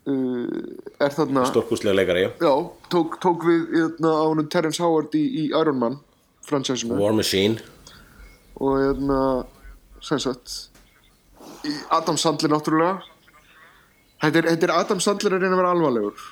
uh, 0.06 1.02
er 1.02 1.16
þarna 1.16 1.44
stórkúslega 1.50 1.96
leikari. 1.98 2.28
Já, 2.38 2.52
tók, 2.92 3.18
tók 3.22 3.46
við 3.48 3.66
hérna 3.74 4.14
á 4.14 4.24
honum 4.30 4.48
Terrence 4.48 4.82
Howard 4.82 5.16
í, 5.18 5.24
í 5.42 5.44
Iron 5.50 5.82
Man 5.82 5.98
fransæsinu 6.46 7.00
War 7.00 7.12
Machine. 7.18 7.58
Og 8.62 8.78
hérna 8.78 9.20
sem 10.00 10.22
sagt 10.22 10.70
Adam 11.90 12.16
Sandler 12.16 12.54
náttúrulega. 12.54 13.02
Þetta 14.22 14.70
er 14.70 14.74
Adam 14.78 15.02
Sandler 15.02 15.34
að 15.34 15.42
reyna 15.42 15.56
að 15.56 15.62
vera 15.64 15.74
alvarlegur 15.74 16.26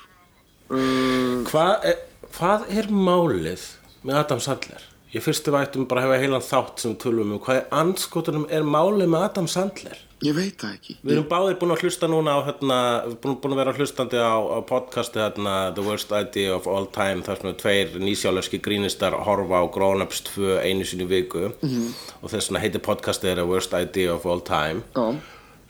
uh, 0.69 1.43
Hvað 1.47 1.87
er, 1.91 2.01
hvað 2.37 2.67
er 2.79 2.91
málið 2.91 3.65
með 4.03 4.21
Adam 4.23 4.43
Sandler? 4.43 4.83
Ég 5.13 5.23
fyrstu 5.23 5.53
vættum 5.55 5.87
bara 5.87 6.03
að 6.03 6.09
hefa 6.09 6.23
heilan 6.23 6.43
þátt 6.43 6.83
sem 6.83 6.97
tölum 6.99 7.31
um 7.35 7.41
hvað 7.43 7.61
er 7.61 7.71
anskotunum 7.79 8.49
er 8.51 8.67
málið 8.67 9.09
með 9.13 9.29
Adam 9.29 9.47
Sandler? 9.51 10.07
ég 10.25 10.33
veit 10.33 10.57
það 10.57 10.73
ekki 10.77 10.95
Við 11.03 11.13
erum 11.13 11.27
báðir 11.29 11.57
búin 11.61 11.73
að 11.75 11.83
hlusta 11.85 12.09
núna 12.09 12.33
á 12.33 12.39
hérna, 12.47 12.77
búin, 13.21 13.37
búin 13.41 13.53
að 13.53 13.61
vera 13.61 13.73
hlustandi 13.77 14.17
á, 14.21 14.37
á 14.41 14.59
podcasti 14.65 15.21
hérna, 15.21 15.55
The 15.77 15.85
Worst 15.85 16.13
Idea 16.15 16.55
of 16.55 16.69
All 16.71 16.87
Time 16.93 17.25
þar 17.25 17.41
sem 17.41 17.51
er 17.51 17.59
tveir 17.61 17.93
nýsjálarski 18.01 18.61
grínistar 18.63 19.17
horfa 19.27 19.61
á 19.61 19.65
Grown 19.73 20.05
Ups 20.05 20.23
2 20.31 20.57
einu 20.65 20.87
sinni 20.87 21.05
viku 21.09 21.51
-hmm. 21.53 21.93
og 22.21 22.33
þess 22.33 22.49
vegna 22.49 22.63
heitir 22.65 22.81
podcastið 22.81 23.35
The 23.35 23.45
Worst 23.45 23.73
Idea 23.73 24.13
of 24.15 24.25
All 24.25 24.41
Time 24.41 24.81
já, 24.95 25.07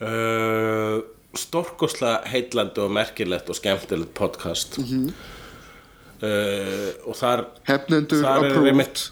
uh, 0.00 1.04
stórkoslega 1.36 2.22
heitlandi 2.30 2.80
og 2.80 2.94
merkilegt 2.94 3.50
og 3.50 3.56
skemmtilegt 3.56 4.14
podcast 4.14 4.78
-hmm. 4.78 5.12
uh, 6.22 6.90
og 7.04 7.16
þar 7.16 7.44
hefnendur 7.68 8.24
er 8.24 8.48
approved 8.48 8.68
einmitt 8.68 9.10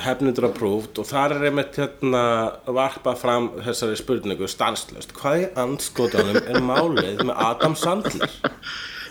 hefnundur 0.00 0.48
approved 0.48 0.98
og 0.98 1.06
þar 1.06 1.34
er 1.36 1.48
einmitt 1.50 1.76
hérna 1.80 2.22
varpað 2.66 3.18
fram 3.20 3.50
þessari 3.64 3.98
spurningu 4.00 4.48
stanslöst 4.48 5.12
hvað 5.16 5.42
í 5.42 5.50
anskotanum 5.64 6.36
er 6.40 6.60
málið 6.64 7.24
með 7.24 7.34
Adam 7.36 7.76
Sandler 7.76 8.30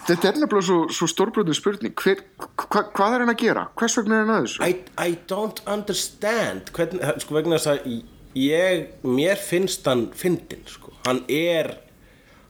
þetta 0.07 0.31
er 0.31 0.39
nefnilega 0.41 0.65
svo, 0.65 0.79
svo 0.93 1.09
stórbrotni 1.09 1.57
spurning 1.57 1.95
Hver, 1.99 2.23
hva, 2.39 2.85
hvað 2.95 3.15
er 3.15 3.25
hann 3.25 3.33
að 3.33 3.41
gera? 3.43 3.65
hvers 3.79 3.97
vegna 3.99 4.15
er 4.15 4.25
hann 4.25 4.35
að 4.37 4.47
þessu? 4.47 4.63
I, 4.65 4.71
I 4.97 5.17
don't 5.31 5.61
understand 5.69 6.73
hvernig, 6.75 7.03
sko 7.23 7.37
vegna 7.37 7.59
þess 7.59 7.73
að 7.75 7.91
ég, 8.39 8.87
mér 9.05 9.41
finnst 9.41 9.87
hann 9.89 10.07
fyndin, 10.17 10.63
sko, 10.69 10.88
hann 11.05 11.23
er 11.27 11.75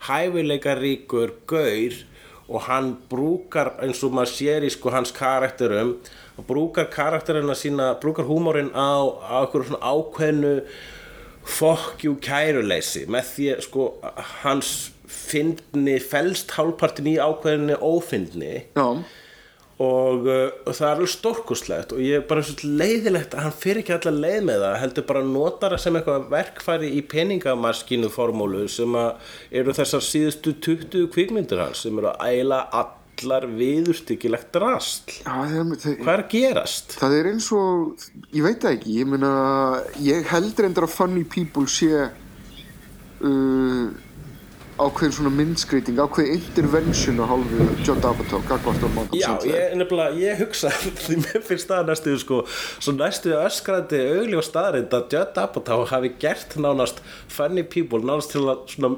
hæfileikaríkur 0.07 1.33
gaur 1.49 1.97
og 2.49 2.63
hann 2.65 2.93
brúkar 3.09 3.75
eins 3.83 4.01
og 4.03 4.15
maður 4.17 4.33
sér 4.33 4.65
í 4.65 4.71
sko 4.73 4.93
hans 4.93 5.11
karakterum 5.13 5.97
og 6.39 6.47
brúkar 6.47 6.89
karakterina 6.89 7.53
sína 7.57 7.91
brúkar 8.01 8.25
húmórin 8.25 8.71
á, 8.73 9.05
á 9.05 9.43
einhverju 9.43 9.69
svona 9.69 9.91
ákveðnu 9.93 10.53
fokkjú 11.49 12.15
kæruleysi. 12.23 13.05
Með 13.11 13.29
því 13.33 13.49
sko 13.65 13.85
hans 14.41 14.73
fyndni 15.09 15.97
felst 16.01 16.55
hálfpartin 16.57 17.09
í 17.09 17.17
ákveðinni 17.21 17.77
ófyndni. 17.85 18.55
Já, 18.77 18.87
og, 19.79 20.27
uh, 20.27 20.51
og 20.67 20.75
það 20.75 20.85
er 20.85 20.93
alveg 20.93 21.11
stórkuslegt 21.13 21.93
og 21.95 22.03
ég 22.03 22.19
er 22.19 22.27
bara 22.27 22.43
svo 22.43 22.55
leiðilegt 22.67 23.35
að 23.35 23.45
hann 23.45 23.57
fyrir 23.61 23.81
ekki 23.83 23.95
alla 23.95 24.15
leið 24.25 24.39
með 24.49 24.63
það 24.65 24.79
heldur 24.83 25.07
bara 25.11 25.23
að 25.23 25.33
nota 25.33 25.71
það 25.71 25.83
sem 25.85 25.99
eitthvað 25.99 26.29
verkfæri 26.33 26.93
í 26.97 27.03
peningamaskínu 27.13 28.09
formúlu 28.13 28.65
sem 28.71 28.97
eru 28.99 29.75
þessar 29.77 30.03
síðustu 30.03 30.55
20 30.67 31.11
kvikmyndir 31.13 31.63
hans 31.63 31.85
sem 31.85 32.01
eru 32.01 32.11
að 32.11 32.25
æla 32.27 32.63
allar 32.71 32.97
það, 35.51 35.71
það, 35.83 35.95
hvað 36.03 36.13
er 36.13 36.23
að 36.23 36.29
gerast? 36.33 36.97
það 36.99 37.15
er 37.19 37.31
eins 37.33 37.47
og 37.55 38.05
ég 38.35 38.45
veit 38.45 38.67
ekki, 38.73 38.99
ég 38.99 39.09
meina 39.09 39.31
ég 40.03 40.27
held 40.31 40.59
reyndar 40.59 40.87
að 40.87 40.95
Funny 40.95 41.25
People 41.27 41.67
sé 41.71 41.91
uh, 42.03 43.87
ákveðin 44.79 45.13
svona 45.15 45.31
myndskreiting 45.35 45.99
ákveðin 45.99 46.37
intervention 46.39 47.19
á 47.19 47.25
hálfu 47.29 47.65
John 47.85 47.99
Apatow, 48.09 48.41
gagvart 48.47 48.83
á 48.83 48.89
Malcolm 48.95 49.19
Já, 49.19 49.27
Sandler. 49.27 49.55
ég, 49.55 49.75
nefnilega, 49.79 50.15
ég 50.23 50.39
hugsa 50.43 50.71
því 51.03 51.17
mér 51.25 51.43
finnst 51.49 51.69
það 51.71 51.89
næstu 51.91 52.15
sko, 52.23 52.39
svo 52.79 52.93
næstu 52.95 53.33
öskrandi 53.37 53.99
augljó 54.15 54.43
staðrind 54.45 54.95
að 54.95 55.15
Judd 55.17 55.41
Apatow 55.43 55.85
hafi 55.91 56.13
gert 56.21 56.55
nánast 56.59 57.03
funny 57.31 57.65
people 57.67 58.01
nánast 58.05 58.31
til 58.35 58.45
að 58.47 58.63
svona 58.73 58.93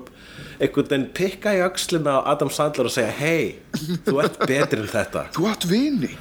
einhvern 0.61 0.91
veginn 0.91 1.07
pikka 1.17 1.55
í 1.57 1.63
öxlina 1.65 2.19
á 2.21 2.35
Adam 2.35 2.51
Sandler 2.53 2.89
og 2.89 2.93
segja 2.93 3.13
hei, 3.17 3.57
þú 4.05 4.21
ert 4.23 4.37
betri 4.45 4.83
en 4.83 4.91
þetta 4.91 5.27
þú 5.35 5.49
átt 5.51 5.65
vini 5.69 6.13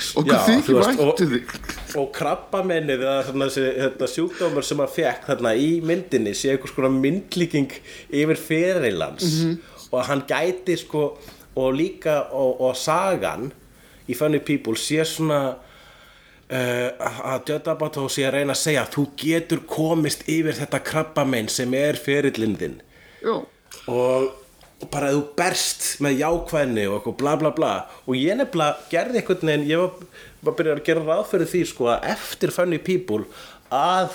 hvað 0.00 0.46
þykir 0.48 0.78
og- 0.80 0.86
væntu 0.86 1.26
þig. 1.32 1.54
og 2.00 2.12
krabbamennið 2.16 3.00
eða 3.06 3.22
sjúkdómur 4.14 4.64
sem 4.66 4.78
að 4.84 4.94
fekk 4.98 5.26
þarna 5.30 5.54
í 5.56 5.70
myndinni 5.82 6.34
sé 6.34 6.52
einhvers 6.54 6.74
konar 6.76 6.90
myndlíking 6.94 7.70
yfir 8.10 8.36
ferilans. 8.36 9.24
Mhm. 9.44 9.58
og 9.92 10.04
hann 10.06 10.22
gæti 10.22 10.76
sko 10.78 11.18
og 11.56 11.74
líka 11.74 12.30
og, 12.32 12.60
og 12.60 12.76
sagan 12.76 13.52
í 14.08 14.14
Funny 14.16 14.38
People 14.38 14.74
sé 14.78 15.02
svona 15.04 15.54
uh, 16.50 16.88
að 17.34 17.44
Jötabató 17.50 18.06
sé 18.10 18.22
að 18.26 18.32
reyna 18.38 18.54
að 18.54 18.62
segja 18.62 18.84
þú 18.90 19.06
getur 19.18 19.60
komist 19.66 20.22
yfir 20.28 20.54
þetta 20.60 20.80
krabbamenn 20.84 21.48
sem 21.50 21.74
er 21.74 21.98
og 23.26 23.46
og 23.88 24.32
bara 24.88 25.12
þú 25.12 25.22
berst 25.36 25.86
með 26.04 26.22
jákvæðni 26.22 26.88
og 26.88 26.98
eitthvað 26.98 27.16
bla 27.20 27.36
bla 27.40 27.52
bla. 27.56 27.72
Og 28.06 28.16
ég 28.16 28.38
nefnilega 28.40 28.90
gerði 28.92 29.20
einhvern 29.20 29.50
veginn 29.52 29.68
ég 29.68 29.82
var, 29.82 30.20
var 30.46 30.58
byrjað 30.58 30.78
að 30.78 30.84
gera 30.88 31.06
ráð 31.06 31.24
fyrir 31.34 31.50
því 31.52 31.62
sko 31.68 31.90
að 31.92 32.06
eftir 32.14 32.54
Funny 32.56 32.80
People 32.82 33.24
að 33.70 34.08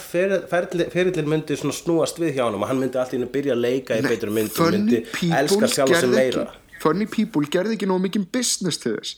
ferillin 0.92 1.30
myndi 1.32 1.56
svona 1.56 1.76
snúast 1.76 2.18
við 2.20 2.36
hjá 2.36 2.44
hann 2.44 2.58
og 2.58 2.66
hann 2.68 2.82
myndi 2.82 3.00
alltaf 3.00 3.16
inn 3.16 3.24
að 3.24 3.34
byrja 3.38 3.56
að 3.56 3.62
leika 3.64 4.00
í 4.00 4.04
betur 4.04 4.34
mynd 4.36 4.58
og 4.60 4.74
myndi 4.76 5.02
elska 5.32 5.70
sjálf 5.72 6.00
sem 6.02 6.12
meira. 6.12 6.50
ekki 6.50 6.84
Funny 6.84 7.08
People 7.08 7.48
gerði 7.52 7.78
ekki 7.78 7.88
nóg 7.90 8.04
mikið 8.04 8.28
business 8.36 8.82
til 8.82 8.98
þess. 8.98 9.16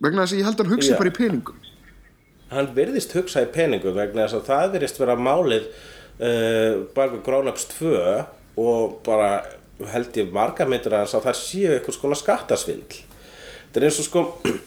Vegna 0.00 0.24
þess 0.24 0.32
að 0.34 0.40
ég 0.40 0.48
held 0.48 0.56
að 0.56 0.64
hann 0.64 0.74
hugsi 0.74 0.92
Já. 0.94 0.96
bara 0.96 1.12
í 1.12 1.16
peningum. 1.18 1.60
Hann 2.50 2.70
virðist 2.74 3.12
hugsa 3.14 3.44
í 3.44 3.50
peningum 3.52 3.94
vegna 3.94 4.24
þess 4.24 4.38
að 4.40 4.48
það 4.48 4.72
virðist 4.74 5.00
vera 5.02 5.16
málið 5.20 5.68
uh, 5.68 6.80
bara 6.96 7.52
Ups 7.52 7.68
2 7.76 7.92
og 8.60 8.96
bara 9.06 9.30
held 9.88 10.18
ég 10.20 10.34
marga 10.34 10.66
myndir 10.68 10.96
að 10.96 11.14
það 11.16 11.38
séu 11.38 11.70
eitthvað 11.74 11.96
skona 11.96 12.18
skattasvindl. 12.18 13.04
Þetta 13.70 13.80
er 13.80 13.86
eins 13.86 14.02
og 14.02 14.06
sko 14.08 14.24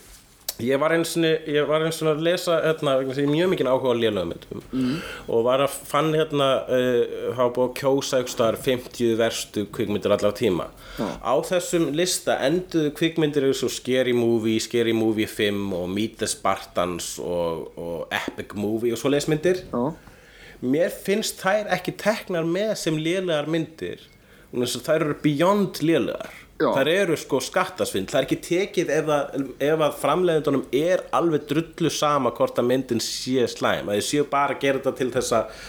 ég 0.61 0.77
var 0.79 0.93
eins 0.93 1.15
og 1.17 2.09
að 2.11 2.21
lesa 2.27 2.59
hérna, 2.61 2.93
mjög 3.01 3.49
mikið 3.51 3.69
áhuga 3.71 3.93
á 3.93 3.95
lélögumyndum 3.97 4.61
mm. 4.69 4.93
og 5.33 5.43
var 5.47 5.63
að 5.65 5.75
fann 5.89 6.11
hérna 6.13 6.49
uh, 6.67 7.33
hafa 7.33 7.49
búið 7.55 7.69
að 7.69 7.75
kjósa 7.81 8.19
eitthvað 8.19 8.35
staðar 8.35 8.59
50 8.67 9.17
verstu 9.19 9.65
kvikmyndir 9.73 10.13
allar 10.13 10.35
tíma. 10.37 10.69
Á 11.01 11.33
þessum 11.49 11.89
lista 11.97 12.37
enduðu 12.45 12.93
kvikmyndir 12.99 13.49
eins 13.49 13.63
og 13.65 13.73
Scary 13.73 14.13
Movie, 14.15 14.61
Scary 14.63 14.93
Movie 14.95 15.27
5 15.27 15.73
og 15.73 15.89
Meet 15.91 16.19
the 16.21 16.29
Spartans 16.29 17.15
og, 17.19 17.73
og 17.77 18.13
Epic 18.13 18.53
Movie 18.53 18.93
og 18.93 19.01
svo 19.01 19.11
lesmyndir 19.13 19.65
Já, 19.65 19.83
mér 20.63 20.93
finnst 20.93 21.41
þær 21.41 21.73
ekki 21.75 21.97
teknar 21.99 22.45
með 22.47 22.75
sem 22.85 22.97
lélegar 23.01 23.49
myndir 23.51 24.05
þær 24.53 25.07
eru 25.07 25.19
beyond 25.23 25.81
lélegar. 25.81 26.39
Já. 26.61 26.69
þær 26.77 26.89
eru 26.91 27.15
sko 27.17 27.39
skattasvind. 27.43 28.11
Það 28.11 28.19
er 28.19 28.27
ekki 28.27 28.39
tekið 28.45 28.91
ef 28.93 29.11
að, 29.11 29.45
ef 29.65 29.83
að 29.87 29.95
framleiðundunum 30.03 30.65
er 30.77 31.01
alveg 31.15 31.47
drullu 31.49 31.91
sama 31.91 32.31
hvort 32.37 32.59
að 32.61 32.69
myndin 32.69 33.01
sé 33.03 33.47
slæm. 33.51 33.89
Að 33.89 33.99
þið 33.99 34.07
séu 34.09 34.27
bara 34.29 34.55
að 34.55 34.61
gera 34.63 34.79
þetta 34.79 34.93
til 34.99 35.09
þess 35.15 35.35
að 35.39 35.63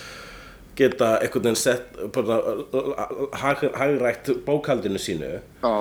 geta 0.79 1.11
einhvern 1.23 1.47
veginn 1.49 1.61
sett 1.61 1.99
hagrætt 3.41 4.33
bókaldinu 4.47 5.01
sínu. 5.01 5.37
Já. 5.65 5.75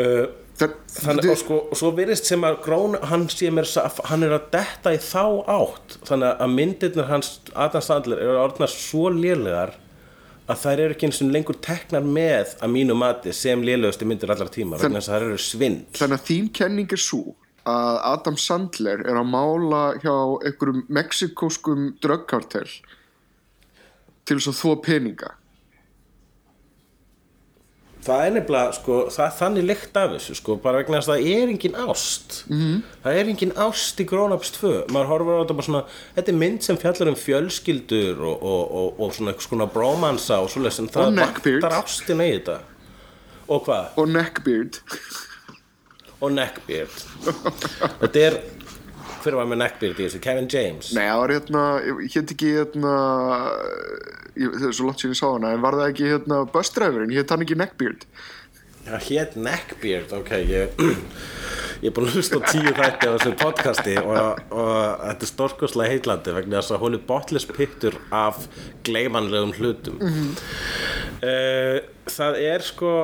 Uh, 0.00 0.24
þannig 0.58 1.30
og 1.32 1.38
sko, 1.40 1.58
og 1.72 1.78
svo 1.78 1.90
virðist 1.96 2.28
sem 2.28 2.44
að 2.46 2.58
Grón, 2.64 2.96
hann 3.08 3.26
sé 3.32 3.50
mér 3.52 3.68
hann 4.08 4.26
er 4.26 4.36
að 4.36 4.50
detta 4.54 4.92
í 4.94 5.00
þá 5.02 5.24
átt. 5.52 5.96
Þannig 6.08 6.42
að 6.44 6.54
myndirnir 6.58 7.08
hans 7.10 7.34
Adam 7.54 7.84
Sandler 7.84 8.22
eru 8.24 8.40
orðnar 8.42 8.72
svo 8.72 9.08
lélegar 9.14 9.76
að 10.50 10.62
þær 10.64 10.82
eru 10.84 10.96
ekki 10.96 11.08
eins 11.08 11.20
og 11.22 11.30
lengur 11.34 11.58
teknar 11.62 12.06
með 12.06 12.56
að 12.62 12.72
mínu 12.74 12.96
mati 12.98 13.34
sem 13.36 13.62
lélegustu 13.62 14.08
myndir 14.08 14.32
allar 14.34 14.50
tíma 14.52 14.80
vegna 14.80 15.00
þess 15.00 15.10
að 15.10 15.16
þær 15.16 15.26
eru 15.28 15.42
svindl. 15.44 15.98
Þannig 15.98 16.18
að 16.18 16.26
þín 16.30 16.48
kenning 16.58 16.96
er 16.96 17.02
svo 17.02 17.36
að 17.68 18.00
Adam 18.10 18.38
Sandler 18.42 19.04
er 19.06 19.20
að 19.20 19.30
mála 19.30 19.82
hjá 20.02 20.14
einhverjum 20.42 20.82
mexikóskum 20.90 21.92
dröggkartel 22.02 22.66
til 24.26 24.38
þess 24.38 24.50
að 24.50 24.58
þó 24.58 24.82
peninga 24.82 25.30
það 28.02 28.24
er 28.26 28.32
nefnilega 28.34 28.74
sko, 28.76 28.96
það 29.14 29.24
er 29.24 29.34
þannig 29.38 29.66
lykt 29.68 29.98
af 30.00 30.14
þessu 30.16 30.36
sko, 30.38 30.56
bara 30.62 30.80
vegna 30.80 30.98
þess 30.98 31.10
að 31.12 31.20
það 31.20 31.28
er 31.32 31.52
engin 31.52 31.76
ást 31.84 32.36
-hmm. 32.48 32.78
það 33.04 33.18
er 33.20 33.30
engin 33.32 33.54
ást 33.66 34.02
í 34.02 34.06
Grown 34.10 34.34
Ups 34.36 34.52
2 34.58 34.72
maður 34.94 35.10
horfir 35.12 35.38
á 35.38 35.40
þetta 35.42 35.58
bara 35.58 35.68
svona 35.68 35.82
þetta 36.16 36.32
er 36.32 36.38
mynd 36.42 36.66
sem 36.66 36.80
fjallar 36.82 37.12
um 37.12 37.18
fjölskyldur 37.22 38.22
og, 38.22 38.42
og, 38.42 38.62
og, 38.80 39.00
og 39.00 39.14
svona 39.14 39.32
eitthvað 39.32 39.48
svona 39.48 39.68
brómansa 39.76 40.40
og 40.42 40.50
svoleiðis 40.50 40.80
en 40.82 40.88
það 40.88 41.14
neckbeard. 41.18 41.62
vantar 41.62 41.78
ástina 41.78 42.26
í 42.26 42.32
þetta 42.38 42.58
og 43.48 43.62
hvað? 43.66 43.84
og 43.96 44.08
neckbeard 44.08 44.80
og 46.20 46.32
neckbeard 46.32 46.98
þetta 48.00 48.26
er 48.26 48.40
hver 49.24 49.38
var 49.38 49.48
með 49.50 49.62
neckbeard 49.62 49.98
í 49.98 50.06
þessu? 50.06 50.20
Kevin 50.24 50.50
James? 50.52 50.92
Nei, 50.96 51.06
það 51.06 51.22
var 51.22 51.34
hérna, 51.36 51.64
ég 51.88 52.18
hétt 52.18 52.36
ekki 52.36 52.52
hérna 52.58 52.94
það 54.36 54.68
er 54.68 54.76
svo 54.76 54.86
langt 54.88 55.02
síðan 55.02 55.14
ég 55.14 55.20
sá 55.20 55.26
hana 55.28 55.52
en 55.54 55.64
var 55.64 55.76
það 55.78 55.90
ekki 55.92 56.12
hérna 56.14 56.38
busdræfurinn, 56.54 57.16
hétt 57.16 57.34
hann 57.34 57.44
ekki 57.44 57.58
neckbeard? 57.60 58.06
Það 58.82 59.04
hétt 59.06 59.34
Neckbeard, 59.38 60.12
ok, 60.16 60.30
ég, 60.50 60.80
ég 61.82 61.86
er 61.86 61.94
búin 61.94 62.08
að 62.08 62.16
hlusta 62.18 62.40
tíu 62.48 62.72
þætti 62.74 63.06
á 63.06 63.14
þessu 63.14 63.32
podcasti 63.38 63.94
og, 64.00 64.40
og 64.50 64.72
þetta 65.04 65.26
er 65.26 65.30
stórkostlega 65.30 65.92
heitlandi 65.92 66.34
vegna 66.34 66.58
þess 66.58 66.74
að 66.74 66.82
hún 66.82 66.96
er 66.98 67.04
botlis 67.06 67.46
pittur 67.46 67.98
af 68.10 68.40
gleimanlegum 68.86 69.54
hlutum. 69.60 70.00
uh, 70.02 71.78
það 72.10 72.40
er 72.42 72.66
sko, 72.66 72.94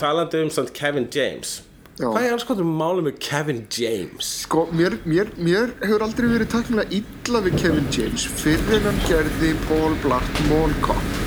talandi 0.00 0.40
um 0.46 0.72
Kevin 0.72 1.10
James, 1.12 1.58
Já. 2.00 2.08
hvað 2.08 2.26
er 2.26 2.34
alls 2.34 2.46
hvað 2.48 2.62
málum 2.64 3.08
með 3.08 3.18
Kevin 3.20 3.64
James? 3.76 4.28
Sko, 4.46 4.66
mér, 4.72 4.96
mér, 5.04 5.32
mér 5.36 5.74
hefur 5.82 6.06
aldrei 6.06 6.30
verið 6.32 6.52
takkilega 6.54 7.00
illa 7.00 7.42
við 7.44 7.58
Kevin 7.60 7.90
James 7.92 8.24
fyrir 8.40 8.86
hann 8.86 9.02
gerði 9.08 9.50
Paul 9.66 9.92
Blart 10.04 10.40
Mall 10.48 10.72
Cop 10.84 11.18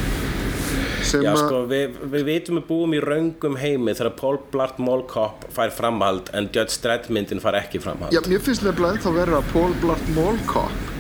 sem 1.04 1.22
Já, 1.22 1.34
að 1.34 1.42
sko, 1.44 1.60
við, 1.70 2.00
við 2.14 2.26
vitum 2.30 2.58
við 2.58 2.66
búum 2.70 2.96
í 2.96 3.04
raungum 3.04 3.58
heimi 3.60 3.94
þegar 3.94 4.16
Paul 4.18 4.40
Blart 4.54 4.82
Mall 4.82 5.04
Cop 5.12 5.46
fær 5.54 5.74
framhald 5.76 6.32
en 6.34 6.50
Judge 6.50 6.80
Dredd 6.82 7.10
myndin 7.14 7.44
fær 7.44 7.60
ekki 7.60 7.82
framhald. 7.84 8.16
Já, 8.16 8.24
mér 8.26 8.42
finnst 8.42 8.66
nefnilega 8.66 8.98
ennþá 8.98 9.16
verða 9.20 9.42
að 9.44 9.54
Paul 9.54 9.78
Blart 9.84 10.12
Mall 10.18 10.40
Cop 10.50 10.92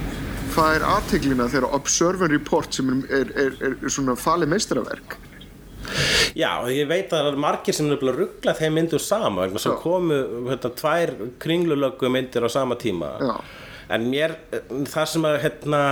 fær 0.54 0.86
aðteglina 0.86 1.48
þegar 1.50 1.74
Observe 1.80 2.28
and 2.28 2.36
Report 2.36 2.76
sem 2.76 2.92
er, 2.94 3.32
er, 3.32 3.54
er, 3.58 3.78
er 3.80 3.94
svona 3.94 4.14
falið 4.20 4.54
meistaraverk 4.54 5.18
Já, 6.38 6.50
og 6.62 6.72
ég 6.74 6.88
veit 6.90 7.12
að 7.12 7.18
það 7.20 7.28
eru 7.32 7.44
margir 7.44 7.78
sem 7.78 7.92
er 7.92 8.00
að 8.00 8.16
ruggla 8.22 8.56
þeim 8.58 8.80
myndur 8.80 9.04
sama 9.04 9.50
sem 9.52 9.74
Já. 9.74 9.78
komu 9.84 10.22
hérna, 10.50 10.72
tvær 10.80 11.14
kringlulöggu 11.44 12.10
myndir 12.14 12.48
á 12.48 12.50
sama 12.52 12.78
tíma 12.80 13.12
Já. 13.22 13.36
en 13.94 14.08
mér, 14.10 14.36
það 14.90 15.08
sem 15.12 15.28
að 15.30 15.38
hérna, 15.44 15.84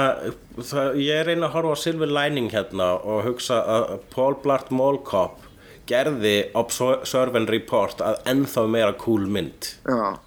það, 0.57 0.99
ég 1.03 1.23
reyna 1.27 1.49
að 1.49 1.55
horfa 1.57 1.77
á 1.77 1.83
Silver 1.83 2.11
Lining 2.17 2.49
hérna 2.53 2.93
og 2.97 3.23
hugsa 3.27 3.61
að 3.77 3.95
Paul 4.15 4.35
Blart 4.43 4.73
Mall 4.73 5.01
Cop 5.05 5.47
gerði 5.89 6.35
Observe 6.55 7.37
and 7.37 7.51
Report 7.51 8.01
að 8.05 8.21
ennþá 8.31 8.67
meira 8.71 8.93
cool 9.01 9.27
mynd 9.27 9.73
Já, 9.83 10.17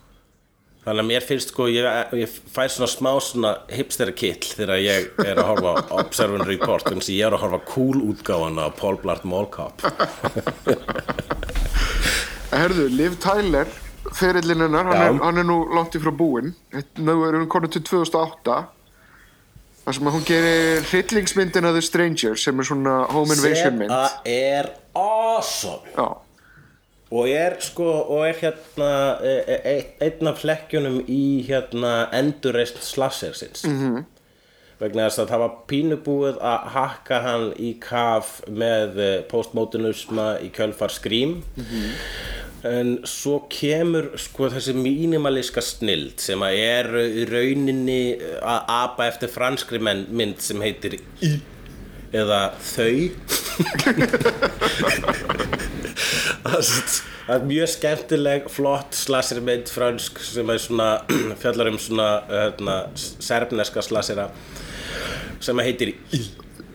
Þannig 0.84 1.00
að 1.00 1.08
mér 1.08 1.24
finnst 1.24 1.52
sko, 1.54 1.66
ég, 1.72 1.86
ég 2.20 2.32
fær 2.52 2.68
svona 2.68 2.90
smá 2.92 3.10
svona 3.24 3.52
hipsterakill 3.72 4.50
þegar 4.50 4.82
ég 4.84 5.06
er 5.24 5.38
að 5.40 5.48
horfa 5.48 5.72
á 5.80 5.94
Observe 6.02 6.36
and 6.36 6.48
Report 6.50 6.84
þannig 6.84 7.06
að 7.06 7.14
ég 7.14 7.24
er 7.24 7.36
að 7.36 7.44
horfa 7.46 7.60
cool 7.70 8.02
útgáfana 8.10 8.68
á 8.68 8.70
Paul 8.76 8.98
Blart 9.00 9.24
Mall 9.24 9.48
Cop. 9.54 9.80
Herðu, 12.54 12.90
Liv 12.92 13.16
Tyler 13.24 13.72
ferillin 14.12 14.60
hennar, 14.60 14.88
hann, 14.92 15.18
hann 15.22 15.40
er 15.40 15.46
nú 15.46 15.62
langt 15.74 15.96
í 15.96 16.02
frá 16.02 16.12
búinn. 16.14 16.52
Nú 17.00 17.16
er 17.26 17.38
hún 17.38 17.48
konið 17.50 17.78
til 17.78 17.84
2008 17.88 18.58
þar 19.84 19.96
sem 19.98 20.08
að 20.08 20.16
hún 20.16 20.26
gerir 20.28 20.86
hryllingsmyndina 20.90 21.72
The 21.74 21.82
Stranger 21.84 22.38
sem 22.40 22.60
er 22.60 22.68
svona 22.68 22.98
home 23.12 23.36
invasion 23.36 23.80
mynd. 23.80 23.92
Þetta 23.92 24.36
er 24.36 24.70
awesome. 24.96 25.92
Já, 25.96 26.06
og 27.10 27.28
er 27.28 27.58
sko 27.60 27.84
og 27.84 28.28
er 28.28 28.40
hérna 28.40 28.90
e- 29.22 29.44
e- 29.46 29.60
e- 29.76 30.06
einn 30.06 30.30
af 30.30 30.40
flekkjunum 30.40 31.00
í 31.08 31.44
hérna 31.48 32.08
endurreist 32.16 32.82
slassersins 32.84 33.64
mm 33.66 33.80
-hmm. 33.80 34.04
vegna 34.80 35.08
þess 35.08 35.18
að 35.18 35.28
það 35.28 35.38
var 35.44 35.52
pínubúið 35.68 36.38
að 36.40 36.70
hakka 36.76 37.20
hann 37.20 37.52
í 37.58 37.74
kaf 37.80 38.40
með 38.48 39.22
postmodernisma 39.28 40.38
í 40.40 40.50
kjölfar 40.50 40.90
skrím 40.90 41.42
en 42.64 42.98
svo 43.04 43.46
kemur 43.50 44.10
sko 44.16 44.48
þessi 44.48 44.72
mínimalíska 44.72 45.60
snild 45.60 46.20
sem 46.20 46.40
að 46.40 46.52
er 46.52 46.86
í 46.96 47.24
rauninni 47.28 48.18
að 48.40 48.60
apa 48.68 49.06
eftir 49.06 49.28
franskri 49.28 49.78
mynd 49.78 50.40
sem 50.40 50.60
heitir 50.60 50.94
í 50.94 51.00
eða 52.14 52.52
þau 52.60 53.10
það 55.94 57.34
er 57.36 57.46
mjög 57.48 57.70
skemmtileg 57.74 58.48
flott 58.52 58.96
slasirmynd 58.98 59.70
fransk 59.72 60.20
sem 60.24 60.50
er 60.50 60.60
svona 60.62 60.88
fjallar 61.42 61.72
um 61.72 61.78
svona 61.80 62.08
hérna, 62.30 62.80
serbneska 62.96 63.84
slasira 63.84 64.28
sem 65.44 65.64
heitir 65.64 65.94
í 65.94 66.24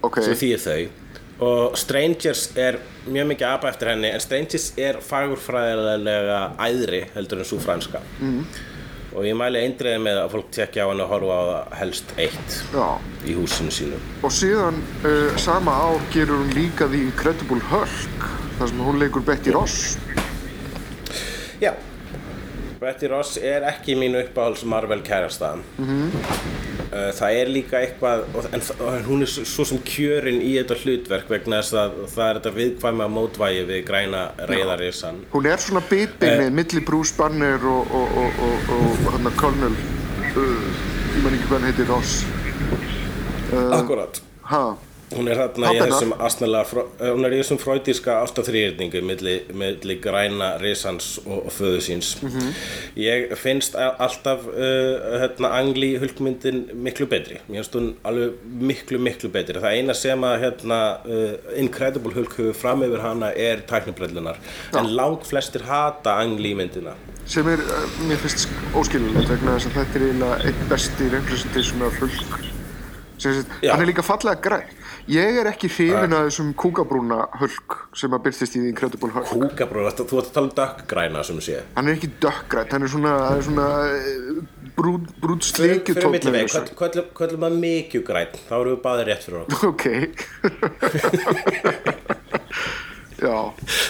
ok. 0.05 0.21
sem 0.23 0.37
þýðir 0.39 0.65
þau. 0.65 1.05
Og 1.39 1.77
Strangers 1.79 2.49
er 2.59 2.81
mjög 3.07 3.29
mikið 3.31 3.47
apa 3.47 3.69
eftir 3.71 3.93
henni 3.93 4.09
en 4.11 4.23
Strangers 4.23 4.73
er 4.79 4.99
fagurfræðilega 5.03 6.41
æðri 6.59 7.05
heldur 7.13 7.43
en 7.43 7.47
svo 7.47 7.61
franska. 7.63 8.03
Mm. 8.19 8.43
og 9.09 9.25
ég 9.25 9.33
mæli 9.33 9.63
eindriði 9.65 10.01
með 10.05 10.19
að 10.21 10.33
fólk 10.35 10.51
tekja 10.53 10.83
á 10.85 10.89
henni 10.91 11.01
og 11.01 11.09
horfa 11.09 11.37
á 11.39 11.43
það 11.47 11.71
helst 11.79 12.11
eitt 12.21 12.57
Já, 12.75 12.89
í 13.25 13.33
húsinu 13.39 13.73
sínu. 13.73 14.01
Og 14.21 14.35
síðan 14.35 14.77
uh, 15.01 15.31
sama 15.41 15.73
ár 15.73 16.03
gerur 16.13 16.43
hún 16.43 16.53
líka 16.53 16.87
The 16.91 17.01
Incredible 17.07 17.63
Hulk 17.71 18.29
þar 18.59 18.71
sem 18.71 18.81
hún 18.83 18.99
leikur 18.99 19.23
Betty 19.25 19.53
Ross. 19.55 19.97
Já. 21.63 21.73
Betty 22.79 23.09
Ross 23.11 23.37
er 23.37 23.65
ekki 23.67 23.95
mín 23.99 24.15
uppáhalds 24.19 24.63
Marvel 24.63 25.01
kærasta 25.03 25.57
-hmm. 25.77 26.11
Það 26.89 27.33
er 27.41 27.47
líka 27.47 27.79
eitthvað 27.79 28.23
en 28.53 28.61
og 28.79 29.01
hún 29.05 29.21
er 29.21 29.27
svo 29.27 29.65
sem 29.65 29.77
kjörin 29.77 30.41
í 30.41 30.55
þetta 30.57 30.75
hlutverk 30.83 31.29
vegna 31.29 31.59
þess 31.61 31.73
að 31.73 31.91
það 32.15 32.29
er 32.29 32.39
þetta 32.39 32.53
viðkvæma 32.55 33.07
mótvægi 33.07 33.65
við 33.65 33.85
græna 33.85 34.31
reyðarisann 34.37 35.19
hún 35.31 35.45
er 35.45 35.57
svona 35.57 35.83
bitbeinið 35.89 36.49
milli 36.51 36.81
Bruce 36.81 37.13
Banner 37.17 37.65
og, 37.65 37.93
og, 37.93 38.17
og, 38.17 38.31
og, 38.39 38.71
og 39.05 39.11
hann 39.13 39.27
að 39.27 39.35
Colonel 39.37 39.75
uh, 40.35 40.89
ég 41.15 41.23
man 41.23 41.33
ekki 41.33 41.47
hvað 41.49 41.57
hann 41.59 41.67
heitir 41.69 41.87
Ross. 41.89 42.25
Akkurat. 43.75 44.21
Ha, 44.49 44.63
Hún 45.09 45.25
er 45.31 45.39
þarna 45.39 45.71
í 45.73 45.79
þessum 45.81 46.11
astnalega, 46.21 46.67
fró- 46.69 46.85
eh, 46.99 47.09
hún 47.15 47.25
er 47.25 47.33
í 47.33 47.39
þessum 47.39 47.57
fröytíska 47.61 48.19
ástaþrýrningu 48.21 49.01
milli, 49.01 49.33
milli 49.57 49.95
græna 50.03 50.51
risans 50.61 51.15
og, 51.25 51.47
og 51.47 51.53
föðu 51.55 51.79
síns. 51.81 52.11
Mhm. 52.21 52.51
Ég 53.01 53.33
finnst 53.39 53.75
alltaf 53.79 54.45
uh, 54.45 55.17
hérna, 55.23 55.51
angli 55.57 55.95
hulkmyndin 56.01 56.61
miklu 56.85 57.07
betri. 57.09 57.39
Mér 57.49 57.63
finnst 57.63 57.77
hún 57.79 57.89
alveg 58.05 58.37
miklu, 58.69 59.01
miklu 59.01 59.31
betri. 59.33 59.57
Það 59.57 59.79
eina 59.79 59.97
sem 59.97 60.25
að 60.29 60.37
hérna, 60.45 60.79
uh, 61.05 61.35
Incredible 61.57 62.13
Hulk 62.13 62.37
hefur 62.37 62.53
fram 62.61 62.85
yfir 62.85 63.01
hana 63.01 63.31
er 63.33 63.65
tæknibrellunar. 63.69 64.37
En 64.77 64.93
lang 64.93 65.17
flestir 65.25 65.65
hata 65.65 66.19
angli 66.21 66.53
myndina. 66.53 66.93
sem 67.29 67.45
er, 67.45 67.61
uh, 67.61 67.89
mér 68.09 68.17
finnst 68.17 68.47
óskilulegt 68.73 69.29
vegna 69.29 69.57
þess 69.57 69.67
að 69.69 69.75
þetta 69.77 69.99
er 69.99 70.05
eiginlega 70.07 70.37
einn 70.49 70.69
besti 70.71 71.09
representation 71.13 71.83
af 71.85 71.99
Hulk 72.01 72.47
er 73.61 73.85
líka 73.85 74.01
fallega 74.01 74.39
græn 74.41 74.78
ég 75.09 75.39
er 75.41 75.47
ekki 75.49 75.65
hrifin 75.71 76.13
að 76.13 76.27
þessum 76.27 76.49
kúkabrúna 76.59 77.17
Hulk 77.39 77.69
sem 77.97 78.13
að 78.13 78.23
byrstist 78.27 78.55
í 78.57 78.59
The 78.61 78.69
Incredible 78.71 79.09
Hulk 79.15 79.27
Kúkabrúð, 79.31 79.87
þú 80.03 80.15
ert 80.21 80.27
að 80.29 80.33
tala 80.35 80.47
um 80.47 80.53
dökkgræna 80.59 81.19
sem 81.25 81.39
sé. 81.43 81.55
hann 81.75 81.87
er 81.89 81.93
ekki 81.97 82.09
dökkgræn, 82.21 82.69
hann 82.73 82.83
er 82.85 82.89
svona, 82.93 83.13
er 83.33 83.41
svona 83.47 83.67
eh, 83.89 83.97
brúd, 84.77 85.03
brúd 85.21 85.41
Fyrir, 85.45 85.55
slikju 85.79 85.93
fyrir 85.97 86.11
milli 86.13 86.31
veg, 86.35 86.45
kvöllum 87.17 87.39
maður 87.41 87.57
mikið 87.65 88.01
græn, 88.11 88.31
þá 88.49 88.53
erum 88.59 88.71
við 88.75 88.81
báðir 88.85 89.05
rétt 89.09 89.23
fyrir 89.25 89.39
okkur. 89.43 89.59
ok 89.73 89.85
já, 93.25 93.37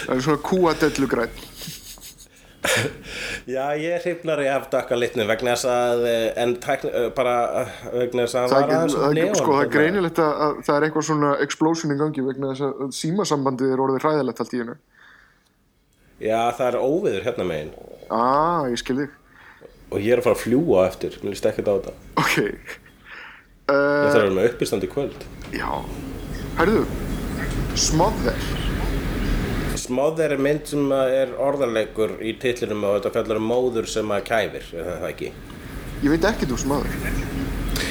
það 0.06 0.14
er 0.16 0.22
svona 0.28 0.44
kúadellu 0.50 1.06
græn 1.10 1.32
Já, 3.48 3.72
ég 3.80 3.94
er 3.94 4.02
hrifnari 4.04 4.48
af 4.52 4.66
dökka 4.72 4.96
litnu 4.98 5.24
vegna 5.28 5.54
þess 5.54 5.68
að, 5.70 6.02
eh, 6.08 6.26
en 6.42 6.52
tækni, 6.60 6.90
eh, 6.92 7.06
bara 7.16 7.36
eh, 7.62 7.70
vegna 8.02 8.26
þess 8.26 8.36
að 8.36 8.44
það, 8.44 8.52
var 8.52 8.66
er, 8.66 8.74
aðeins 8.76 8.96
það, 8.96 9.06
er, 9.06 9.16
neon. 9.16 9.38
sko, 9.38 9.54
það 9.54 9.62
er 9.62 9.70
greinilegt 9.76 10.20
að, 10.20 10.42
að 10.46 10.60
það 10.66 10.76
er 10.76 10.86
eitthvað 10.86 11.06
svona 11.08 11.30
explosion 11.46 11.94
í 11.94 11.98
gangi 12.00 12.26
vegna 12.26 12.52
þess 12.52 12.66
að 12.68 12.92
símasambandið 12.98 13.72
er 13.72 13.84
orðið 13.86 14.04
hræðilegt 14.04 14.44
allt 14.44 14.52
í 14.52 14.62
hennu 14.62 14.76
Já, 16.20 16.40
það 16.58 16.66
er 16.68 16.78
óviður 16.84 17.26
hérna 17.30 17.48
megin 17.48 17.72
ah, 18.12 18.68
ég 18.68 18.82
skil 18.82 18.98
þig 19.00 19.18
og 19.90 19.98
ég 20.04 20.12
er 20.12 20.20
að 20.20 20.28
fara 20.28 20.38
að 20.38 20.44
fljúa 20.44 20.84
á 20.84 20.88
eftir, 20.90 21.20
mér 21.22 21.34
líst 21.34 21.48
ekkert 21.48 21.70
á 21.70 21.74
þetta. 21.80 21.94
ok 22.20 22.38
uh, 22.44 23.74
þarf 23.74 24.12
að 24.12 24.20
vera 24.20 24.36
með 24.36 24.50
uppistand 24.52 24.84
í 24.84 24.92
kvöld. 24.92 25.28
já 25.56 25.70
herðu, 26.60 26.84
Smother 27.78 28.59
Smother 29.90 30.36
er 30.36 30.38
mynd 30.38 30.68
sem 30.70 30.92
er 30.94 31.32
orðarleikur 31.42 32.12
í 32.22 32.36
titlinum 32.38 32.84
og 32.86 33.00
þetta 33.00 33.10
fjallar 33.16 33.40
um 33.40 33.48
móður 33.50 33.88
sem 33.90 34.12
að 34.14 34.20
kæfir, 34.28 34.66
er 34.78 34.86
það 35.00 35.06
ekki? 35.08 35.30
ég 36.04 36.12
veit 36.14 36.26
ekkert 36.30 36.54
um 36.54 36.60
Smother 36.62 36.94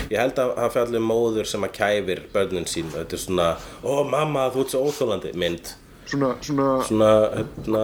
Ég 0.09 0.17
held 0.17 0.39
að 0.41 0.53
það 0.55 0.71
fjallar 0.77 0.99
um 1.01 1.09
móður 1.11 1.49
sem 1.51 1.65
að 1.67 1.73
kæfir 1.75 2.21
börnin 2.33 2.65
sín, 2.69 2.87
þetta 2.93 3.17
er 3.17 3.21
svona, 3.21 3.47
ó 3.83 3.91
mamma 4.07 4.47
þú 4.53 4.63
ert 4.63 4.73
svo 4.73 4.81
óþólandi 4.87 5.33
mynd. 5.37 5.73
svona, 6.09 6.31
svona 6.41 6.69
Svona, 6.87 7.09
hérna, 7.35 7.83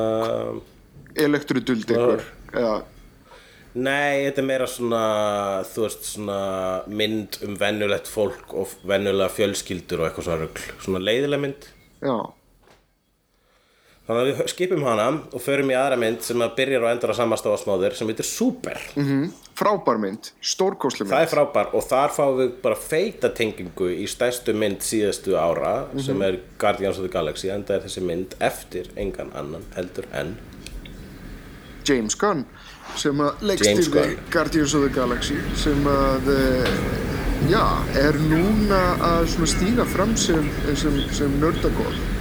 elektroduld 1.28 1.84
ykkur 1.86 2.24
eða, 2.56 2.76
Nei, 3.76 4.24
þetta 4.30 4.40
er 4.40 4.48
meira 4.48 4.66
svona, 4.72 5.04
þú 5.68 5.82
veist, 5.84 6.06
svona 6.14 6.40
mynd 6.88 7.36
um 7.44 7.58
venjulegt 7.60 8.08
fólk 8.08 8.54
og 8.56 8.72
venjulega 8.88 9.28
fjölskyldur 9.36 10.00
og 10.00 10.08
eitthvað 10.08 10.30
svona 10.30 10.42
rugl. 10.46 10.68
Svona 10.86 11.02
leiðileg 11.04 11.42
mynd. 11.44 11.68
já, 12.00 12.16
Þannig 14.06 14.22
að 14.22 14.28
við 14.30 14.52
skipum 14.54 14.84
hana 14.86 15.08
og 15.34 15.42
förum 15.42 15.72
í 15.74 15.78
aðra 15.78 15.98
mynd 15.98 16.22
sem 16.22 16.42
að 16.46 16.54
byrjar 16.60 16.84
og 16.86 16.92
endar 16.92 17.14
á 17.14 17.16
samasta 17.18 17.54
ásmáður 17.56 17.98
sem 17.98 18.12
heitir 18.12 18.28
Super. 18.30 18.82
mm 19.00 19.34
frábær 19.56 20.00
mynd 20.02 20.32
stórkosli 20.44 21.06
Það 21.08 21.16
er 21.16 21.22
mynd 21.24 21.32
frábær 21.32 21.72
og 21.78 21.86
þar 21.88 22.14
fáum 22.16 22.40
við 22.42 22.50
bara 22.64 22.80
feita 22.80 23.32
tengingu 23.36 23.88
í 23.94 24.08
stærstu 24.12 24.56
mynd 24.58 24.84
síðustu 24.84 25.38
ára 25.40 25.88
sem 26.04 26.22
er 26.26 26.42
Guardians 26.62 27.00
of 27.00 27.08
the 27.08 27.14
Galaxy 27.14 27.52
enda 27.54 27.78
er 27.78 27.86
þessi 27.86 28.04
mynd 28.04 28.36
eftir 28.44 28.90
engan 29.00 29.32
annan 29.38 29.64
heldur 29.78 30.10
en 30.12 30.36
James 31.88 32.18
Gunn 32.20 32.44
sem 33.00 33.20
að 33.22 33.46
leikstýrði 33.46 33.88
Gunn. 33.94 34.20
Guardians 34.34 34.76
of 34.76 34.84
the 34.84 34.92
Galaxy 34.92 35.40
sem 35.62 35.88
að 35.90 36.30
eh, 36.34 36.76
já, 37.52 37.64
er 38.02 38.20
núna 38.28 38.82
að 39.14 39.38
stíga 39.48 39.88
fram 39.88 40.16
sem, 40.20 40.52
sem, 40.76 41.00
sem 41.16 41.40
nördagóð 41.40 42.15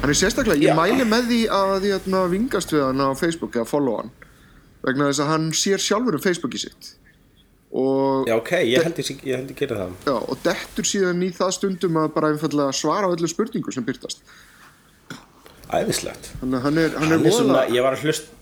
hann 0.00 0.12
er 0.12 0.16
sérstaklega, 0.16 0.60
ég 0.60 0.72
Já. 0.72 0.76
mæli 0.78 1.04
með 1.08 1.28
því 1.30 1.40
að 1.52 1.86
ég 1.90 2.08
vingast 2.32 2.72
við 2.72 2.86
hann 2.86 3.04
á 3.04 3.08
Facebook 3.18 3.58
eða 3.58 3.68
follow 3.68 4.00
hann 4.00 4.10
vegna 4.86 5.10
þess 5.10 5.22
að 5.24 5.30
hann 5.34 5.50
sér 5.52 5.82
sjálfur 5.82 6.16
um 6.16 6.24
Facebooki 6.24 6.60
sitt 6.62 6.94
og, 7.70 8.26
Já 8.26 8.34
ok, 8.38 8.52
ég 8.66 8.82
held 8.86 8.98
ég, 8.98 9.10
ég, 9.28 9.36
held 9.36 9.52
ég 9.52 9.60
gera 9.60 9.84
það 9.84 10.08
já, 10.08 10.16
og 10.16 10.42
dettur 10.46 10.88
síðan 10.88 11.22
í 11.26 11.30
það 11.36 11.54
stundum 11.58 12.00
að 12.00 12.12
bara 12.16 12.32
einfallega 12.32 12.74
svara 12.74 13.10
á 13.10 13.12
öllu 13.12 13.30
spurningu 13.30 13.74
sem 13.74 13.86
byrtast 13.86 14.24
Æðislegt 15.70 16.32
þannig 16.40 16.58
að 16.58 16.64
hann 16.66 16.82
er, 16.82 16.96
hann 16.98 17.12
er, 17.12 17.16
Hann 17.20 17.30
er 17.30 17.36
svona, 17.36 17.64
ég 17.70 17.84
var 17.84 17.94
að 17.94 18.08
hlusta 18.08 18.38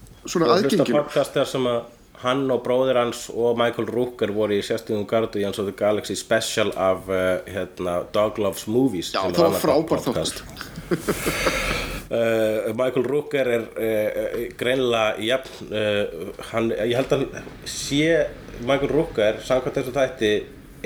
aðgengilegur. 0.48 1.02
podcast 1.02 1.36
þar 1.36 1.50
sem 1.50 1.68
að 1.68 1.82
hann 2.22 2.48
og 2.50 2.64
bróðir 2.64 2.98
hans 2.98 3.26
og 3.30 3.58
Michael 3.58 3.90
Rooker 3.92 4.32
voru 4.34 4.56
í 4.58 4.64
sérstöðum 4.64 5.06
Guardians 5.10 5.60
of 5.62 5.68
the 5.68 5.74
Galaxy 5.76 6.16
special 6.18 6.72
af 6.74 7.06
uh, 7.10 7.38
hérna, 7.46 8.00
Dog 8.14 8.40
Loves 8.42 8.66
Movies 8.70 9.12
Já, 9.14 9.20
það 9.28 9.38
var 9.38 9.50
annað 9.52 9.64
frábær 9.66 10.04
podcast. 10.08 10.42
Uh, 10.90 12.74
Michael 12.78 13.04
Rooker 13.06 13.50
er 13.54 13.64
uh, 13.68 14.38
greinilega 14.58 15.16
jafn, 15.24 15.72
uh, 15.72 16.04
hann, 16.52 16.70
ég 16.72 16.96
held 16.98 17.12
að 17.16 17.26
sé 17.68 18.28
Michael 18.62 18.92
Rooker 18.92 19.42
samkvæmt 19.44 19.76
þessu 19.80 19.94
þætti 19.96 20.32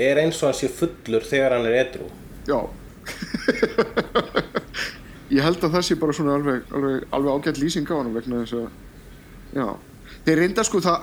er 0.03 0.21
eins 0.23 0.41
og 0.41 0.49
hann 0.51 0.59
sé 0.59 0.69
fullur 0.73 1.23
þegar 1.27 1.57
hann 1.57 1.69
er 1.69 1.79
edru 1.85 2.09
Já. 2.43 2.59
Ég 5.33 5.41
held 5.41 5.63
að 5.63 5.73
það 5.77 5.85
sé 5.87 5.95
bara 5.99 6.13
svona 6.15 6.35
alveg, 6.37 6.67
alveg, 6.75 7.05
alveg 7.15 7.31
ágætt 7.37 7.61
lýsing 7.61 7.87
á 7.87 7.95
hann 7.95 8.13
vegna 8.15 8.43
þess 8.43 8.55
að 8.59 8.67
Já. 9.53 9.67
Þeir 10.23 10.39
reynda 10.39 10.63
sko 10.63 10.79
það 10.83 10.97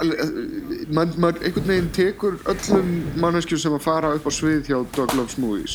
mann 0.97 1.11
man, 1.21 1.37
einhvern 1.45 1.67
veginn 1.69 1.91
tekur 1.97 2.39
öllum 2.49 2.89
manneskjum 3.21 3.61
sem 3.61 3.75
að 3.77 3.85
fara 3.85 4.15
upp 4.17 4.29
á 4.29 4.33
svið 4.33 4.71
hjá 4.71 4.79
Dog 4.97 5.13
Loves 5.17 5.37
Movies 5.41 5.75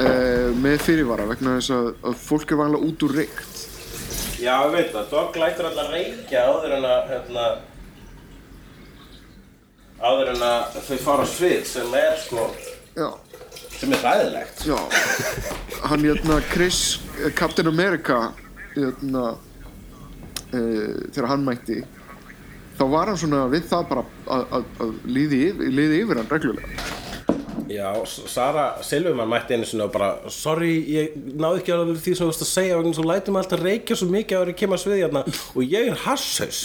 uh, 0.00 0.50
með 0.64 0.80
fyrirvara 0.84 1.28
vegna 1.28 1.58
þess 1.58 1.74
að, 1.74 1.90
að 2.10 2.18
fólk 2.24 2.54
er 2.54 2.60
vanlega 2.60 2.88
út 2.88 3.06
úr 3.06 3.16
reykt. 3.20 3.64
Já, 4.44 4.54
ég 4.66 4.72
veit 4.74 4.90
það, 4.92 5.06
Dog 5.12 5.36
lætur 5.38 5.68
alltaf 5.70 5.92
reykja 5.92 6.42
áður 6.50 6.74
en 6.76 6.86
að 6.88 7.10
hérna, 7.12 7.44
áður 10.04 10.32
en 10.34 10.42
að 10.44 10.78
þau 10.88 10.96
fara 11.04 11.26
svið 11.30 11.62
sem 11.70 11.94
er 11.96 12.18
sko 12.20 12.48
Já, 12.94 13.08
sem 13.78 13.94
er 13.94 14.04
ræðilegt 14.04 14.64
já. 14.68 14.76
Hann 15.88 16.04
hérna 16.04 16.40
Chris, 16.50 16.80
eh, 17.22 17.30
Captain 17.34 17.70
America 17.70 18.18
hérna 18.74 19.24
uh, 19.34 20.92
þegar 21.14 21.30
hann 21.30 21.46
mætti 21.46 21.80
þá 22.74 22.84
var 22.90 23.12
hann 23.12 23.22
svona 23.22 23.46
við 23.54 23.70
það 23.70 23.88
bara 23.92 24.04
að, 24.04 24.44
að, 24.58 24.68
að 24.84 24.94
líði, 25.06 25.40
yfir, 25.48 25.72
líði 25.78 26.02
yfir 26.04 26.20
hann 26.20 26.30
reglulega 26.34 26.93
Já, 27.74 27.88
Sara 28.06 28.66
Silverman 28.86 29.30
mætti 29.30 29.56
einu 29.56 29.66
sinni 29.68 29.84
og 29.86 29.92
bara 29.94 30.12
Sorry, 30.32 30.74
ég 30.94 31.16
náði 31.34 31.62
ekki 31.62 31.74
alveg 31.74 31.98
því 32.04 32.14
sem 32.14 32.24
þú 32.24 32.30
veist 32.30 32.44
að 32.46 32.52
segja 32.52 32.78
vegna 32.78 32.94
svo 32.98 33.06
lætum 33.08 33.40
alltaf 33.40 33.64
reykja 33.64 33.98
svo 33.98 34.08
mikið 34.12 34.38
að 34.38 34.44
vera 34.44 34.54
að 34.54 34.60
kemur 34.62 34.82
svið 34.82 35.02
hérna. 35.02 35.24
Og 35.54 35.74
ég 35.74 35.90
er 35.90 36.00
hasshaus. 36.04 36.62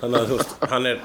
Þannig 0.00 0.20
að 0.20 0.30
þú 0.32 0.38
veist, 0.40 0.54
hann 0.74 0.90
er 0.92 1.02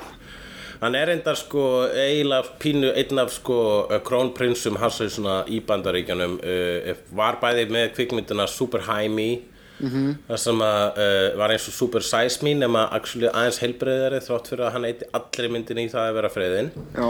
hann 0.81 0.95
er 0.99 1.11
endar 1.13 1.37
sko 1.39 1.65
eiginlega 1.87 2.55
pínu 2.61 2.91
einn 2.99 3.21
af 3.21 3.33
sko 3.33 3.57
uh, 3.85 3.97
krónprinsum 4.05 4.79
hasshausuna 4.81 5.41
í 5.47 5.61
bandaríkjanum 5.65 6.37
uh, 6.39 6.93
var 7.15 7.39
bæði 7.41 7.67
með 7.71 7.91
kvikmyndina 7.95 8.47
Super 8.51 8.83
High 8.89 9.11
Me 9.13 9.29
það 9.75 10.37
sem 10.39 10.61
að 10.63 10.99
uh, 11.03 11.25
var 11.39 11.51
eins 11.55 11.65
og 11.67 11.75
Super 11.75 12.05
Size 12.05 12.45
Me 12.45 12.53
nema 12.55 12.85
aðeins 12.95 13.59
heilbreyðari 13.63 14.21
þrátt 14.23 14.51
fyrir 14.51 14.67
að 14.67 14.75
hann 14.77 14.87
eiti 14.87 15.09
allri 15.19 15.51
myndinni 15.51 15.87
í 15.87 15.91
það 15.91 16.09
að 16.11 16.17
vera 16.19 16.31
friðin 16.31 16.71
Já, 16.95 17.09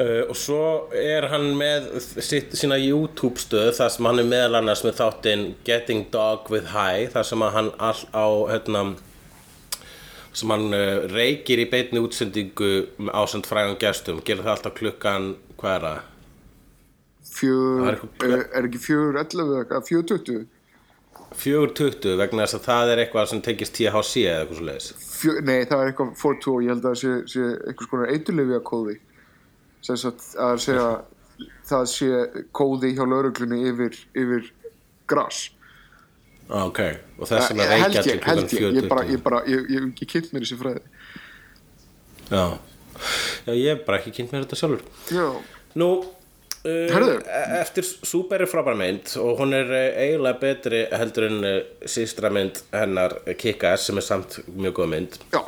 Uh, 0.00 0.22
og 0.32 0.36
svo 0.40 0.60
er 0.96 1.26
hann 1.28 1.50
með 1.58 1.90
sitt, 2.24 2.54
sína 2.56 2.78
YouTube 2.80 3.36
stöð 3.42 3.74
þar 3.76 3.90
sem 3.92 4.06
hann 4.08 4.22
er 4.22 4.28
meðal 4.30 4.60
annars 4.62 4.80
með 4.86 4.96
þáttinn 5.02 5.42
Getting 5.68 6.06
Dog 6.14 6.48
with 6.52 6.70
High 6.72 7.10
þar 7.12 7.28
sem 7.28 7.44
að 7.44 7.52
hann 7.58 7.68
all 7.76 8.00
á 8.16 8.26
hérna, 8.54 8.84
sem 10.32 10.54
hann 10.54 10.72
uh, 10.72 11.04
reykir 11.12 11.60
í 11.60 11.68
beinni 11.68 12.00
útsendingu 12.00 12.72
ásend 13.12 13.44
frægum 13.50 13.76
gestum. 13.82 14.22
Gerir 14.24 14.46
það 14.46 14.54
alltaf 14.56 14.78
klukkan 14.80 15.34
hvað 15.60 15.76
er 15.76 15.86
það? 15.90 16.00
fjör, 17.32 17.82
er 17.82 17.86
er, 17.88 17.94
eitthvað- 18.00 18.56
er 18.58 18.66
ekki 18.68 18.80
fjör 18.86 19.16
11 19.20 19.44
eða 19.52 19.62
eitthvað, 19.62 19.86
fjör 19.88 20.02
20 20.10 20.42
4.20 21.32 22.18
vegna 22.20 22.44
þess 22.44 22.58
að 22.58 22.66
það 22.66 22.90
er 22.92 23.00
eitthvað 23.02 23.28
sem 23.30 23.40
tengist 23.44 23.72
THC 23.78 24.24
eða 24.28 24.42
eitthvað 24.42 24.58
svo 24.58 24.66
leiðis 24.68 24.88
fjör, 25.22 25.38
Nei, 25.48 25.64
það 25.64 25.78
er 25.84 25.92
eitthvað 25.92 26.10
42 26.20 26.56
ég 26.66 26.72
held 26.72 26.82
að 26.82 26.88
það 26.90 26.98
sé, 27.02 27.12
sé 27.32 27.46
einhvers 27.70 27.90
konar 27.92 28.12
eiturlifja 28.12 28.60
kóði 28.68 28.96
sem 28.98 29.11
sagt 30.02 30.28
að 30.38 30.60
segja 30.62 30.86
það 31.66 31.88
sé 31.90 32.10
kóði 32.54 32.92
hjá 32.96 33.02
lauruglunni 33.08 33.62
yfir, 33.70 33.98
yfir 34.14 34.50
gras. 35.10 35.44
Ah, 36.52 36.66
ok, 36.68 36.80
og 37.18 37.28
þess 37.30 37.46
Eh, 37.46 37.48
vegna 37.52 37.66
held 37.70 37.84
reykja 37.86 38.00
ég, 38.00 38.04
til 38.04 38.18
klukkan 38.20 38.42
held 38.42 38.52
ég, 38.52 38.82
ég 38.82 38.88
bara, 38.88 39.04
4.20 39.06 39.12
ég 39.16 39.22
bara, 39.24 39.42
ég, 39.48 39.70
ég, 39.72 39.86
ég 40.02 40.10
kynnt 40.12 40.32
mér 40.34 40.44
þessi 40.44 40.58
fræði. 40.60 40.82
Já. 42.32 42.44
já, 43.46 43.52
ég 43.52 43.68
hef 43.72 43.86
bara 43.86 44.00
ekki 44.00 44.12
kynnt 44.18 44.34
mér 44.34 44.44
þetta 44.44 44.58
sjálfur. 44.60 44.82
Já, 45.12 45.26
Nú, 45.80 45.88
e- 46.68 47.60
Eftir 47.62 47.86
Super 47.88 48.44
er 48.44 48.50
frábær 48.50 48.76
mynd 48.76 49.14
og 49.22 49.38
hún 49.40 49.54
er 49.56 49.70
eh, 49.72 50.02
eiginlega 50.04 50.38
betri 50.42 50.82
heldur 50.92 51.26
en 51.30 51.38
uh, 51.48 51.56
sístra 51.88 52.28
mynd 52.34 52.60
hennar 52.74 53.16
Kick-Ass 53.40 53.88
sem 53.88 53.96
er 53.98 54.04
samt 54.06 54.38
mjög 54.52 54.76
góð 54.82 54.90
mynd. 54.92 55.18
Já, 55.32 55.40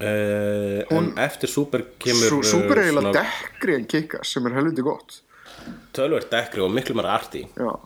uh, 0.00 0.96
En 0.96 1.12
eftir 1.18 1.48
Super 1.50 1.84
kemur 1.98 2.28
Sú, 2.28 2.42
Súper 2.42 2.78
er 2.78 2.82
uh, 2.82 2.86
eiginlega 2.88 3.12
dekkri 3.20 3.76
en 3.76 3.86
kikka 3.90 4.24
sem 4.24 4.46
er 4.48 4.56
helviti 4.58 4.82
gott. 4.86 5.22
Tölvöld 5.96 6.28
dekkri 6.32 6.60
og 6.64 6.72
miklu 6.72 6.94
meira 6.96 7.14
arti 7.18 7.44
uh, 7.60 7.76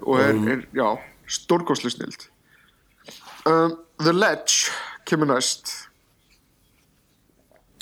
Og 0.00 0.20
er, 0.20 0.34
er 0.54 0.60
já, 0.76 0.88
stórkostlega 1.26 1.96
snild. 1.96 2.28
Um, 3.46 3.78
The 4.00 4.12
Ledge 4.12 4.70
kemur 5.08 5.26
næst. 5.30 5.72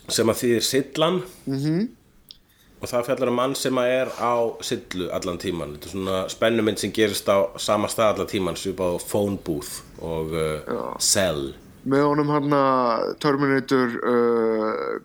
Sem 0.09 0.31
að 0.31 0.41
þýðir 0.41 0.65
Sillan 0.65 1.23
-hmm. 1.47 1.89
og 2.81 2.89
það 2.89 3.05
fjallar 3.07 3.29
um 3.29 3.35
mann 3.35 3.55
sem 3.55 3.79
að 3.79 3.87
er 3.87 4.09
á 4.17 4.35
Sillu 4.63 5.11
allan 5.13 5.39
tíman 5.39 5.75
þetta 5.75 5.87
er 5.87 5.91
svona 5.91 6.29
spennumynd 6.29 6.79
sem 6.79 6.93
gerist 6.93 7.29
á 7.29 7.59
sama 7.59 7.89
stað 7.89 8.15
allan 8.15 8.27
tíman 8.27 8.57
svipað 8.57 8.97
á 8.97 8.99
Phone 9.05 9.39
Booth 9.45 9.83
og 10.01 10.33
uh, 10.33 10.97
Cell 10.99 11.55
með 11.87 12.05
honum 12.09 12.31
hann 12.33 12.55
Terminator 13.23 13.95
uh, 14.03 14.99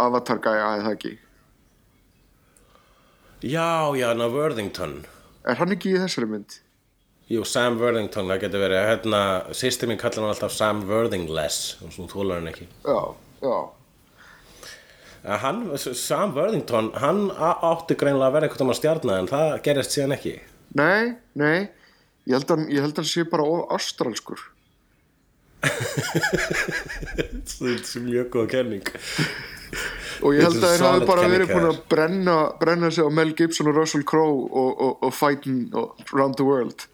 Avatar 0.00 0.40
gæja 0.44 0.72
eða 0.80 0.94
ekki? 0.94 1.14
Já, 3.40 3.96
já, 3.96 4.10
ná 4.12 4.26
Worthington. 4.28 5.00
Er 5.48 5.56
hann 5.56 5.72
ekki 5.72 5.94
í 5.94 6.00
þessari 6.02 6.28
mynd? 6.28 6.58
Jú, 7.30 7.44
Sam 7.48 7.78
Worthington, 7.80 8.28
það 8.28 8.42
getur 8.44 8.64
verið. 8.66 8.84
Hérna, 8.90 9.20
sýstir 9.56 9.88
mín 9.88 10.00
kallar 10.00 10.26
hann 10.26 10.34
alltaf 10.34 10.52
Sam 10.52 10.82
Worthingless 10.88 11.78
og 11.80 11.94
svona 11.94 12.12
þólar 12.12 12.40
hann 12.42 12.50
ekki. 12.50 12.66
Já, 12.84 12.98
já. 13.46 13.58
Hann, 15.40 15.66
Sam 15.78 16.34
Worthington, 16.36 16.92
hann 17.00 17.26
átti 17.38 17.96
greinlega 18.00 18.28
að 18.28 18.36
vera 18.36 18.48
eitthvað 18.48 18.66
um 18.66 18.74
að 18.74 18.80
stjarna 18.80 19.18
en 19.20 19.28
það 19.30 19.58
gerist 19.68 19.96
síðan 19.96 20.16
ekki. 20.16 20.36
Nei, 20.80 21.16
nei. 21.38 21.68
Ég 22.28 22.36
held 22.36 22.50
held 22.52 23.00
hann 23.00 23.08
sé 23.08 23.24
bara 23.28 23.46
of 23.46 23.72
astralskur 23.78 24.42
Það 27.50 27.66
er 27.70 28.04
mjög 28.04 28.30
góð 28.34 28.46
kenning. 28.54 28.86
Og 30.20 30.34
ég 30.36 30.44
held 30.44 30.58
að 30.58 30.70
hafi 30.72 30.80
solid 30.82 31.06
bara 31.08 31.28
verið 31.30 31.52
búin 31.52 31.68
að 31.70 31.80
brenna, 31.92 32.36
brenna 32.60 32.90
sig 32.92 33.06
á 33.06 33.10
Mel 33.12 33.32
Gibson 33.36 33.70
og 33.70 33.76
Russell 33.78 34.04
Crowe 34.08 34.48
og, 34.50 34.70
og, 34.74 34.92
og 35.06 35.14
fighting 35.14 35.70
around 36.12 36.36
the 36.40 36.46
world. 36.46 36.86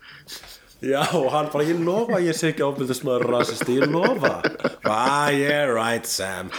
Já, 0.85 1.03
og 1.17 1.31
hann 1.33 1.49
bara, 1.53 1.65
ég 1.65 1.81
lofa 1.83 2.21
ég 2.21 2.37
sé 2.37 2.53
ekki 2.53 2.63
ábyrðismöður 2.67 3.25
rasisti, 3.33 3.79
ég 3.81 3.89
lofa. 3.91 4.37
Ah, 4.85 5.33
yeah, 5.33 5.65
right, 5.73 6.07
Sam. 6.07 6.51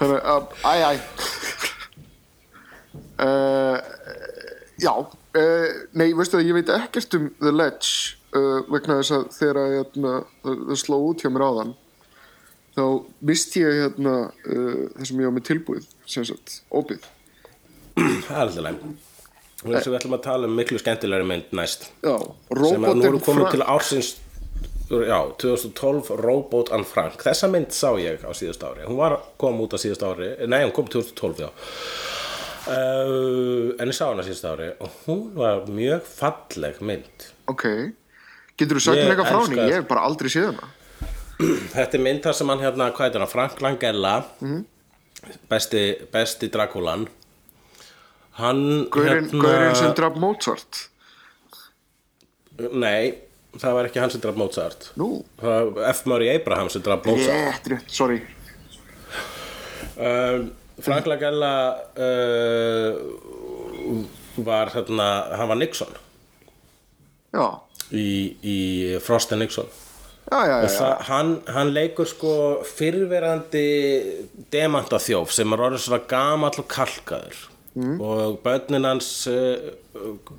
Þannig 0.00 0.20
að, 0.34 0.42
æ, 0.64 0.74
æ. 0.88 0.92
Uh, 3.14 3.78
Já 4.82 4.90
uh, 4.98 5.68
Nei, 5.94 6.08
veistu 6.16 6.38
það, 6.38 6.48
ég 6.48 6.56
veit 6.56 6.70
ekkert 6.74 7.14
um 7.18 7.28
The 7.38 7.52
Ledge 7.54 8.16
uh, 8.34 8.60
vegna 8.68 8.98
þess 9.00 9.16
að 9.16 9.24
þegar 9.38 9.62
að, 9.62 9.78
hérna, 9.78 10.12
það, 10.44 10.76
sló 10.82 11.00
út 11.08 11.24
hjá 11.24 11.30
mér 11.32 11.46
áðan 11.48 11.74
þá 12.74 12.84
misti 13.30 13.64
ég 13.64 13.80
hérna 13.84 14.14
uh, 14.28 14.84
það 14.98 15.08
sem 15.10 15.24
ég 15.24 15.30
var 15.30 15.36
með 15.38 15.48
tilbúið 15.50 15.90
sem 16.16 16.28
sagt, 16.28 16.60
ópið 16.74 17.10
Það 17.94 18.34
er 18.34 18.40
alltaf 18.42 18.64
leið 18.66 18.86
Og 19.64 19.72
eins 19.72 19.86
og 19.86 19.94
við 19.94 19.98
ætlum 20.00 20.16
að 20.18 20.24
tala 20.26 20.48
um 20.48 20.58
miklu 20.58 20.78
skemmtilegri 20.80 21.24
mynd 21.24 21.52
næst. 21.56 21.86
Já, 22.04 22.18
sem 22.52 22.84
að 22.84 22.98
nú 23.00 23.06
and 23.08 23.22
komin 23.24 23.46
Frank. 23.46 23.54
til 23.54 23.62
ársins 23.64 24.10
já, 24.90 25.20
2012 25.40 26.10
Robot 26.20 26.72
and 26.76 26.84
Frank. 26.84 27.22
Þessa 27.24 27.48
mynd 27.48 27.72
sá 27.72 27.94
ég 27.96 28.20
á 28.28 28.30
síðust 28.36 28.64
ári. 28.66 28.84
Hún 28.84 29.00
var 29.00 29.16
kom 29.40 29.62
út 29.64 29.72
á 29.72 29.78
síðust 29.80 30.04
ári. 30.04 30.34
Nei, 30.44 30.60
hún 30.66 30.74
kom 30.76 30.90
2012 30.92 31.46
já. 31.46 31.48
Uh, 32.64 33.72
en 33.80 33.88
ég 33.88 33.96
sá 33.96 34.04
hana 34.10 34.24
síðust 34.26 34.44
ári. 34.48 34.68
Og 34.84 35.00
hún 35.06 35.24
var 35.38 35.64
mjög 35.70 36.04
falleg 36.12 36.84
mynd. 36.84 37.28
Ok, 37.48 37.64
getur 38.60 38.80
þú 38.80 38.86
sagt 38.86 39.02
mér 39.02 39.14
eitthvað 39.14 39.32
frá 39.32 39.40
henni? 39.42 39.60
Ég 39.62 39.76
hef 39.80 39.90
bara 39.90 40.06
aldrei 40.08 40.30
séð 40.32 40.52
hana. 40.52 40.70
Þetta 41.74 41.98
er 41.98 42.06
mynd 42.06 42.24
þar 42.24 42.38
sem 42.38 42.52
hann 42.52 42.62
hérna, 42.62 42.92
hvað 42.94 43.08
heitir 43.08 43.24
hann, 43.24 43.32
Frank 43.32 43.62
Langella. 43.64 44.14
Besti, 45.50 45.84
besti 46.12 46.50
Drakulan 46.52 47.06
hann 48.40 48.88
Gaurinn 48.90 49.30
hérna... 49.30 49.74
sem 49.78 49.94
draf 49.94 50.18
Mozart. 50.18 50.80
Nei, 52.74 53.14
það 53.58 53.76
var 53.78 53.88
ekki 53.88 54.02
hann 54.02 54.12
sem 54.14 54.22
draf 54.22 54.38
Mozart. 54.38 54.90
Nú, 55.00 55.08
F. 55.42 56.04
Murray 56.10 56.34
Abraham 56.34 56.70
sem 56.72 56.82
draf 56.84 57.06
Mozart. 57.06 57.30
Rétt, 57.34 57.70
rétt, 57.74 57.94
sorry. 57.94 58.20
Um, 59.94 60.50
Frank 60.82 61.06
Lagella 61.06 61.54
uh, 61.94 62.92
var 64.42 64.74
hérna, 64.74 65.08
hann 65.38 65.50
var 65.52 65.60
Nixon. 65.60 65.94
Já, 67.34 67.46
í, 67.92 68.36
í 68.40 68.58
Frost 69.04 69.34
Nixon. 69.36 69.68
Já, 70.24 70.38
já, 70.48 70.54
og 70.56 70.70
það, 70.72 70.92
hann, 71.08 71.32
hann 71.52 71.72
leikur 71.76 72.08
sko 72.08 72.34
fyrrverandi 72.64 73.66
demantaþjóf 74.52 75.34
sem 75.36 75.52
er 75.52 75.62
orðið 75.66 75.84
svona 75.84 76.00
gamall 76.08 76.56
og 76.62 76.68
kalkaður. 76.72 77.42
Og 77.74 78.38
börnin 78.44 78.86
hans 78.86 79.08
uh, 79.26 79.72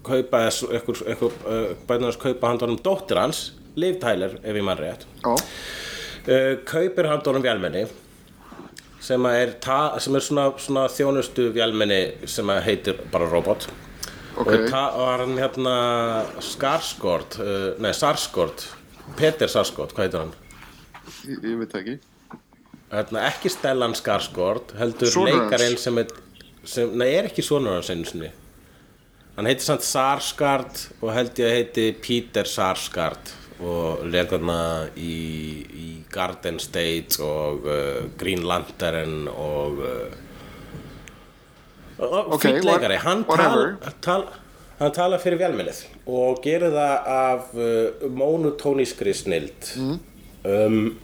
kaupa 0.08 0.46
ekkur, 0.48 1.04
ekkur, 1.12 1.36
uh, 1.46 1.76
börnin 1.88 2.10
hans 2.10 2.20
kaupa 2.22 2.48
handunum 2.48 2.80
dóttir 2.80 3.20
hans 3.20 3.50
Liv 3.76 4.00
Tyler 4.00 4.38
ef 4.40 4.56
ég 4.56 4.64
mann 4.64 4.80
rétt. 4.80 5.04
Já. 5.22 5.36
uh, 5.36 6.54
kaupir 6.66 7.12
handunum 7.12 7.44
vélmenni 7.44 7.86
sem 9.06 9.28
að 9.28 9.42
er, 9.44 9.52
ta, 9.62 9.80
sem 10.02 10.16
er 10.18 10.24
svona, 10.26 10.48
svona 10.58 10.88
þjónustu 10.90 11.52
vélmenni 11.54 12.28
sem 12.32 12.50
heitir 12.66 13.04
bara 13.12 13.28
robot 13.30 13.68
Ok. 14.36 14.52
og 14.74 15.06
hann 15.20 15.38
hérna 15.40 15.76
Skarsgård 16.44 17.38
uh, 17.40 17.70
nei 17.82 17.94
Sarsgård 17.96 18.66
Peter 19.16 19.48
Sarsgård, 19.52 19.94
hvað 19.96 20.08
heitir 20.08 20.24
hann? 20.24 20.34
Ég, 21.30 21.40
ég 21.46 21.60
veit 21.62 21.76
ekki 21.80 21.98
Hérna, 22.92 23.26
ekki 23.30 23.50
Stellan 23.54 23.96
Skarsgård 23.98 24.76
heldur 24.80 25.12
Sonur 25.12 25.32
hans. 25.32 25.52
leikarinn 25.52 25.78
sem 25.82 26.02
er 26.04 26.12
sem, 26.66 26.92
nei, 26.98 27.12
er 27.14 27.30
ekki 27.30 27.46
sonur 27.46 27.78
hans 27.78 27.92
einu 27.94 28.06
sinni 28.10 28.32
hann 29.36 29.50
heitir 29.50 29.68
samt 29.68 29.84
Sarsgaard 29.86 30.86
og 31.02 31.10
held 31.16 31.40
ég 31.42 31.50
að 31.50 31.58
heiti 31.60 31.88
Peter 32.04 32.48
Sarsgaard 32.50 33.34
og 33.64 34.04
leik 34.12 34.32
þarna 34.34 34.60
í, 35.00 35.16
í 35.64 35.90
Garden 36.12 36.60
State 36.60 37.20
og 37.24 37.68
uh, 37.68 38.06
Green 38.20 38.44
Lantern 38.48 39.30
og 39.32 39.80
uh, 39.80 40.25
og 42.00 42.34
Ok, 42.36 42.42
fýll 42.44 42.60
what- 42.66 42.66
leikari. 42.82 42.98
Hann, 43.04 43.24
tal, 43.24 43.78
tal, 44.02 44.26
hann 44.80 44.92
tala 44.92 45.18
fyrir 45.22 45.40
vélmennið 45.40 45.84
og 46.08 46.42
gerir 46.44 46.74
það 46.76 47.10
af 47.16 47.54
uh, 47.56 48.10
monotónískri 48.12 49.14
snild 49.16 49.72
Mm. 49.78 50.00
um, 50.46 50.98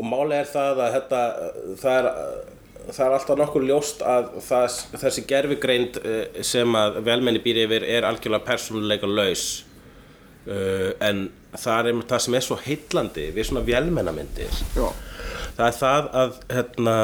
og 0.00 0.04
máli 0.08 0.36
er 0.40 0.48
það 0.48 0.78
að 0.84 0.92
þetta 0.96 1.22
það 1.80 1.96
er, 1.98 2.06
það 2.90 3.02
er 3.06 3.16
alltaf 3.16 3.38
nokkur 3.40 3.64
ljóst 3.68 4.04
að 4.06 4.30
það, 4.46 4.76
þessi 5.02 5.24
gerfigreind 5.28 5.98
uh, 6.00 6.22
sem 6.46 6.76
að 6.78 7.00
velmenni 7.04 7.42
býr 7.44 7.64
yfir 7.66 7.84
er 7.84 8.06
algjörlega 8.08 8.46
persónuleika 8.46 9.06
laus. 9.10 9.64
Uh, 10.48 10.92
en 11.04 11.26
það 11.52 11.90
er 11.90 11.98
það 12.08 12.22
sem 12.24 12.34
er 12.38 12.44
svo 12.46 12.56
heillandi 12.64 13.26
við 13.36 13.48
svona 13.50 13.64
velmennamyndir. 13.66 14.54
Já, 14.76 14.86
það 15.58 15.66
er 15.66 15.76
það 15.82 16.08
að, 16.22 16.38
hérna, 16.56 16.96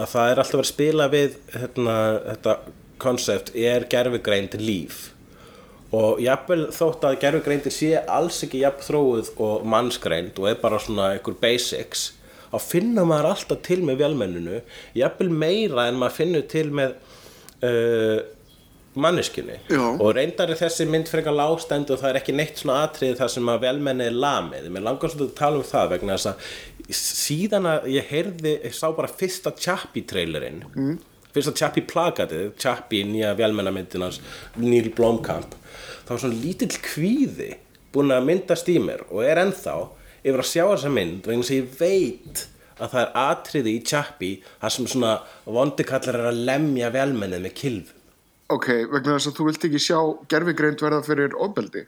að 0.00 0.12
það 0.14 0.32
er 0.32 0.42
alltaf 0.42 0.58
verið 0.58 0.66
að 0.66 0.72
spila 0.74 1.08
við 1.12 1.38
hérna, 1.54 1.96
þetta 2.28 2.56
konsept 3.00 3.52
er 3.56 3.86
gerfigreind 3.90 4.56
líf? 4.60 5.08
Og 5.96 6.20
jafnvel 6.22 6.68
þótt 6.74 7.04
að 7.08 7.18
gerfugreindir 7.24 7.74
sé 7.74 7.94
alls 8.04 8.38
ekki 8.46 8.62
jafn 8.62 8.84
þróuð 8.86 9.32
og 9.42 9.64
mannsgreind 9.66 10.38
og 10.38 10.50
er 10.52 10.58
bara 10.62 10.78
svona 10.82 11.12
einhver 11.16 11.34
basics 11.40 12.12
þá 12.50 12.58
finna 12.62 13.06
maður 13.06 13.32
alltaf 13.32 13.62
til 13.66 13.80
með 13.86 14.04
vélmenninu 14.04 14.60
jafnvel 14.98 15.30
meira 15.30 15.88
en 15.90 15.98
maður 15.98 16.16
finnur 16.20 16.46
til 16.50 16.68
með 16.74 16.94
uh, 17.66 18.20
manneskinni 18.98 19.58
og 20.02 20.08
reyndar 20.16 20.50
er 20.50 20.58
þessi 20.58 20.86
mynd 20.90 21.10
frekar 21.10 21.34
lágstend 21.36 21.90
og 21.94 22.00
það 22.00 22.10
er 22.10 22.18
ekki 22.20 22.34
neitt 22.34 22.58
svona 22.58 22.80
atrið 22.86 23.18
þar 23.20 23.30
sem 23.34 23.50
að 23.52 23.62
velmenni 23.62 24.08
er 24.10 24.16
lamið. 24.18 24.66
Mér 24.74 24.86
langar 24.88 25.12
svolítið 25.12 25.30
að 25.30 25.38
tala 25.38 25.60
um 25.60 25.68
það 25.68 25.92
vegna 25.94 26.16
þess 26.16 26.30
að 26.32 26.48
síðan 26.96 27.68
að 27.70 27.88
ég 27.94 28.10
heyrði 28.10 28.56
ég 28.56 28.76
sá 28.76 28.88
bara 28.96 29.10
fyrsta 29.10 29.52
Chappie 29.56 30.06
trailerinn. 30.08 30.62
Mm. 30.74 30.98
fyrsta 31.30 31.54
Chappie 31.54 31.86
plakatið 31.86 32.54
Chappie, 32.58 33.04
nýja 33.06 33.34
velmennamyndin 33.38 34.02
hans 34.06 34.20
Neil 34.56 34.90
Blomkamp. 34.96 35.54
Þá 36.06 36.14
var 36.14 36.22
svona 36.24 36.40
lítill 36.42 36.74
kvíði 36.82 37.52
búin 37.94 38.14
að 38.14 38.26
myndast 38.26 38.70
í 38.70 38.78
mér 38.82 39.04
og 39.10 39.22
er 39.26 39.42
ennþá 39.44 39.76
yfir 40.20 40.42
að 40.42 40.50
sjá 40.50 40.64
þessa 40.64 40.90
mynd 40.94 41.28
vegna 41.30 41.46
að 41.46 41.56
ég 41.56 41.70
veit 41.78 42.44
að 42.80 42.92
það 42.92 43.00
er 43.04 43.16
atriði 43.22 43.72
í 43.76 43.84
Chappie 43.86 44.42
þar 44.60 44.74
sem 44.74 44.90
svona 44.90 45.14
vondikallar 45.44 46.18
er 46.18 46.30
að 46.30 46.44
lemja 46.48 46.90
velmennið 46.94 47.46
með 47.46 47.56
kilf 47.62 47.94
ok, 48.50 48.68
vegna 48.90 49.16
þess 49.16 49.30
að 49.30 49.38
þú 49.38 49.46
vilt 49.48 49.66
ekki 49.68 49.82
sjá 49.82 49.98
gerfigreind 50.32 50.82
verða 50.82 51.00
fyrir 51.06 51.36
ofbeldi? 51.38 51.86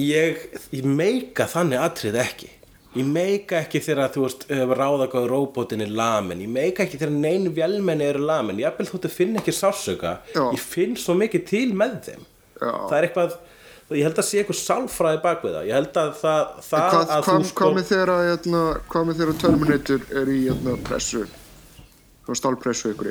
Ég, 0.00 0.44
ég 0.72 0.86
meika 0.88 1.48
þannig 1.50 1.82
atrið 1.82 2.18
ekki 2.22 2.50
Ég 2.92 3.06
meika 3.08 3.56
ekki 3.62 3.80
þegar 3.80 4.10
þú 4.12 4.26
veist 4.26 4.42
ráðagóð 4.52 5.28
róbótin 5.30 5.80
er 5.80 5.92
lamin. 5.96 6.42
Ég 6.44 6.50
meika 6.52 6.84
ekki 6.84 7.00
þegar 7.00 7.14
nein 7.22 7.48
vélmenni 7.56 8.04
eru 8.10 8.26
lamin. 8.28 8.60
Jafnvel 8.60 8.90
þóttu 8.90 9.10
finn 9.12 9.38
ekki 9.40 9.54
sársöka 9.56 10.18
Já. 10.34 10.42
Ég 10.52 10.60
finn 10.60 10.98
svo 11.00 11.16
mikið 11.16 11.46
til 11.48 11.70
með 11.72 11.96
þeim. 12.10 12.26
Já. 12.60 12.72
Það 12.90 12.98
er 12.98 13.08
eitthvað 13.08 13.40
Ég 13.92 14.06
held 14.06 14.16
að 14.16 14.24
sé 14.24 14.38
eitthvað 14.40 14.56
sálfræði 14.56 15.18
bak 15.20 15.42
við 15.44 15.56
það. 15.56 15.66
Ég 15.68 15.76
held 15.76 15.98
að 16.00 16.12
það, 16.16 16.52
það 16.64 16.84
hvað, 16.86 17.02
að 17.02 17.24
hvað, 17.26 17.42
sko 17.48 17.58
hvað 17.58 17.74
með 17.76 17.88
þegar 17.90 18.12
að 18.12 18.22
hérna, 18.28 18.62
hvað 18.92 19.08
með 19.08 19.18
þegar 19.20 19.40
Terminator 19.42 20.06
er 20.22 20.32
í 20.32 20.38
hérna, 20.46 20.76
pressu? 20.86 21.24
Stálpressu 22.32 22.92
ykkur 22.94 23.10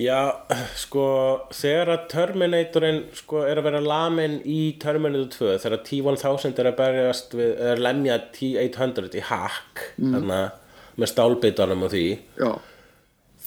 Já, 0.00 0.32
sko, 0.80 1.04
þegar 1.52 1.90
að 1.92 2.04
Terminatorinn 2.12 3.00
sko, 3.16 3.42
er 3.44 3.60
að 3.60 3.66
vera 3.68 3.82
lamin 3.84 4.38
í 4.48 4.74
Terminator 4.80 5.28
2 5.34 5.58
þegar 5.66 5.82
T-1000 5.88 6.60
er 6.62 6.68
að 6.70 6.78
berjast 6.78 7.36
við, 7.36 7.50
er 7.70 7.82
lemja 7.82 8.16
T-800 8.32 9.18
í 9.20 9.24
hack 9.28 9.82
mm. 10.00 10.30
með 10.96 11.12
stálbitunum 11.12 11.84
og 11.84 11.92
því 11.92 12.06
já, 12.40 12.52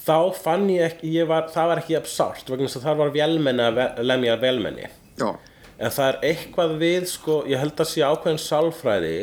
þá 0.06 0.18
fann 0.38 0.68
ég 0.70 0.92
ekki, 0.92 1.10
ég 1.16 1.28
var, 1.30 1.50
það 1.54 1.72
var 1.72 1.82
ekki 1.82 1.98
absárt 1.98 2.52
vegna 2.52 2.68
þess 2.68 2.80
að 2.80 2.86
það 2.88 3.02
var 3.02 3.12
vélmenni 3.16 3.66
að 3.66 3.82
lemja 4.06 4.38
vélmenni. 4.42 4.92
Já, 5.18 5.28
en 5.76 5.96
það 5.98 6.12
er 6.12 6.20
eitthvað 6.30 6.78
við 6.84 7.10
sko, 7.10 7.40
ég 7.50 7.62
held 7.62 7.82
að 7.82 7.90
sé 7.90 8.06
ákveðin 8.06 8.42
sálfræði 8.42 9.18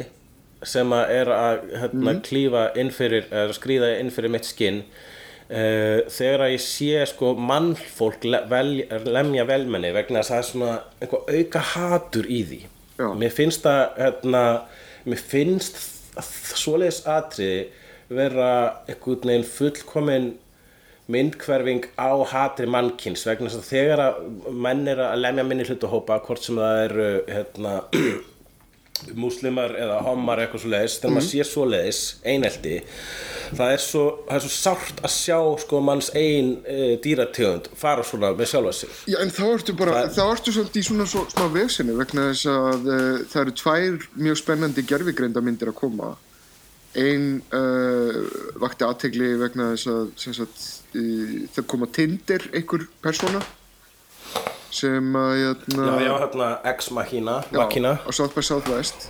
sem 0.67 0.93
að 0.95 1.09
er 1.11 1.31
að 1.35 1.65
hérna, 1.81 2.13
klífa 2.23 2.67
inn 2.79 2.91
fyrir, 2.93 3.27
eða 3.31 3.55
skrýða 3.55 3.95
inn 3.99 4.11
fyrir 4.15 4.31
mitt 4.31 4.47
skinn 4.47 4.83
uh, 5.49 5.99
þegar 6.11 6.45
að 6.47 6.53
ég 6.55 6.63
sé 6.65 7.05
sko 7.09 7.33
mannfólk 7.39 8.27
vel, 8.51 8.83
lemja 9.07 9.47
velmenni 9.49 9.93
vegna 9.95 10.21
að 10.23 10.31
það 10.31 10.41
er 10.41 10.49
svona 10.49 10.75
eitthvað 10.99 11.33
auka 11.37 11.65
hatur 11.73 12.29
í 12.29 12.41
því 12.51 12.61
Já. 12.99 13.07
mér 13.17 13.33
finnst 13.33 13.65
það 13.65 13.83
hérna, 13.99 14.43
mér 15.09 15.25
finnst 15.33 15.81
svoleiðis 16.53 17.03
atriði 17.09 17.63
vera 18.13 18.49
einhvern 18.87 19.29
veginn 19.29 19.47
fullkomin 19.49 20.31
myndhverfing 21.11 21.89
á 21.99 22.15
hatri 22.31 22.67
mannkins 22.69 23.25
vegna 23.27 23.49
þess 23.51 23.59
að 23.59 23.71
þegar 23.73 24.03
að 24.05 24.19
menn 24.65 24.85
er 24.87 25.01
að 25.03 25.19
lemja 25.19 25.43
minni 25.47 25.65
hlutahópa 25.67 26.21
hvort 26.23 26.45
sem 26.45 26.59
það 26.59 26.83
eru 26.85 27.07
hérna, 27.27 27.73
múslimar 29.17 29.73
eða 29.75 29.97
homar 30.05 30.39
eitthvað 30.43 30.61
svo 30.63 30.69
leiðis 30.71 30.97
þegar 31.01 31.13
maður 31.15 31.25
sé 31.29 31.45
svo 31.49 31.63
leiðis 31.67 32.01
einelti 32.29 32.75
það 33.57 33.71
er 33.75 33.81
svo, 33.83 34.03
það 34.27 34.35
er 34.37 34.43
svo 34.45 34.51
sárt 34.53 35.01
að 35.03 35.13
sjá 35.15 35.37
sko 35.63 35.79
manns 35.83 36.09
ein 36.17 36.51
e, 36.65 36.77
dýrategund 37.03 37.67
fara 37.77 38.05
svona 38.07 38.31
með 38.37 38.51
sjálfa 38.53 38.73
sig. 38.77 38.93
Já 39.11 39.17
en 39.21 39.33
þá 39.33 39.41
ertu 39.51 39.75
bara 39.77 39.95
Það- 39.97 40.13
þá 40.15 40.23
ertu 40.35 40.53
svolítið 40.55 40.81
í 40.81 40.85
svona 40.87 41.07
svo, 41.09 41.25
smá 41.33 41.47
vesinni 41.53 41.97
vegna 41.97 42.27
þess 42.31 42.45
að 42.53 42.87
uh, 42.93 43.17
það 43.33 43.41
eru 43.43 43.55
tvær 43.63 44.07
mjög 44.27 44.39
spennandi 44.41 44.85
gerfigreinda 44.93 45.43
myndir 45.45 45.73
að 45.73 45.77
koma. 45.81 46.13
Ein 47.03 47.27
uh, 47.53 48.21
vakti 48.61 48.85
aðtegli 48.87 49.33
vegna 49.41 49.71
þess 49.73 49.89
að 49.89 50.37
sagt, 50.39 50.65
uh, 50.95 51.35
það 51.57 51.67
koma 51.75 51.89
Tinder 51.99 52.47
einhver 52.53 52.87
persóna 53.03 53.41
sem 54.73 55.13
að 55.19 55.33
hérna, 55.39 55.85
já, 55.87 56.05
já, 56.07 56.13
hérna 56.23 56.47
Machina. 56.97 57.35
á 58.03 58.09
South 58.13 58.35
by 58.35 58.41
Southwest. 58.45 59.07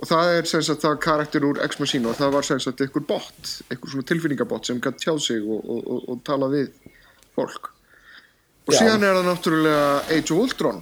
Og 0.00 0.08
það 0.08 0.30
er 0.38 0.46
sem 0.48 0.62
sagt 0.64 0.80
það 0.86 0.94
karakter 1.04 1.44
úr 1.44 1.58
Ex 1.64 1.76
Machina 1.80 2.08
og 2.08 2.16
það 2.16 2.30
var 2.32 2.46
sem 2.48 2.60
sagt 2.64 2.80
einhver 2.80 3.04
bot 3.04 3.50
einhver 3.70 3.90
svona 3.92 4.06
tilfinningabot 4.08 4.64
sem 4.70 4.80
gætt 4.80 5.02
tjáð 5.02 5.18
sig 5.26 5.42
og, 5.44 5.60
og, 5.68 5.82
og, 5.92 6.06
og 6.14 6.22
tala 6.24 6.48
við 6.52 6.70
fólk. 7.36 7.68
Og 8.68 8.72
Já. 8.74 8.78
síðan 8.84 9.04
er 9.04 9.18
það 9.18 9.28
náttúrulega 9.28 9.84
Age 10.16 10.32
of 10.32 10.40
Ultron. 10.46 10.80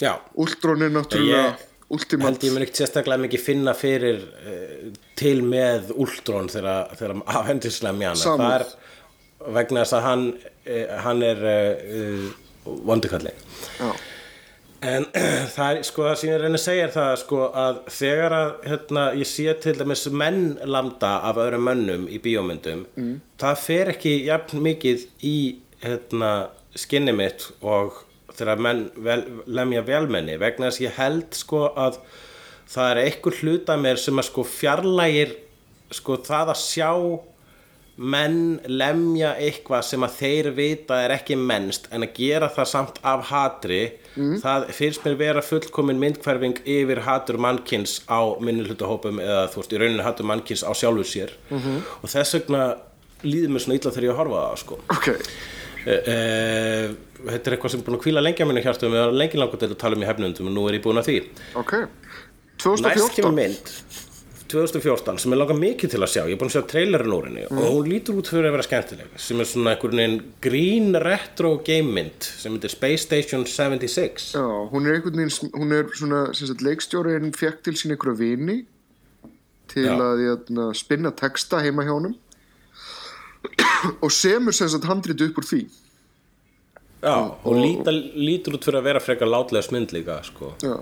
Já, 0.00 0.14
Ultron 0.40 0.82
er 0.82 0.90
náttúrulega 0.94 1.44
Ég- 1.52 1.70
ultimate. 1.94 2.26
held 2.30 2.44
ég 2.48 2.54
mun 2.56 2.64
ekki 2.64 2.80
sérstaklega 2.80 3.20
mikið 3.26 3.42
finna 3.44 3.74
fyrir 3.76 4.22
uh, 4.24 4.88
til 5.20 5.42
með 5.46 5.92
Ultron 5.94 6.48
þegar, 6.50 6.88
afhendislega 7.26 7.94
mjana 7.94 8.16
það 8.16 8.46
er 8.56 8.64
vegna 9.58 9.84
þess 9.84 9.96
að 9.98 10.06
hann, 10.08 10.24
uh, 10.64 10.96
hann 11.04 11.22
er 11.22 11.44
uh, 11.44 12.32
vondikalli 12.64 13.32
Já. 13.78 13.92
En 14.84 15.06
það 15.54 15.68
er, 15.68 15.82
sko, 15.88 16.06
það 16.08 16.16
sem 16.20 16.30
ég 16.30 16.40
reyna 16.42 16.58
að 16.58 16.64
segja 16.64 16.86
er 16.86 16.94
það, 16.94 17.12
sko, 17.22 17.40
að 17.56 17.78
þegar 17.98 18.36
að, 18.36 18.50
hérna, 18.68 19.04
ég 19.20 19.30
sé 19.30 19.54
til 19.64 19.76
dæmis 19.78 20.04
menn 20.12 20.42
landa 20.68 21.14
af 21.28 21.40
öðrum 21.40 21.64
mönnum 21.68 22.08
í 22.12 22.20
bíómyndum, 22.24 22.84
mm. 23.00 23.14
það 23.40 23.62
fer 23.62 23.92
ekki 23.94 24.16
jafn 24.26 24.64
mikið 24.64 25.06
í, 25.24 25.36
hérna, 25.84 26.32
skinni 26.78 27.14
mitt 27.16 27.48
og 27.62 28.02
þegar 28.34 28.60
menn 28.66 28.84
vel, 29.06 29.22
lemja 29.46 29.84
velmenni, 29.86 30.36
vegna 30.42 30.70
þess 30.70 30.84
ég 30.84 30.98
held, 30.98 31.28
sko, 31.38 31.66
að 31.70 32.00
það 32.74 32.90
er 32.90 33.02
einhver 33.04 33.40
hluta 33.40 33.78
mér 33.80 34.00
sem 34.00 34.20
að, 34.20 34.28
sko, 34.32 34.46
fjarlægir, 34.48 35.36
sko, 35.94 36.18
það 36.28 36.54
að 36.56 36.60
sjá 36.64 36.90
menn 37.96 38.58
lemja 38.66 39.34
eitthvað 39.38 39.84
sem 39.86 40.02
að 40.02 40.16
þeir 40.18 40.48
vita 40.56 40.96
er 41.04 41.14
ekki 41.14 41.36
mennst 41.38 41.86
en 41.94 42.02
að 42.06 42.16
gera 42.16 42.48
það 42.50 42.70
samt 42.72 42.98
af 43.06 43.28
hatri 43.28 43.82
það 44.14 44.66
finnst 44.74 45.06
mér 45.06 45.16
vera 45.18 45.42
fullkomin 45.42 46.00
myndhverfing 46.02 46.60
yfir 46.66 47.02
hatur 47.06 47.38
mannkins 47.42 48.00
á 48.10 48.34
minnihlutahópum 48.42 49.20
eða 49.22 49.46
þú 49.52 49.62
veist 49.62 49.74
í 49.74 49.80
rauninu 49.82 50.06
hatur 50.06 50.28
mannkins 50.30 50.62
á 50.66 50.70
sjálfur 50.74 51.08
sér. 51.08 51.34
Og 52.02 52.10
þess 52.10 52.38
vegna 52.38 52.64
líður 53.24 53.54
mér 53.54 53.64
svona 53.64 53.78
illa 53.78 53.94
þegar 53.94 54.08
ég 54.08 54.20
horfa 54.20 54.38
á 54.38 54.46
það 54.46 54.62
sko. 54.62 54.78
ok, 54.94 55.08
e, 55.84 55.94
e, 55.94 56.16
þetta 57.24 57.50
er 57.50 57.56
eitthvað 57.56 57.72
sem 57.72 57.82
er 57.82 57.86
búin 57.86 57.98
að 57.98 58.04
kvíla 58.04 58.24
lengi 58.24 58.44
að 58.44 58.50
minni 58.50 58.64
hjartum 58.64 58.96
og 59.00 59.14
lengi 59.16 59.40
langur 59.40 59.60
til 59.60 59.70
að 59.70 59.78
tala 59.80 59.98
um 59.98 60.04
í 60.04 60.08
hefnundum 60.08 60.50
og 60.50 60.56
nú 60.56 60.66
er 60.68 60.78
ég 60.78 60.84
búin 60.84 61.00
að 61.00 61.10
því. 61.10 61.20
Ok. 61.62 61.76
Næst 62.54 62.64
2014 62.64 63.16
kemur 63.18 63.34
mynd 63.34 63.72
2014 64.52 65.22
sem 65.22 65.34
ég 65.34 65.40
langar 65.40 65.58
mikið 65.58 65.94
til 65.94 66.00
að 66.04 66.12
sjá 66.12 66.20
ég 66.24 66.34
er 66.34 66.40
búin 66.40 66.50
að 66.50 66.56
sjá 66.56 66.66
trailerin 66.70 67.14
úr 67.16 67.28
henni 67.28 67.46
og 67.48 67.64
hún 67.64 67.90
lítur 67.90 68.18
út 68.20 68.30
fyrir 68.30 68.48
að 68.48 68.56
vera 68.56 68.66
skemmtileg 68.66 69.14
sem 69.26 69.40
er 69.40 69.48
svona 69.50 69.74
einhvern 69.74 70.00
veginn 70.02 70.18
green 70.44 70.98
retro 71.04 71.54
game 71.66 71.94
mynd 71.96 72.28
sem 72.28 72.56
heitir 72.56 72.74
Space 72.74 73.06
Station 73.06 73.46
76 73.48 74.34
Já, 74.36 74.44
hún 74.72 74.88
er 74.88 74.98
einhvern 74.98 75.22
veginn, 75.22 75.52
hún 75.56 75.74
er 75.76 75.88
svona, 75.96 76.26
sem 76.36 76.50
sagt, 76.50 76.64
leikstjórin 76.66 77.32
fekk 77.36 77.64
til 77.64 77.78
sín 77.80 77.96
einhverja 77.96 78.20
vini 78.20 78.60
til 79.72 79.88
Já. 79.88 79.96
að 79.96 80.26
jæna, 80.26 80.68
spinna 80.76 81.14
texta 81.16 81.62
heima 81.64 81.86
hjá 81.86 81.94
honum 81.96 82.18
og 84.04 84.12
semur 84.12 84.54
sem 84.56 84.68
sagt 84.72 84.86
handrit 84.88 85.20
upp 85.26 85.40
úr 85.40 85.48
því. 85.48 85.62
Já, 87.04 87.16
og 87.44 87.56
líta, 87.60 87.92
lítur 87.92 88.56
út 88.56 88.64
fyrir 88.64 88.80
að 88.80 88.86
vera 88.88 89.02
frekar 89.04 89.28
látlega 89.28 89.66
smynd 89.66 89.92
líka 89.92 90.22
sko. 90.24 90.54
Já. 90.64 90.78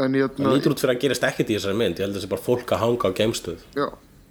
En 0.00 0.14
það 0.14 0.22
jæna, 0.22 0.52
lítur 0.56 0.72
út 0.72 0.80
fyrir 0.80 0.94
að 0.96 1.02
gerast 1.04 1.24
ekkert 1.28 1.50
í 1.52 1.56
þessari 1.58 1.76
mynd. 1.76 1.98
Ég 2.00 2.06
held 2.06 2.14
að 2.14 2.20
það 2.20 2.24
sé 2.24 2.30
bara 2.32 2.46
fólk 2.46 2.72
að 2.72 2.80
hanga 2.82 3.10
á 3.12 3.16
geimstöð. 3.18 3.64
Já, 3.76 3.86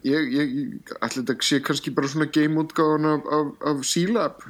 ég, 0.10 0.32
ég, 0.34 0.56
ég 0.58 0.94
ætla 0.98 1.22
þetta 1.22 1.36
sé 1.46 1.60
kannski 1.68 1.94
bara 1.94 2.10
svona 2.10 2.26
game-útgáðan 2.34 3.06
af, 3.12 3.30
af, 3.38 3.52
af 3.72 3.84
C-Lab. 3.86 4.42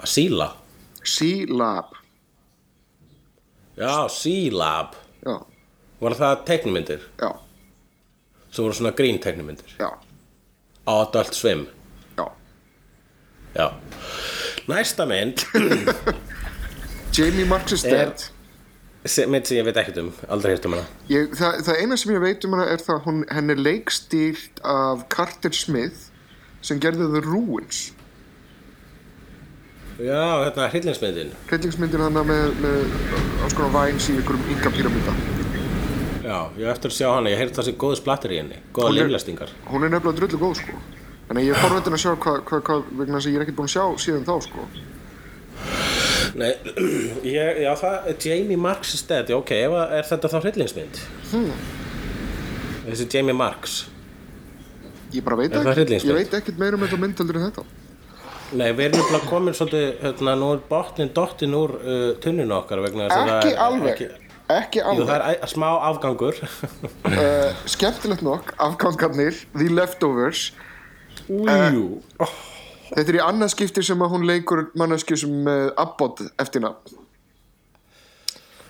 að 0.00 0.08
síla 0.10 0.48
C-Lab, 1.04 1.92
Já, 3.76 4.06
Sea-Lab. 4.08 4.94
Já, 5.26 5.34
Var 6.00 6.14
það 6.18 6.42
teiknumyndir? 6.48 7.02
já, 7.20 7.30
Svo 8.54 8.64
voru 8.68 8.74
svona 8.78 8.92
grín 8.96 9.18
teiknumyndir 9.22 9.76
já, 9.80 9.90
Adult 10.86 11.34
Swim? 11.34 11.66
Já. 12.18 12.26
Já. 13.54 13.68
Næsta 14.68 15.06
mynd 15.06 15.44
Jamie 17.14 17.46
Marks 17.46 17.72
is 17.72 17.84
Er- 17.84 17.90
dead. 17.90 18.30
mynd 19.28 19.46
sem 19.46 19.58
ég 19.58 19.66
veit 19.68 19.76
ekkert 19.76 19.98
um, 20.00 20.08
aldrei 20.32 20.54
hirt 20.54 20.64
um 20.66 20.72
hana. 20.74 20.86
Ég, 21.12 21.34
það, 21.36 21.58
það 21.66 21.80
eina 21.82 21.98
sem 22.00 22.12
ég 22.14 22.22
veit 22.24 22.46
um 22.48 22.56
hana 22.56 22.64
er 22.72 22.80
það 22.82 22.96
að 22.96 23.04
hún, 23.04 23.20
henn 23.36 23.52
er 23.52 23.60
leikstýrt 23.60 24.62
af 24.64 25.04
Carter 25.12 25.52
Smith 25.54 26.08
sem 26.64 26.80
gerði 26.80 27.10
The 27.12 27.20
Ruins. 27.26 27.82
Já, 30.00 30.24
hérna 30.42 30.70
hryllingsmyndin. 30.72 31.30
Hryllingsmyndir 31.52 32.02
hana 32.02 32.24
með, 32.26 32.56
með 32.64 32.96
alls 33.44 33.54
konar 33.54 33.70
væns 33.76 34.08
í 34.10 34.16
einhverjum 34.16 34.50
ynga 34.56 34.72
píramíta 34.74 35.14
Já, 36.24 36.38
ég 36.58 36.66
eftir 36.72 36.90
að 36.90 36.96
sjá 36.96 37.06
hana, 37.12 37.30
ég 37.30 37.38
heyrði 37.38 37.58
það 37.60 37.68
sé 37.68 37.76
góð 37.84 37.94
splattir 38.00 38.32
í 38.34 38.40
henni. 38.40 38.58
Góða 38.74 38.88
Hún 38.90 38.98
limlestingar 38.98 39.52
hún 39.68 39.84
er 39.86 39.92
nefnilega 39.92 40.18
drullu 40.18 40.40
góð 40.40 40.56
sko. 40.62 40.80
Þannig 41.28 41.46
ég 41.46 41.54
er 41.54 41.62
forveitin 41.62 41.96
að 41.98 42.02
sjá 42.02 42.12
hvað 42.24 42.40
hva, 42.48 42.60
hva, 42.64 42.78
vegna 42.98 43.20
þess 43.20 43.28
að 43.28 43.34
ég 43.34 43.38
er 43.38 43.44
ekkert 43.44 43.58
búinn 43.60 43.70
að 43.70 43.74
sjá 43.76 43.84
síðan 44.06 44.26
þá 44.26 44.34
sko 44.48 44.66
Nei, 46.40 46.50
ég, 47.36 47.62
já 47.64 47.70
það 47.80 48.10
Jamie 48.24 48.60
Marks 48.60 48.94
is 48.96 49.04
dead, 49.08 49.30
já, 49.30 49.38
ok, 49.38 49.54
er 49.54 50.08
þetta 50.08 50.30
þá 50.32 50.38
hryllingsmynd? 50.42 51.00
Hmm. 51.32 51.64
Þessi 52.84 53.08
Jamie 53.12 53.36
Marks. 53.36 53.84
Ég 55.14 55.24
bara 55.24 55.38
veit 55.38 55.54
ekki, 55.54 55.98
ég 56.00 56.16
veit 56.16 56.36
ekkert 56.36 56.60
meira 56.60 56.78
um 56.78 56.84
þetta 56.84 57.00
mynd 57.00 57.20
heldur 57.22 57.40
en 57.40 57.48
þetta. 57.48 57.64
Nei, 58.54 58.68
við 58.76 58.88
erum 58.88 59.00
nefnilega 59.00 59.30
komin 59.30 59.56
svolítið, 59.56 59.86
hérna, 60.02 60.34
nú 60.38 60.50
er 60.54 60.60
botnin 60.68 61.10
dottin 61.16 61.56
úr 61.58 61.72
uh, 61.80 62.10
tunninu 62.22 62.54
okkar 62.58 62.82
vegna 62.84 63.08
þess 63.08 63.16
að 63.16 63.30
það 63.30 63.38
ekki 63.38 63.54
er 63.54 63.62
alveg, 63.64 63.92
ekki, 63.94 64.08
ekki 64.54 64.82
Jú, 64.82 65.06
það 65.08 65.14
alveg 65.14 65.44
er 65.46 65.52
smá 65.54 65.66
afgangur. 65.88 66.40
Uh, 67.08 67.62
skemmtilegt 67.74 68.24
nokk, 68.26 68.52
afgangarnir 68.62 69.40
The 69.56 69.70
Leftovers. 69.72 70.48
Újú. 71.24 71.86
Oh, 72.20 72.34
þetta 72.94 73.10
er 73.10 73.18
í 73.18 73.24
annað 73.24 73.50
skipti 73.54 73.82
sem 73.86 74.04
að 74.04 74.12
hún 74.14 74.26
leikur 74.28 74.60
mannesku 74.78 75.14
sem 75.18 75.34
uh, 75.50 75.70
Abbott 75.80 76.16
eftir 76.40 76.60
nafn. 76.64 77.00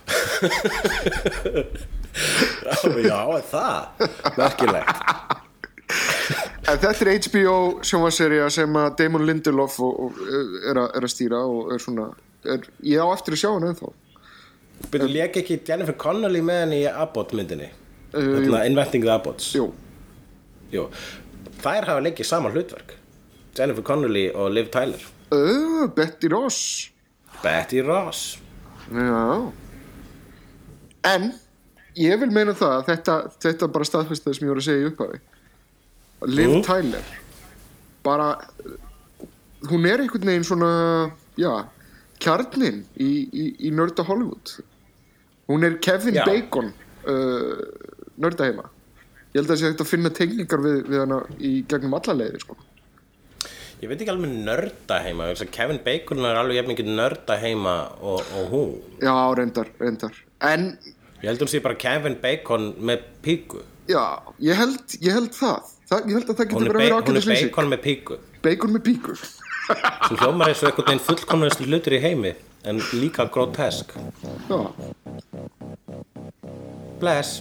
Já, 3.04 3.20
það? 3.50 3.78
Merkilegt. 4.38 4.90
En 6.64 6.78
þetta 6.80 7.04
er 7.04 7.10
HBO 7.26 7.56
sjónvarserja 7.84 8.46
sem 8.52 8.72
að 8.80 8.94
Damon 9.00 9.26
Lindelof 9.28 9.74
og, 9.84 9.92
og, 10.06 10.10
er, 10.30 10.76
að, 10.80 10.88
er 10.96 11.02
að 11.04 11.12
stýra 11.12 11.38
og 11.44 11.60
er 11.74 11.80
svona 11.82 12.06
er, 12.48 12.60
ég 12.86 12.98
á 13.04 13.06
eftir 13.12 13.32
að 13.36 13.40
sjá 13.42 13.50
hann 13.52 13.68
ennþá. 13.68 13.88
Byrju, 14.92 15.08
lék 15.12 15.32
ekki 15.40 15.54
Jennifer 15.68 15.96
Connelly 16.00 16.40
með 16.44 16.58
henni 16.64 16.78
í 16.82 16.84
Abbott 16.90 17.30
myndinni? 17.36 17.68
Uh, 18.14 18.64
Inventing 18.64 19.02
the 19.04 19.12
Abbotts. 19.12 19.52
Jú, 19.56 19.64
Jú. 20.72 20.88
Þær 21.62 21.88
hafa 21.88 22.02
leikið 22.04 22.28
saman 22.28 22.54
hlutverk 22.54 22.90
Jennifer 23.58 23.82
Connelly 23.86 24.28
og 24.34 24.50
Liv 24.54 24.68
Tyler. 24.74 25.02
Uh, 25.32 25.86
Betty 25.96 26.28
Ross. 26.32 26.90
Betty 27.42 27.80
Ross. 27.86 28.38
Já. 28.92 29.52
En 31.04 31.30
ég 32.00 32.18
vil 32.20 32.32
meina 32.34 32.54
það 32.56 32.74
að 32.78 32.86
þetta, 32.90 33.16
þetta 33.44 33.68
bara 33.74 33.88
staðfesta 33.88 34.30
það 34.30 34.36
sem 34.38 34.46
ég 34.46 34.52
voru 34.54 34.62
að 34.64 34.68
segja 34.68 34.84
í 34.84 34.90
upphafi. 34.90 35.20
Liv 36.34 36.50
Mm. 36.54 36.62
Tyler. 36.64 37.10
Bara 38.04 38.28
hún 39.70 39.86
er 39.88 40.00
einhvern 40.04 40.28
veginn 40.28 40.44
svona 40.44 40.70
já, 41.40 41.50
kjarnin 42.20 42.82
í, 43.00 43.10
í, 43.32 43.44
í 43.68 43.70
nörda 43.72 44.04
Hollywood. 44.04 44.56
Hún 45.48 45.64
er 45.64 45.78
Kevin 45.84 46.14
Já. 46.16 46.24
Bacon 46.24 46.72
uh, 47.04 47.60
nörda 48.16 48.46
heima 48.48 48.70
ég 49.34 49.40
held 49.42 49.50
að 49.50 49.56
það 49.56 49.60
sé 49.60 49.70
að 49.82 49.88
finna 49.90 50.10
tegningar 50.14 50.60
við, 50.62 50.76
við 50.88 51.00
hana 51.02 51.16
í 51.42 51.50
gegnum 51.68 51.96
alla 51.98 52.14
leiði 52.14 52.38
sko. 52.44 52.54
Ég 53.82 53.90
veit 53.90 54.00
ekki 54.00 54.12
alveg 54.12 54.34
nörda 54.46 54.98
heima 55.04 55.30
að 55.32 55.46
Kevin 55.54 55.80
Bacon 55.84 56.24
er 56.24 56.38
alveg 56.40 56.60
jafn 56.60 56.72
mikið 56.72 56.90
nörda 56.98 57.36
heima 57.42 57.74
og, 58.00 58.20
og 58.38 58.52
hún. 58.52 58.74
Já, 59.02 59.14
reyndar, 59.38 59.70
reyndar. 59.82 60.20
En 60.44 60.74
Ég 61.24 61.30
held 61.30 61.40
hún 61.40 61.48
sé 61.48 61.60
bara 61.64 61.76
Kevin 61.80 62.18
Bacon 62.20 62.74
með 62.84 63.06
píku. 63.24 63.62
Já, 63.88 64.04
ég 64.44 64.58
held, 64.60 64.96
ég 65.00 65.16
held 65.16 65.32
það, 65.32 65.70
það 65.88 66.10
ég 66.10 66.18
held 66.18 66.28
að 66.28 66.38
það 66.40 66.50
getur 66.50 66.66
er, 66.66 66.68
bara 66.68 66.78
ba 66.78 66.84
verið 66.84 67.08
hún 67.08 67.20
er 67.20 67.28
Bacon 67.30 67.72
með 67.72 67.82
píku. 67.86 68.18
Bacon 68.44 68.74
með 68.76 68.84
píkur 68.90 69.24
sem 70.08 70.20
hljómar 70.20 70.52
eins 70.52 70.60
og 70.60 70.68
einhvern 70.68 70.90
veginn 70.90 71.04
fullkomnastu 71.08 71.68
hlutur 71.68 71.96
í 71.96 72.02
heimi 72.04 72.34
en 72.68 72.84
líka 73.00 73.24
grotesk. 73.32 73.96
Já, 74.52 74.60
Bless 77.00 77.40